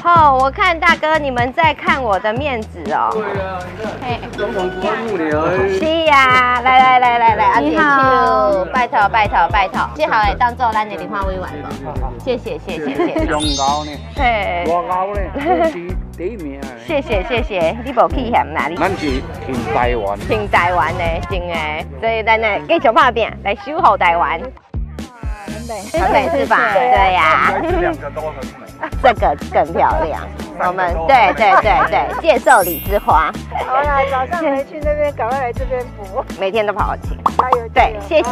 [0.03, 3.09] 哦，我看大哥你们在看我的面子哦。
[3.13, 3.59] 对啊，
[4.01, 5.49] 嘿总统国幕僚。
[5.77, 11.69] 是呀，来来来来来，阿姐你好，拜托拜托拜托，最好会当做咱的联欢委员了。
[12.23, 13.26] 谢谢谢谢谢谢。
[13.26, 15.73] 上高呢，嘿，我高呢，我是
[16.17, 16.61] 第一名。
[16.88, 18.76] 谢谢谢谢，你无去嫌哪里？
[18.76, 20.17] 咱是挺台湾。
[20.19, 21.55] 挺台湾的，真的，
[21.99, 24.39] 所以咱呢继续拍拼，来守护台湾。
[25.91, 26.57] 很美是吧？
[26.73, 28.68] 对呀，两个都很美。
[29.03, 30.22] 这个更漂亮。
[30.61, 33.31] 我们对对对对，介绍 李之花，
[33.65, 36.23] 好啦，早上没去那边，赶快来这边补。
[36.38, 37.18] 每天都跑去。
[37.38, 37.68] 加油！
[37.73, 38.31] 对，谢谢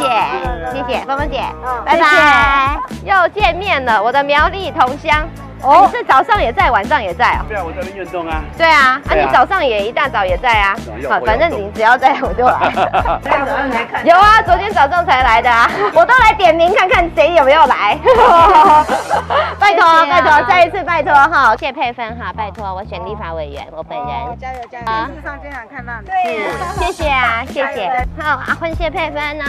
[0.70, 1.40] 谢谢芳芳姐，
[1.86, 2.78] 拜拜。
[3.02, 5.26] 又见面了，我的苗栗同乡。
[5.62, 7.44] 哦，你是早上也在，晚上也在哦。
[7.48, 8.42] 对啊，我这边运动啊。
[8.56, 12.72] 对啊，啊你早上也一大早也在啊有，好，反正你只要在我就来。
[13.24, 14.06] 早上来看。
[14.06, 17.98] 有啊，昨天早上才来的啊， 我都来点名看看谁有没有来。
[19.58, 24.08] 拜托啊拜托，再一次拜托哈，谢佩芬哈，拜托我选立法委员，我本人。
[24.40, 24.84] 加油加油！
[24.86, 26.06] 啊电视上经常看到你。
[26.06, 28.06] 对，谢谢啊，谢谢。
[28.18, 29.44] 好，阿坤谢佩芬呢？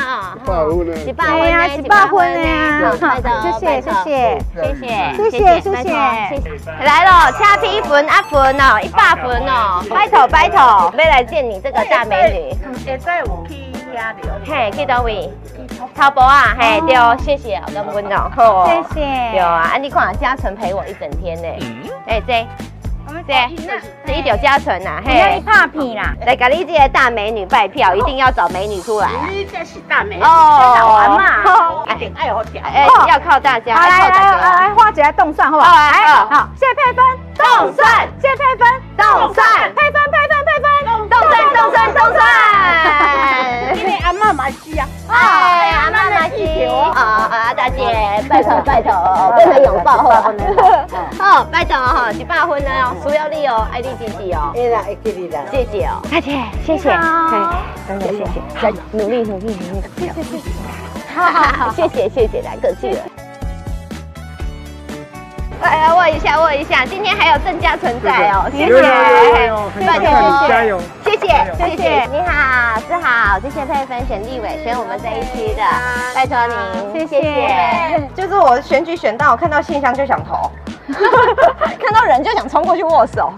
[0.46, 5.99] 百分呢一百分对啊呢，一百分呢好谢谢谢谢谢谢谢谢谢谢。
[6.84, 12.56] 来了，掐批分啊分哦，一百分哦，拜托拜托，要来见你这个大美女。
[14.46, 15.30] 嘿，去倒位？
[15.96, 21.48] 淘宝啊，嘿，对哦，谢谢，感恩哦，好哦，谢谢对啊，啊，你看嘉诚陪我一整天呢，
[22.08, 22.48] 哎，这。
[23.28, 23.34] 这
[24.06, 29.10] 这一条加成呐，不要一拍片啦，来给你这个大美女拜票，一定要找美女出来。
[29.30, 30.76] 你这是大美女，哦。
[30.80, 31.24] 老玩嘛，
[31.88, 32.62] 一定爱好调。
[32.64, 35.76] 哎，要靠大家，好来来来，花姐来动算好不好？
[35.76, 35.92] 来，
[36.30, 37.06] 好，谢佩芬，
[37.38, 39.46] 动算，谢佩芬，动算，
[39.76, 40.79] 配分配分配分，
[41.10, 42.20] 动算动算动算。
[43.78, 50.34] 因为阿妈买鸡啊，哎，阿妈买鸡啊啊，大姐，拜托拜托，跟他拥抱好，
[51.18, 56.90] 好，拜托哈，一百分了哦，需要你哦，爱你支持哦，哎啦，给你啦，谢谢哦，大姐，谢谢，
[57.88, 60.50] 真的谢谢，再努力努力努力，谢谢谢谢，
[61.16, 63.29] 好好好，谢谢谢谢，来客气了。
[65.62, 66.86] 来握一下，握一下。
[66.86, 68.82] 今天还有郑家存在哦，谢谢，
[69.86, 71.28] 拜托，加油，谢谢，
[71.58, 72.06] 谢谢。
[72.06, 75.64] 你好，志豪，谢谢佩芬选立委，选我们这一期的，
[76.16, 76.38] 拜托
[76.94, 78.10] 您，谢谢。
[78.16, 80.50] 就是我选举选到，看到信箱就想投，
[80.88, 83.32] 看到人就想冲过去握手。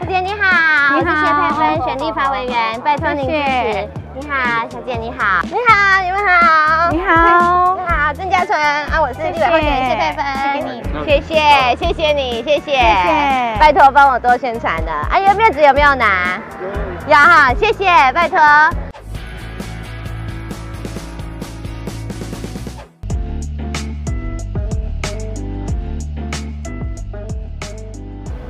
[0.00, 3.99] 小姐你好，你好谢谢佩芬选立法委员，拜托您支持。
[4.12, 7.76] 你好，小姐你好，你好，你们好，你好。
[7.76, 8.58] 你好，郑家纯。
[8.58, 10.82] 啊，我是立委候选人谢佩芬，谢谢你。
[11.04, 13.56] 谢谢，谢谢你，谢谢，谢谢。
[13.60, 14.90] 拜托帮我多宣传的。
[14.90, 16.40] 啊，有面子有没有拿？
[17.06, 18.38] 有哈，谢谢，拜托。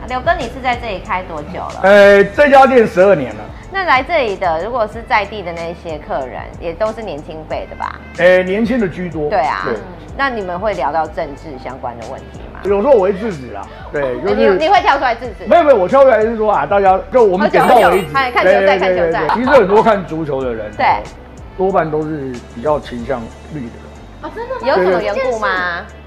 [0.08, 1.80] 刘哥，你是在这里开多久了？
[1.82, 8.00] 呃，这家店十二年了，那来这里的，如果是在地的那些客人，也都是年轻辈的吧？
[8.18, 9.30] 呃，年轻的居多。
[9.30, 9.74] 对啊，对，
[10.16, 12.60] 那你们会聊到政治相关的问题吗？
[12.64, 15.46] 有时候我会制止啦，对，就是你你会跳出来制止？
[15.46, 18.12] 没有没有，我跳出来是说啊，大家就我们点到为止。
[18.12, 19.22] 看看球赛，看球赛。
[19.34, 20.86] 其实很多看足球的人，对，
[21.56, 23.20] 多半都是比较倾向
[23.54, 23.72] 绿的。
[24.22, 24.60] 哦，真的吗？
[24.66, 25.48] 有什么缘故吗？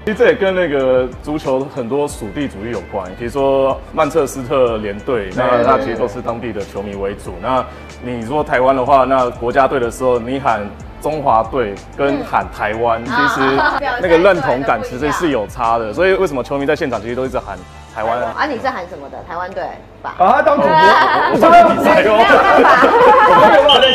[0.04, 3.04] 其实这也跟那个足球很多属地主义有关。
[3.18, 7.34] 比如说曼彻斯特联队，那那其实都是当地的球迷为主。
[7.42, 7.64] 那
[8.02, 10.60] 你说台湾的话，那国家队的时候，你喊
[11.00, 13.40] 中华队跟喊台湾，其实
[14.00, 15.92] 那个认同感其实是有差的。
[15.92, 17.58] 所以为什么球迷在现场其实都一直喊
[17.94, 18.20] 台湾？
[18.22, 19.18] 啊，你是喊什么的？
[19.26, 19.64] 台湾队
[20.02, 20.14] 吧？
[20.18, 22.12] 啊，当主播，我上比赛哦。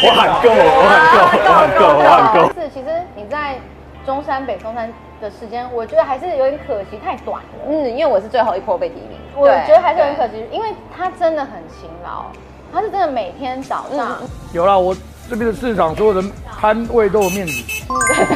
[0.02, 2.38] 我喊够，我喊够，我喊够，我喊够。
[2.60, 2.90] 是，其实
[4.06, 7.50] 中山北中山的时间，我觉得还是有点可惜，太短了。
[7.68, 12.26] 嗯，因为我是最后一波被提名，我觉得还是很可惜，因为他真的很勤劳，
[12.72, 14.18] 他是真的每天早上。
[14.54, 14.96] 有啦，我
[15.30, 16.28] 这边的市场所有的
[16.60, 17.54] 摊位都有面子，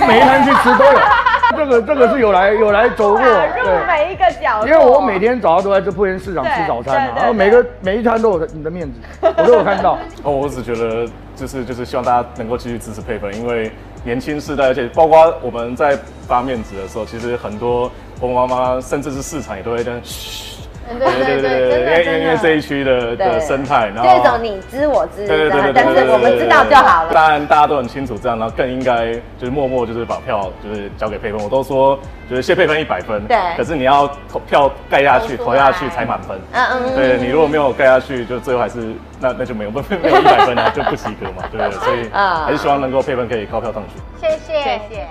[0.07, 0.99] 每一摊去吃都有。
[1.55, 4.67] 这个这个是有来有来走过，入每一个角落。
[4.67, 9.99] 因为我每天早上都在这铺园市场吃早餐嘛，然后每个每一摊都有你的面子，我都有看到。
[10.23, 13.71] 哦，我只觉得就是就是希望大家能够继续支持配粉，因为
[14.03, 15.95] 年轻世代，而且包括我们在
[16.27, 20.52] 发面子的时候，其实很多婆婆妈妈甚至是市场也都会这样嘘。
[20.87, 27.13] 对对对对，因为因为这一区的的生态，然后这种你知我知，对对对但是我们知道就好了。
[27.13, 31.41] 当然大家都很清楚这样，然后更应该就是默默就是把票就是交给配分。
[31.41, 31.97] 我都说
[32.29, 36.37] 就是谢配分一百分，对，可是你要投票盖下去，投下去才满分。
[36.51, 41.71] 嗯嗯，对你如果没有盖下去，就最后还是那那就没有没有一百分啊， 就不及格嘛，对不对？
[41.79, 42.09] 所以
[42.45, 44.01] 还是希望能够配分可以高票当选。
[44.21, 45.07] 谢谢谢谢。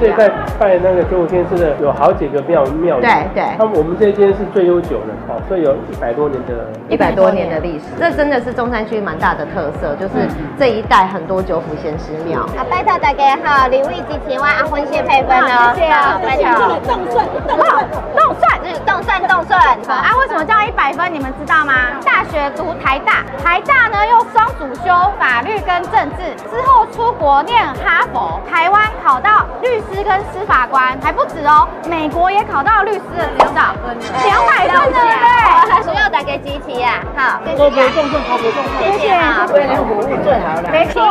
[0.00, 10.14] 这在拜那个九五天师的有好几个庙庙宇，对对，他们我们这间是最悠久的，哦，所以有一百多年的，一百多年的历史，这真的是中山区蛮大的特色，就是
[10.58, 12.40] 这一带很多九府仙师庙。
[12.40, 16.76] 啊，拜托大家好，礼物支持我阿婚谢配分哦，谢谢啊，拜托。
[16.86, 19.60] 动算动算动算，是动算动算。
[19.88, 21.12] 啊，为什么叫一百分？
[21.12, 21.72] 你们知道吗？
[22.04, 33.74] 大学读台大，台大呢又双主修法律跟政治，之后出国念哈佛，台湾考到律师跟司法官，还不止哦，美国也考到律师的执照，
[34.24, 35.06] 两百分对不对？
[35.86, 37.56] 需要大家支持啊，好，谢谢。
[37.56, 39.12] 动算，考不动算，谢谢。
[39.12, 41.02] 啊，为服务最好了，没错，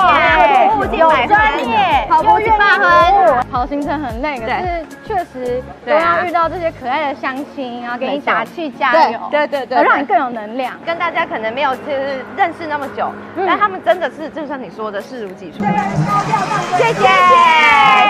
[0.70, 2.84] 服务有专业，跑步又愿意服
[3.24, 10.74] 务，跑行程很累，可是确实都要遇到这些可爱的乡亲，然后给你打气加油，对对对，让你更有能量。
[10.86, 13.12] 跟大家可能没有就是认识那么久，
[13.48, 15.60] 但他们真的是就像你说的视如己出。
[16.78, 17.08] 谢谢，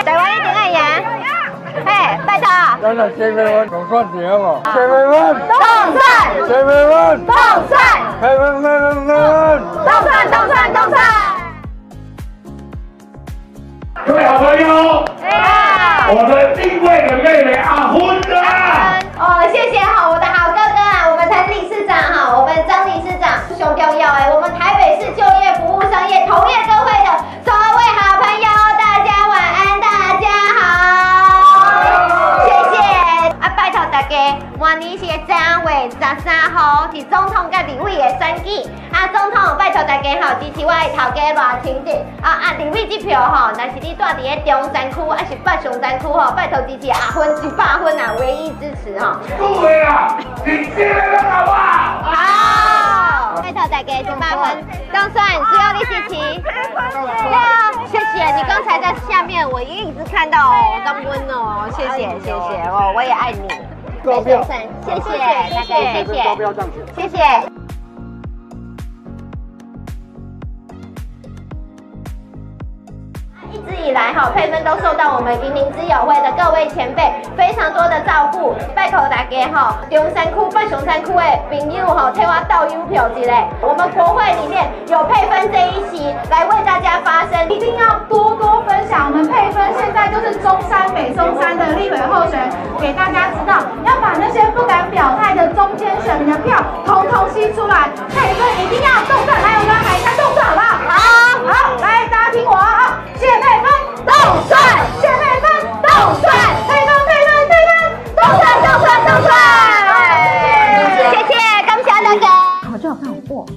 [0.04, 0.80] 台湾一点爱呀，
[1.84, 2.46] 哎，拜托。
[2.80, 5.10] 真的，谢佩芬总算结了，谢佩芬
[5.48, 5.58] 动
[5.96, 6.02] 算，
[6.46, 7.34] 谢佩芬动
[7.68, 7.74] 算，
[8.20, 9.14] 佩芬佩芬佩芬，
[9.84, 10.54] 动算动算。
[10.72, 10.96] 动算。
[14.06, 15.04] 各位好朋友，
[16.08, 17.98] 我的定位的妹妹阿芬
[19.18, 19.18] 啊，
[19.50, 20.15] 谢谢哈，我的好
[34.74, 49.14] 明年是正月十三号是总统甲立委的选举，啊，总统拜托大家吼支持我的头家赖清德，啊啊，立委这票吼，若是你住伫咧中山区还是北上山区吼，拜托支持阿芬一百分啊，唯一支持吼。
[49.38, 53.40] 各位啊，你进来了好不好？
[53.40, 56.12] 拜托大家一百分，总算只有你支持。
[56.74, 56.80] 哇，
[57.86, 63.75] 谢谢你刚才在下面，我一直看到哦，刚温哦，谢谢谢谢哦，我也爱你。
[64.06, 65.10] 高票谢谢，
[65.50, 66.22] 谢谢谢谢。
[66.96, 67.65] 谢谢。
[73.66, 83.44] 直以来哈，佩芬都受到我们云林之友会的各位前辈非常多的照顾，拜托大家哈，中山区、北熊山区的朋友哈，替我倒邮票之类。
[83.60, 89.10] 我们国会里面有佩芬这一席来为大家发声，一定要多多分享。
[89.10, 97.90] 我们佩芬现在就是中山北中山的立委候选人，给大家知道，要把那些不敢表态的中间选民的票，统统吸出来。
[98.14, 100.92] 佩芬一定要动作，来，我们来喊一下动作，好不好好？
[100.92, 103.66] 好，好，来，大家听我啊，谢佩芬
[104.06, 104.12] 动
[104.48, 104.56] 帅，
[105.00, 105.44] 谢佩芬
[105.82, 105.88] 动
[106.20, 106.24] 算，
[106.66, 107.70] 佩芬佩芬佩芬
[108.16, 109.30] 动算动算动算，
[110.96, 111.32] 谢谢，
[111.66, 112.24] 感谢大家。
[112.70, 113.56] 好就好看，我跟我说，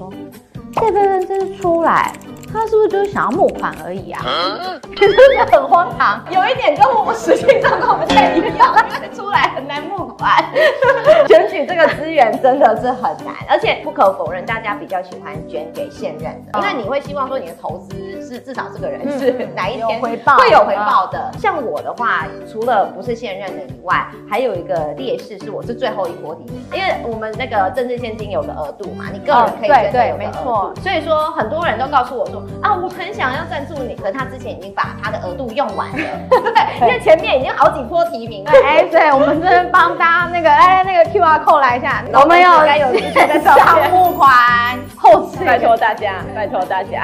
[0.76, 2.11] 谢佩芬这次出来，
[2.51, 4.21] 他是不是就是想要募款而已啊？
[4.95, 8.76] 真的很荒唐，有一点跟我实际状况不太一样，
[9.15, 10.43] 出来很难募款。
[11.27, 17.95] 选举这个资源真的是很难，而且不可否认，大家比较喜欢捐给现任的，因为你会希望说你的投资
[18.26, 21.31] 是至少这个人是哪一天回报会有回报的。
[21.38, 26.43] 像我的话，除了不是现任的以外，还有一个劣势是我是最后一波底，
[26.73, 30.81] 因为我们那个政治现金有个额度嘛，你个人可以哦对对捐的有个额没错度。
[30.81, 35.98] 所以说很多人都告诉我说啊，我很想要赞助你，可他之前已经把他的额度用完了，
[36.30, 38.52] 对， 因为前面已经好几波提名了。
[38.64, 47.03] 哎，对，我们这边帮大家那个，哎，那个 Q R code 来一下， 我们有该有之前在上项目款，后期拜托大家，拜托大家，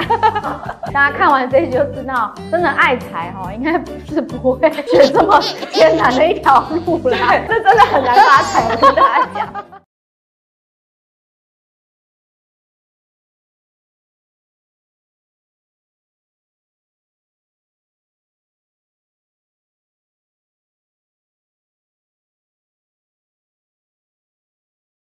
[0.94, 5.40] 大家看完这一集就知道，真的爱财哈，应该不是不会选这么
[5.72, 7.18] 艰难的一条路啦，
[7.48, 9.85] 这真的很难发财，我跟大家讲。